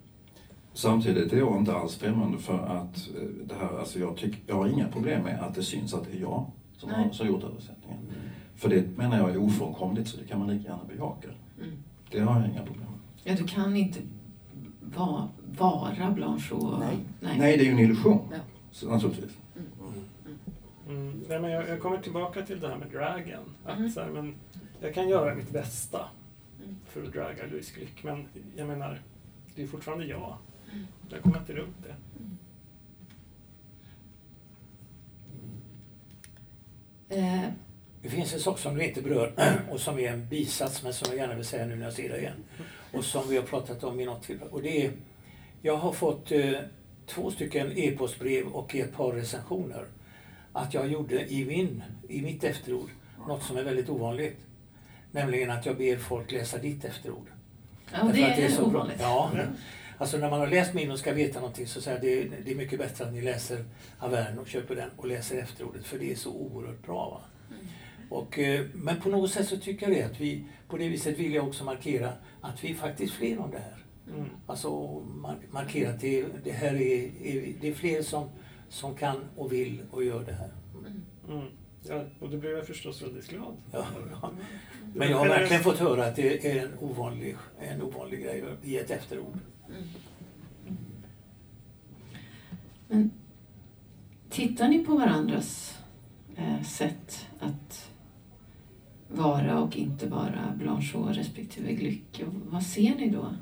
Samtidigt 0.74 1.34
är 1.34 1.38
jag 1.38 1.58
inte 1.60 1.74
alls 1.74 1.96
främmande 1.96 2.38
för 2.38 2.66
att 2.66 3.10
eh, 3.16 3.24
det 3.46 3.56
här, 3.56 3.80
alltså 3.80 4.00
jag, 4.00 4.18
tycker, 4.18 4.39
jag 4.48 4.56
har 4.56 4.68
inga 4.68 4.88
problem 4.88 5.24
med 5.24 5.39
att 5.41 5.56
det 5.56 5.64
syns 5.64 5.94
att 5.94 6.06
det 6.12 6.18
är 6.18 6.22
jag 6.22 6.52
som 6.78 6.89
Nej. 6.89 7.04
har 7.04 7.12
som 7.12 7.28
gjort 7.28 7.44
översättningen. 7.44 8.00
För 8.56 8.70
det 8.70 8.98
menar 8.98 9.18
jag 9.18 9.30
är 9.30 9.38
ofrånkomligt 9.38 10.10
så 10.10 10.18
det 10.18 10.28
kan 10.28 10.39
man 10.39 10.58
lika 10.58 10.70
gärna 10.70 10.84
bejaka. 10.84 11.28
Mm. 11.62 11.84
Det 12.12 12.20
har 12.20 12.39
jag 12.39 12.50
inga 12.50 12.66
problem 12.66 12.88
med. 12.89 13.00
Ja, 13.24 13.36
du 13.38 13.48
kan 13.48 13.76
inte 13.76 14.00
va, 14.98 15.30
vara 15.58 16.12
Blanchot. 16.12 16.80
Nej. 16.80 16.98
Nej. 17.20 17.39
Nej, 17.39 17.58
det 17.58 17.64
är 17.64 17.66
ju 17.66 17.72
en 17.72 17.80
illusion. 17.80 18.28
Ja. 18.32 18.38
Så, 18.72 18.89
naturligtvis. 18.89 19.32
Mm. 20.89 21.24
Nej, 21.30 21.39
men 21.39 21.52
jag, 21.52 21.70
jag 21.70 21.82
kommer 21.82 21.98
tillbaka 21.98 22.41
till 22.41 22.60
det 22.60 22.68
här 22.68 22.78
med 22.78 22.88
dragen. 22.91 23.41
Att, 23.66 23.94
så 23.94 24.02
här, 24.02 24.10
men 24.10 24.36
jag 24.82 24.94
kan 24.94 25.10
göra 25.10 25.36
mitt 25.36 25.50
bästa 25.52 26.08
Mm. 26.64 26.76
för 26.89 27.04
att 27.04 27.14
draga 27.14 27.46
Louise 27.52 27.80
Glück, 27.80 28.04
men 28.04 28.26
jag 28.56 28.68
menar, 28.68 29.02
det 29.56 29.64
är 29.64 29.68
fortfarande 29.68 30.06
jag. 30.06 30.38
Mm. 30.74 30.86
Jag 31.10 31.22
kommer 31.22 31.39
inte 31.39 31.54
runt 31.54 31.76
det. 31.84 31.96
Eh, 37.18 37.50
Det 38.02 38.10
finns 38.10 38.34
en 38.34 38.39
sak 38.39 38.60
som 38.60 38.76
du 38.76 38.84
inte 38.86 39.02
berör 39.02 39.34
och 39.72 39.80
som 39.80 40.00
är 40.00 40.12
en 40.14 40.28
bisats 40.30 40.84
men 40.84 40.94
som 40.94 41.08
jag 41.10 41.18
gärna 41.18 41.36
vill 41.36 41.46
säga 41.46 41.66
nu 41.66 41.76
när 41.76 41.84
jag 41.84 41.94
ser 41.94 42.10
dig 42.10 42.20
igen. 42.20 42.44
Och 42.94 43.06
som 43.06 43.30
vi 43.30 43.36
har 43.38 43.44
pratat 43.44 43.84
om 43.84 44.00
i 44.00 44.06
något 44.06 44.24
tillfälle. 44.24 44.52
Och 44.52 44.62
det 44.62 44.86
är, 44.86 44.91
jag 45.62 45.78
har 45.78 45.91
fått 45.91 46.32
eh, 46.32 46.52
två 47.08 47.32
stycken 47.32 47.78
e-postbrev 47.78 48.48
och 48.48 48.76
ett 48.76 48.94
par 48.94 49.12
recensioner. 49.12 49.86
Att 50.54 50.74
jag 50.74 50.88
gjorde 50.88 51.34
i, 51.34 51.46
min, 51.46 51.84
i 52.10 52.22
mitt 52.22 52.44
efterord 52.44 52.89
något 53.28 53.44
som 53.44 53.58
är 53.58 53.64
väldigt 53.64 53.89
ovanligt. 53.89 54.38
Nämligen 55.12 55.50
att 55.52 55.66
jag 55.66 55.78
ber 55.78 55.98
folk 55.98 56.32
läsa 56.32 56.58
ditt 56.58 56.86
efterord. 56.86 57.28
ja, 57.94 58.12
det 58.14 58.32
att 58.32 58.39
är, 58.39 58.50
så 58.50 58.62
bra. 58.62 58.80
ovanligt. 58.80 58.98
Ja. 59.00 59.32
Alltså 59.98 60.18
när 60.18 60.30
man 60.30 60.39
har 60.39 60.48
läst 60.48 60.74
min 60.74 60.91
och 60.91 61.00
ska 61.00 61.14
veta 61.14 61.39
någonting 61.39 61.68
så 61.68 61.82
säger 61.82 61.98
jag 61.98 62.06
det, 62.06 62.38
det 62.46 62.52
är 62.52 62.56
mycket 62.56 62.80
bättre 62.80 63.06
att 63.06 63.14
ni 63.14 63.22
läser 63.22 63.66
Averno 64.00 64.41
och 64.41 64.48
köper 64.48 64.76
den 64.76 64.89
och 64.98 65.08
läser 65.08 65.38
efterordet 65.38 65.86
för 65.86 66.00
det 66.00 66.12
är 66.12 66.16
så 66.16 66.32
oerhört 66.32 66.86
bra. 66.86 67.22
Mm. 67.50 67.66
Och, 68.10 68.39
eh, 68.39 68.66
men 68.74 69.02
på 69.02 69.10
något 69.10 69.32
sätt 69.32 69.48
så 69.48 69.58
tycker 69.58 69.88
jag 69.89 69.98
det 69.98 70.04
att 70.04 70.20
vi, 70.20 70.44
på 70.68 70.78
det 70.78 70.88
viset 70.89 71.20
vill 71.20 71.34
jag 71.34 71.48
också 71.48 71.64
markera 71.64 72.14
att 72.44 72.64
vi 72.64 72.72
är 72.72 72.76
faktiskt 72.76 73.14
fler 73.14 73.39
om 73.39 73.52
det 73.52 73.60
här. 73.60 73.86
Mm. 74.14 74.30
Alltså 74.48 74.70
mar- 75.02 75.52
markera 75.52 75.89
att 75.89 76.00
det, 76.00 76.26
det 76.44 76.52
här 76.52 76.76
är, 76.76 77.26
är, 77.26 77.54
det 77.62 77.68
är 77.68 77.74
fler 77.74 78.02
som, 78.02 78.30
som 78.70 78.96
kan 78.96 79.18
och 79.36 79.52
vill 79.54 79.82
och 79.91 80.04
gör 80.04 80.24
det 80.24 80.34
här. 80.34 80.52
Mm. 80.80 81.02
Mm. 81.30 81.48
Ja, 81.84 82.04
och 82.20 82.30
då 82.30 82.38
blev 82.38 82.52
jag 82.52 82.68
förstås 82.68 83.02
väldigt 83.02 83.30
glad. 83.30 83.58
Ja, 83.72 83.86
ja. 84.22 84.32
Men 84.96 85.10
jag 85.12 85.18
har 85.18 85.28
verkligen 85.28 85.64
fått 85.64 85.78
höra 85.78 86.06
att 86.06 86.16
det 86.16 86.52
är 86.52 86.66
en 86.66 86.72
ovanlig, 86.80 87.36
en 87.60 87.82
ovanlig 87.82 88.24
grej 88.24 88.44
i 88.64 88.78
ett 88.78 88.91
efterord. 88.91 89.39
Mm. 89.70 89.84
Men 92.88 93.12
tittar 94.30 94.68
ni 94.68 94.80
på 94.86 94.96
varandras 94.96 95.78
eh, 96.36 96.62
sätt 96.64 97.28
att 97.39 97.89
vara 99.14 99.59
och 99.59 99.78
inte 99.78 100.07
vara 100.07 100.53
Blanchot 100.55 101.18
respektive 101.18 101.72
Glück? 101.72 102.26
Vad 102.45 102.64
ser 102.64 102.95
ni 102.95 103.09
då? 103.09 103.36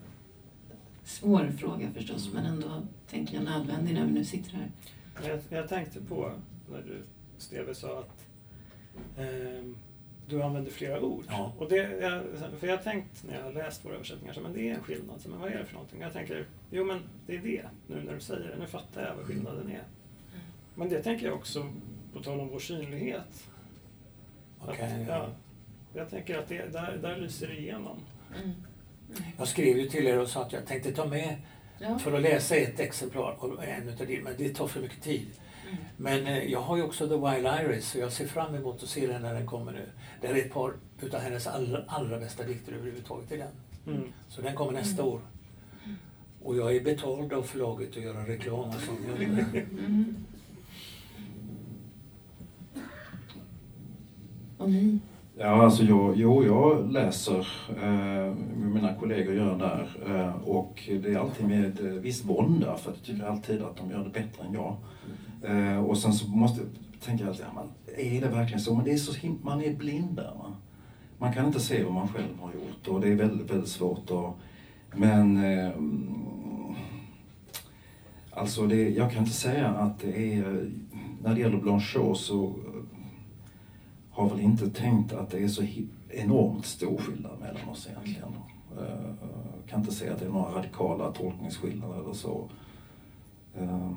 Svår 1.04 1.52
fråga 1.58 1.92
förstås, 1.94 2.30
men 2.34 2.46
ändå 2.46 2.82
tänker 3.10 3.36
jag 3.36 3.44
nödvändig 3.44 3.94
när 3.94 4.06
vi 4.06 4.12
nu 4.12 4.26
sitter 4.26 4.52
här. 4.52 4.72
Jag, 5.28 5.40
jag 5.50 5.70
tänkte 5.70 6.02
på 6.02 6.32
när 6.72 6.82
du, 6.82 7.04
Steve, 7.38 7.76
sa 7.76 8.00
att 8.00 8.28
ehm, 9.18 9.78
du 10.28 10.44
använder 10.44 10.72
flera 10.72 11.02
ord. 11.02 11.24
Ja. 11.28 11.54
Och 11.58 11.70
det, 11.70 11.76
jag, 11.76 12.24
för 12.60 12.68
jag 12.68 12.78
har 12.78 12.84
tänkt 12.84 13.24
när 13.28 13.38
jag 13.38 13.44
har 13.44 13.54
läst 13.54 13.86
våra 13.86 13.94
översättningar, 13.94 14.34
så, 14.34 14.42
men 14.42 14.54
det 14.54 14.70
är 14.70 14.76
en 14.76 14.84
skillnad. 14.84 15.22
Så, 15.22 15.30
men 15.30 15.40
vad 15.40 15.52
är 15.52 15.58
det 15.58 15.66
för 15.66 15.74
någonting? 15.74 16.02
Jag 16.02 16.14
tänker, 16.14 16.46
jo 16.72 16.86
men 16.86 17.00
det 17.28 17.36
är 17.36 17.42
det, 17.42 17.66
nu 17.88 18.04
när 18.04 18.14
du 18.14 18.20
säger 18.20 18.48
det. 18.48 18.56
Nu 18.60 18.68
fattar 18.68 19.02
jag 19.06 19.16
vad 19.16 19.26
skillnaden 19.26 19.72
är. 19.72 19.84
Men 20.76 20.90
det 20.90 21.04
tänker 21.04 21.26
jag 21.26 21.36
också, 21.36 21.68
på 22.14 22.24
tal 22.24 22.40
om 22.40 22.48
vår 22.48 22.60
synlighet. 22.60 23.48
Okej, 24.60 25.02
att, 25.02 25.08
ja. 25.08 25.30
Ja, 25.94 26.00
jag 26.00 26.10
tänker 26.10 26.38
att 26.40 26.48
det, 26.50 26.74
där, 26.74 27.00
där 27.02 27.18
lyser 27.18 27.48
det 27.48 27.58
igenom. 27.60 27.98
Mm. 28.44 28.52
Jag 29.38 29.48
skrev 29.48 29.78
ju 29.78 29.90
till 29.90 30.08
er 30.08 30.20
och 30.20 30.28
sa 30.28 30.42
att 30.42 30.54
jag 30.54 30.66
tänkte 30.66 30.92
ta 30.92 31.06
med 31.06 31.36
Ja. 31.84 32.00
för 32.00 32.14
att 32.14 32.22
läsa 32.22 32.56
ett 32.56 32.80
exemplar 32.80 33.36
och 33.40 33.64
en 33.66 33.90
utav 33.90 34.08
det, 34.08 34.22
men 34.24 34.34
det 34.38 34.56
tar 34.56 34.68
för 34.68 34.82
mycket 34.82 35.02
tid. 35.04 35.28
Mm. 35.66 35.78
Men 35.98 36.28
eh, 36.28 36.44
jag 36.44 36.62
har 36.62 36.78
ju 36.78 36.84
också 36.84 37.08
The 37.08 37.16
Wild 37.16 37.48
Iris 37.48 37.96
och 37.96 38.02
jag 38.02 38.12
ser 38.12 38.28
fram 38.28 38.56
emot 38.56 38.84
att 38.84 38.90
se 38.90 39.08
den 39.08 39.22
när 39.22 39.34
den 39.34 39.48
kommer 39.48 39.72
nu. 39.72 39.90
Det 40.22 40.28
är 40.28 40.36
ett 40.36 40.54
par 40.54 40.74
utav 41.02 41.20
hennes 41.22 41.48
allra, 41.48 41.84
allra 41.88 42.20
bästa 42.20 42.44
dikter 42.44 42.74
överhuvudtaget 42.74 43.32
i 43.32 43.38
den. 43.38 43.52
Mm. 43.88 44.12
Så 44.30 44.42
den 44.42 44.56
kommer 44.56 44.72
nästa 44.72 45.02
Mm. 45.02 45.14
år. 45.14 45.22
Och 46.44 46.58
jag 46.58 46.76
är 46.76 46.82
betald 46.82 47.34
av 47.34 47.44
förlaget 47.44 47.90
att 47.90 48.04
göra 48.04 48.28
reklam 48.28 48.70
och 48.70 48.82
sånt. 48.82 49.00
Det. 49.20 49.60
Mm. 49.60 50.16
Och 54.58 54.70
ni? 54.70 55.00
Ja, 55.44 55.64
alltså 55.64 55.84
jag, 55.84 56.16
jo, 56.18 56.44
jag 56.46 56.92
läser, 56.92 57.48
eh, 57.84 58.34
mina 58.74 58.94
kollegor 59.00 59.36
gör 59.36 59.58
där 59.58 59.88
eh, 60.08 60.36
och 60.50 60.90
det 61.04 61.14
är 61.14 61.18
alltid 61.20 61.48
med 61.48 61.80
eh, 61.80 61.86
viss 61.94 62.26
vånda 62.26 62.78
för 62.78 62.92
att 62.92 62.98
jag 62.98 63.06
tycker 63.06 63.26
alltid 63.28 63.62
att 63.62 63.78
de 63.78 63.92
gör 63.92 64.04
det 64.04 64.10
bättre 64.10 64.44
än 64.48 64.54
jag. 64.54 64.76
Eh, 65.44 65.84
och 65.86 65.98
sen 65.98 66.14
så 66.14 66.30
måste 66.30 66.62
jag 67.06 67.28
alltid, 67.28 67.46
ja, 67.48 67.54
man, 67.56 67.68
är 67.98 68.22
det 68.22 68.28
verkligen 68.28 68.60
så? 68.62 68.76
Men 68.76 68.86
det 68.86 68.92
är 68.92 68.98
så 68.98 69.12
him- 69.14 69.40
man 69.44 69.62
är 69.62 69.76
blind 69.76 70.16
där. 70.16 70.32
Va? 70.38 70.54
Man 71.18 71.34
kan 71.34 71.46
inte 71.46 71.60
se 71.60 71.84
vad 71.84 71.94
man 71.94 72.08
själv 72.08 72.40
har 72.42 72.54
gjort 72.54 72.88
och 72.88 73.02
det 73.02 73.08
är 73.08 73.16
väldigt, 73.16 73.52
väldigt 73.52 73.70
svårt. 73.70 74.12
Och, 74.12 74.38
men 74.96 75.44
eh, 75.44 75.72
alltså 78.32 78.68
det, 78.68 78.90
jag 78.90 79.12
kan 79.12 79.20
inte 79.20 79.36
säga 79.36 79.68
att 79.68 80.00
det 80.00 80.34
är, 80.34 80.72
när 81.24 81.34
det 81.36 81.42
gäller 81.42 81.58
Blanchot 81.58 82.18
så 82.18 82.54
har 84.12 84.30
väl 84.30 84.40
inte 84.40 84.70
tänkt 84.70 85.14
att 85.14 85.30
det 85.30 85.44
är 85.44 85.48
så 85.48 85.64
enormt 86.10 86.66
stor 86.66 86.98
skillnad 86.98 87.40
mellan 87.40 87.70
oss 87.70 87.88
egentligen. 87.88 88.34
Jag 88.76 89.70
kan 89.70 89.80
inte 89.80 89.94
säga 89.94 90.14
att 90.14 90.20
det 90.20 90.26
är 90.26 90.30
några 90.30 90.58
radikala 90.58 91.12
tolkningsskillnader 91.12 92.04
eller 92.04 92.14
så. 92.14 92.50
Eh, 93.56 93.92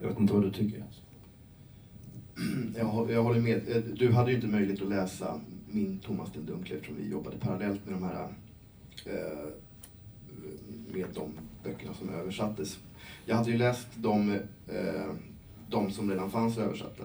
jag 0.00 0.08
vet 0.08 0.20
inte 0.20 0.32
vad 0.32 0.42
du 0.42 0.50
tycker 0.50 0.78
Jens? 0.78 1.00
Jag, 2.76 3.10
jag 3.10 3.22
håller 3.22 3.40
med. 3.40 3.68
Eh, 3.68 3.82
du 3.82 4.12
hade 4.12 4.30
ju 4.30 4.36
inte 4.36 4.48
möjlighet 4.48 4.82
att 4.82 4.88
läsa 4.88 5.40
min 5.70 5.98
Thomas 5.98 6.32
den 6.32 6.46
Dunkle 6.46 6.76
eftersom 6.76 6.96
vi 6.96 7.10
jobbade 7.10 7.36
parallellt 7.36 7.84
med 7.84 7.94
de 7.94 8.02
här 8.02 8.28
med 10.92 11.06
de 11.14 11.30
böckerna 11.64 11.94
som 11.94 12.08
översattes. 12.08 12.78
Jag 13.24 13.36
hade 13.36 13.50
ju 13.50 13.58
läst 13.58 13.86
de, 13.94 14.38
de 15.70 15.90
som 15.90 16.10
redan 16.10 16.30
fanns 16.30 16.58
översatta, 16.58 17.04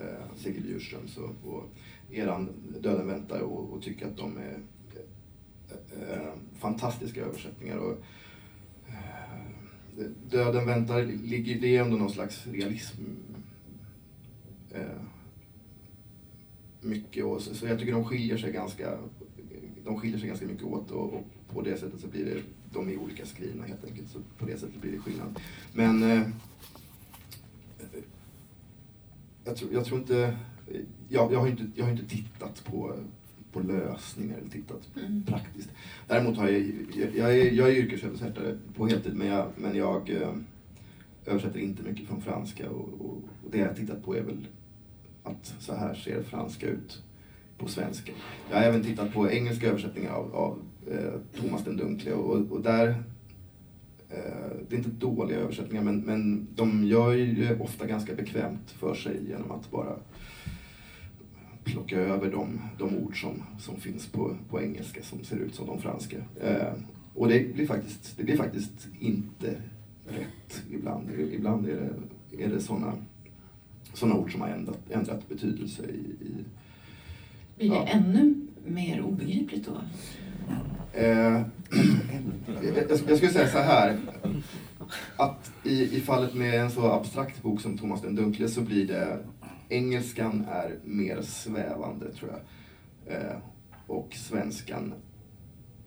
eh, 0.00 0.36
Sigrid 0.36 0.66
Djurströms 0.66 1.16
och, 1.16 1.52
och 1.52 1.64
eran 2.10 2.48
Döden 2.80 3.06
väntar 3.06 3.40
och, 3.40 3.72
och 3.72 3.82
tycker 3.82 4.06
att 4.06 4.16
de 4.16 4.36
är 4.36 4.58
eh, 4.94 6.12
eh, 6.12 6.32
fantastiska 6.58 7.20
översättningar. 7.20 7.76
Och, 7.76 7.98
eh, 8.88 10.04
Döden 10.30 10.66
väntar, 10.66 11.02
ligger, 11.04 11.60
det 11.60 11.76
är 11.76 11.82
ändå 11.82 11.96
någon 11.96 12.10
slags 12.10 12.46
realism. 12.46 13.02
Eh, 14.70 15.02
mycket 16.80 17.24
och 17.24 17.42
så, 17.42 17.54
så 17.54 17.66
jag 17.66 17.78
tycker 17.78 17.92
de 17.92 18.04
skiljer 18.04 18.36
sig 18.36 18.52
ganska, 18.52 18.98
de 19.84 20.00
skiljer 20.00 20.18
sig 20.18 20.28
ganska 20.28 20.46
mycket 20.46 20.64
åt 20.64 20.90
och, 20.90 21.14
och 21.14 21.24
på 21.52 21.62
det 21.62 21.76
sättet 21.76 22.00
så 22.00 22.06
blir 22.06 22.24
det, 22.24 22.42
de 22.72 22.88
är 22.88 22.96
olika 22.96 23.26
skrivna 23.26 23.64
helt 23.64 23.84
enkelt. 23.84 24.10
Så 24.10 24.18
på 24.38 24.46
det 24.46 24.58
sättet 24.58 24.80
blir 24.80 24.92
det 24.92 24.98
skillnad. 24.98 25.40
Men 25.72 26.02
eh, 26.02 26.22
jag, 29.48 29.56
tror, 29.56 29.72
jag 29.72 29.84
tror 29.84 30.00
inte, 30.00 30.36
jag, 31.08 31.32
jag, 31.32 31.40
har 31.40 31.46
inte, 31.46 31.66
jag 31.74 31.84
har 31.84 31.92
inte 31.92 32.06
tittat 32.08 32.64
på, 32.64 32.94
på 33.52 33.60
lösningar 33.60 34.36
eller 34.38 34.50
tittat 34.50 34.88
Mm. 34.96 35.22
praktiskt. 35.22 35.70
Däremot 36.08 36.36
har 36.36 36.48
jag, 36.48 36.60
jag, 36.96 37.16
jag, 37.16 37.38
är, 37.38 37.52
jag 37.52 37.68
är 37.68 37.72
yrkesöversättare 37.74 38.56
på 38.76 38.86
heltid 38.86 39.14
men 39.14 39.26
jag, 39.26 39.46
men 39.56 39.76
jag 39.76 40.10
eh, 40.10 40.32
översätter 41.26 41.58
inte 41.60 41.82
mycket 41.82 42.08
från 42.08 42.20
franska 42.22 42.70
och, 42.70 42.88
och, 43.00 43.16
och 43.44 43.50
det 43.50 43.58
jag 43.58 43.66
har 43.66 43.74
tittat 43.74 44.04
på 44.04 44.16
är 44.16 44.22
väl 44.22 44.46
att 45.22 45.54
så 45.58 45.74
här 45.74 45.94
ser 45.94 46.22
franska 46.22 46.66
ut 46.68 47.02
på 47.58 47.68
svenska. 47.68 48.12
Jag 48.50 48.56
har 48.56 48.64
även 48.64 48.82
tittat 48.82 49.12
på 49.12 49.30
engelska 49.30 49.68
översättningar 49.68 50.10
av, 50.12 50.34
av 50.34 50.58
eh, 50.90 51.40
Thomas 51.40 51.64
den 51.64 51.76
Dunkle 51.76 52.12
och, 52.12 52.52
och 52.52 52.60
där 52.60 53.02
det 54.68 54.74
är 54.74 54.78
inte 54.78 54.90
dåliga 54.90 55.38
översättningar 55.38 55.84
men, 55.84 56.00
men 56.00 56.46
de 56.54 56.84
gör 56.84 57.12
ju 57.12 57.58
ofta 57.60 57.86
ganska 57.86 58.14
bekvämt 58.14 58.70
för 58.70 58.94
sig 58.94 59.20
genom 59.28 59.50
att 59.50 59.70
bara 59.70 59.96
plocka 61.64 61.96
över 61.96 62.30
de, 62.30 62.60
de 62.78 62.96
ord 62.96 63.20
som, 63.20 63.42
som 63.58 63.76
finns 63.76 64.06
på, 64.06 64.36
på 64.50 64.62
engelska 64.62 65.02
som 65.02 65.24
ser 65.24 65.36
ut 65.36 65.54
som 65.54 65.66
de 65.66 65.80
franska. 65.80 66.16
Eh, 66.40 66.72
och 67.14 67.28
det 67.28 67.54
blir, 67.54 67.66
faktiskt, 67.66 68.16
det 68.16 68.24
blir 68.24 68.36
faktiskt 68.36 68.88
inte 69.00 69.54
rätt 70.08 70.62
ibland. 70.70 71.10
Ibland 71.32 71.66
är 71.68 71.90
det, 72.30 72.44
är 72.44 72.48
det 72.48 72.60
sådana 72.60 72.92
såna 73.94 74.14
ord 74.14 74.32
som 74.32 74.40
har 74.40 74.48
ändrat, 74.48 74.78
ändrat 74.90 75.28
betydelse 75.28 75.82
i, 75.82 76.24
i 76.26 76.34
Blir 77.56 77.70
det 77.70 77.76
Ja. 77.76 77.86
ännu 77.86 78.34
mer 78.66 79.00
obegripligt 79.02 79.66
då? 79.66 79.72
Eh, 80.92 81.42
jag, 82.62 82.90
jag 83.08 83.16
skulle 83.16 83.32
säga 83.32 83.48
så 83.48 83.58
här. 83.58 83.96
Att 85.16 85.52
i, 85.64 85.96
i 85.96 86.00
fallet 86.00 86.34
med 86.34 86.60
en 86.60 86.70
så 86.70 86.92
abstrakt 86.92 87.42
bok 87.42 87.60
som 87.60 87.78
Thomas 87.78 88.02
den 88.02 88.14
Dunkle 88.14 88.48
så 88.48 88.60
blir 88.60 88.86
det 88.86 89.18
Engelskan 89.68 90.46
är 90.50 90.78
mer 90.84 91.22
svävande 91.22 92.12
tror 92.12 92.30
jag. 92.30 92.40
Eh, 93.16 93.36
och 93.86 94.14
svenskan 94.14 94.94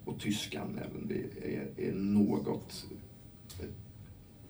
och 0.05 0.19
tyskan 0.19 0.79
även 0.81 1.11
är, 1.43 1.87
är 1.87 1.93
något 1.93 2.85
eh, 3.59 3.69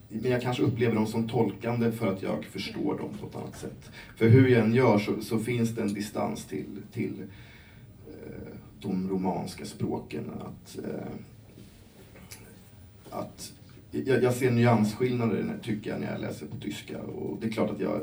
men 0.09 0.31
jag 0.31 0.41
kanske 0.41 0.63
upplever 0.63 0.95
dem 0.95 1.07
som 1.07 1.29
tolkande 1.29 1.91
för 1.91 2.13
att 2.13 2.21
jag 2.21 2.45
förstår 2.45 2.97
dem 2.97 3.09
på 3.21 3.27
ett 3.27 3.35
annat 3.35 3.57
sätt. 3.57 3.91
För 4.15 4.27
hur 4.27 4.47
jag 4.47 4.65
än 4.65 4.73
gör 4.73 4.99
så, 4.99 5.21
så 5.21 5.39
finns 5.39 5.69
det 5.69 5.81
en 5.81 5.93
distans 5.93 6.45
till, 6.45 6.81
till 6.93 7.13
eh, 7.21 7.27
de 8.81 9.09
romanska 9.09 9.65
språken. 9.65 10.31
Att, 10.39 10.79
eh, 10.85 11.11
att 13.09 13.53
jag, 13.91 14.23
jag 14.23 14.33
ser 14.33 14.51
nyansskillnader 14.51 15.59
tycker 15.63 15.91
jag 15.91 15.99
när 15.99 16.11
jag 16.11 16.21
läser 16.21 16.45
på 16.45 16.57
tyska 16.57 17.01
och 17.01 17.37
det 17.41 17.47
är 17.47 17.51
klart 17.51 17.69
att 17.69 17.79
jag, 17.79 18.01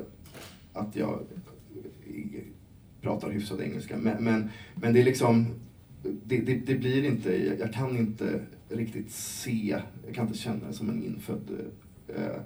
att 0.73 0.97
jag 0.97 1.21
pratar 3.01 3.31
hyfsad 3.31 3.61
engelska. 3.61 3.97
Men, 3.97 4.25
men, 4.25 4.51
men 4.75 4.93
det 4.93 5.01
är 5.01 5.05
liksom, 5.05 5.47
det, 6.03 6.39
det, 6.39 6.55
det 6.55 6.75
blir 6.75 7.05
inte, 7.05 7.47
jag, 7.47 7.59
jag 7.59 7.73
kan 7.73 7.97
inte 7.97 8.41
riktigt 8.69 9.11
se, 9.13 9.81
jag 10.07 10.15
kan 10.15 10.27
inte 10.27 10.39
känna 10.39 10.67
det 10.69 10.73
som 10.73 10.91
en 10.91 11.05
infödd 11.05 11.51
eh, 12.09 12.41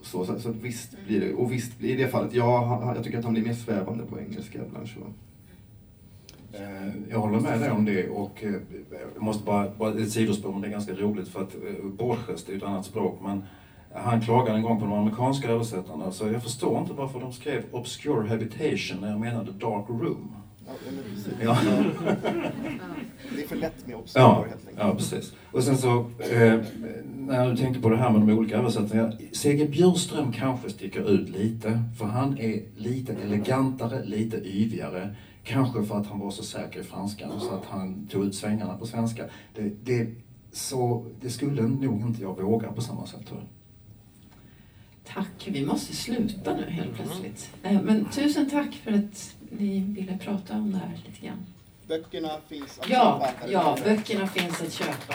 så, 0.00 0.24
så, 0.24 0.38
så 0.38 0.52
visst 0.52 0.96
blir 1.06 1.20
det, 1.20 1.34
och 1.34 1.52
visst 1.52 1.78
blir 1.78 1.96
det 1.96 2.00
i 2.00 2.04
det 2.04 2.10
fallet, 2.10 2.34
ja, 2.34 2.94
jag 2.94 3.04
tycker 3.04 3.18
att 3.18 3.24
han 3.24 3.32
blir 3.32 3.44
mer 3.44 3.54
svävande 3.54 4.04
på 4.04 4.20
engelska 4.20 4.58
ibland. 4.66 4.88
Jag 7.10 7.18
håller 7.18 7.40
med 7.40 7.60
dig 7.60 7.70
om 7.70 7.84
det 7.84 8.08
och 8.08 8.44
eh, 8.44 8.52
jag 9.14 9.22
måste 9.22 9.44
bara, 9.44 9.70
bara 9.78 9.90
ett 9.98 10.10
sidospår, 10.10 10.52
men 10.52 10.60
det 10.60 10.68
är 10.68 10.70
ganska 10.70 10.92
roligt 10.92 11.28
för 11.28 11.42
att 11.42 11.54
eh, 11.54 11.84
Borges, 11.84 12.44
det 12.44 12.50
är 12.50 12.54
ju 12.54 12.58
ett 12.58 12.64
annat 12.64 12.86
språk, 12.86 13.18
men 13.22 13.42
han 13.94 14.20
klagade 14.20 14.56
en 14.56 14.62
gång 14.62 14.80
på 14.80 14.84
de 14.86 14.92
amerikanska 14.94 15.48
översättarna, 15.48 16.12
så 16.12 16.26
jag 16.26 16.42
förstår 16.42 16.78
inte 16.80 16.92
varför 16.92 17.20
de 17.20 17.32
skrev 17.32 17.62
obscure 17.70 18.28
habitation 18.28 19.00
när 19.00 19.10
jag 19.10 19.20
menade 19.20 19.52
dark 19.52 19.88
room. 19.88 20.36
Ja. 20.66 20.72
Ja. 21.44 21.58
Det 23.36 23.42
är 23.42 23.48
för 23.48 23.56
lätt 23.56 23.86
med 23.86 23.96
obscure 23.96 24.22
Ja, 24.24 24.44
helt 24.48 24.68
enkelt. 24.68 24.78
ja 24.78 24.94
precis. 24.94 25.32
Och 25.52 25.62
sen 25.62 25.76
så, 25.78 25.98
eh, 26.18 26.60
när 27.16 27.50
du 27.50 27.56
tänkte 27.56 27.82
på 27.82 27.88
det 27.88 27.96
här 27.96 28.10
med 28.10 28.20
de 28.20 28.38
olika 28.38 28.56
översättningarna. 28.56 29.12
C.G. 29.32 29.66
Bjurström 29.66 30.32
kanske 30.32 30.70
sticker 30.70 31.10
ut 31.10 31.28
lite, 31.28 31.80
för 31.98 32.04
han 32.04 32.38
är 32.38 32.62
lite 32.76 33.12
elegantare, 33.12 34.04
lite 34.04 34.36
yvigare. 34.36 35.14
Kanske 35.46 35.84
för 35.84 36.00
att 36.00 36.06
han 36.06 36.18
var 36.20 36.30
så 36.30 36.42
säker 36.42 36.80
i 36.80 36.84
franskan 36.84 37.40
så 37.40 37.54
att 37.54 37.64
han 37.64 38.06
tog 38.06 38.24
ut 38.24 38.34
svängarna 38.34 38.76
på 38.78 38.86
svenska. 38.86 39.24
Det, 39.54 39.62
det, 39.84 40.10
så, 40.52 41.06
det 41.20 41.30
skulle 41.30 41.62
nog 41.62 42.00
inte 42.00 42.22
jag 42.22 42.42
våga 42.42 42.72
på 42.72 42.80
samma 42.80 43.06
sätt 43.06 43.26
tror 43.26 43.38
jag. 43.38 43.48
Tack, 45.14 45.48
vi 45.48 45.66
måste 45.66 45.96
sluta 45.96 46.54
nu 46.56 46.70
helt 46.70 46.94
plötsligt. 46.94 47.50
Eh, 47.62 47.82
Men 47.82 48.04
tusen 48.04 48.50
tack 48.50 48.74
för 48.74 48.92
att 48.92 49.34
ni 49.50 49.80
ville 49.80 50.18
prata 50.18 50.54
om 50.56 50.72
det 50.72 50.78
här 50.78 51.00
lite 51.06 51.26
grann. 51.26 51.46
Böckerna 51.88 52.30
finns 52.48 52.78
att 52.78 52.88
Ja, 52.88 53.26
köpa. 53.40 53.52
ja, 53.52 53.76
böckerna 53.84 54.26
finns 54.26 54.62
att 54.62 54.72
köpa. 54.72 55.14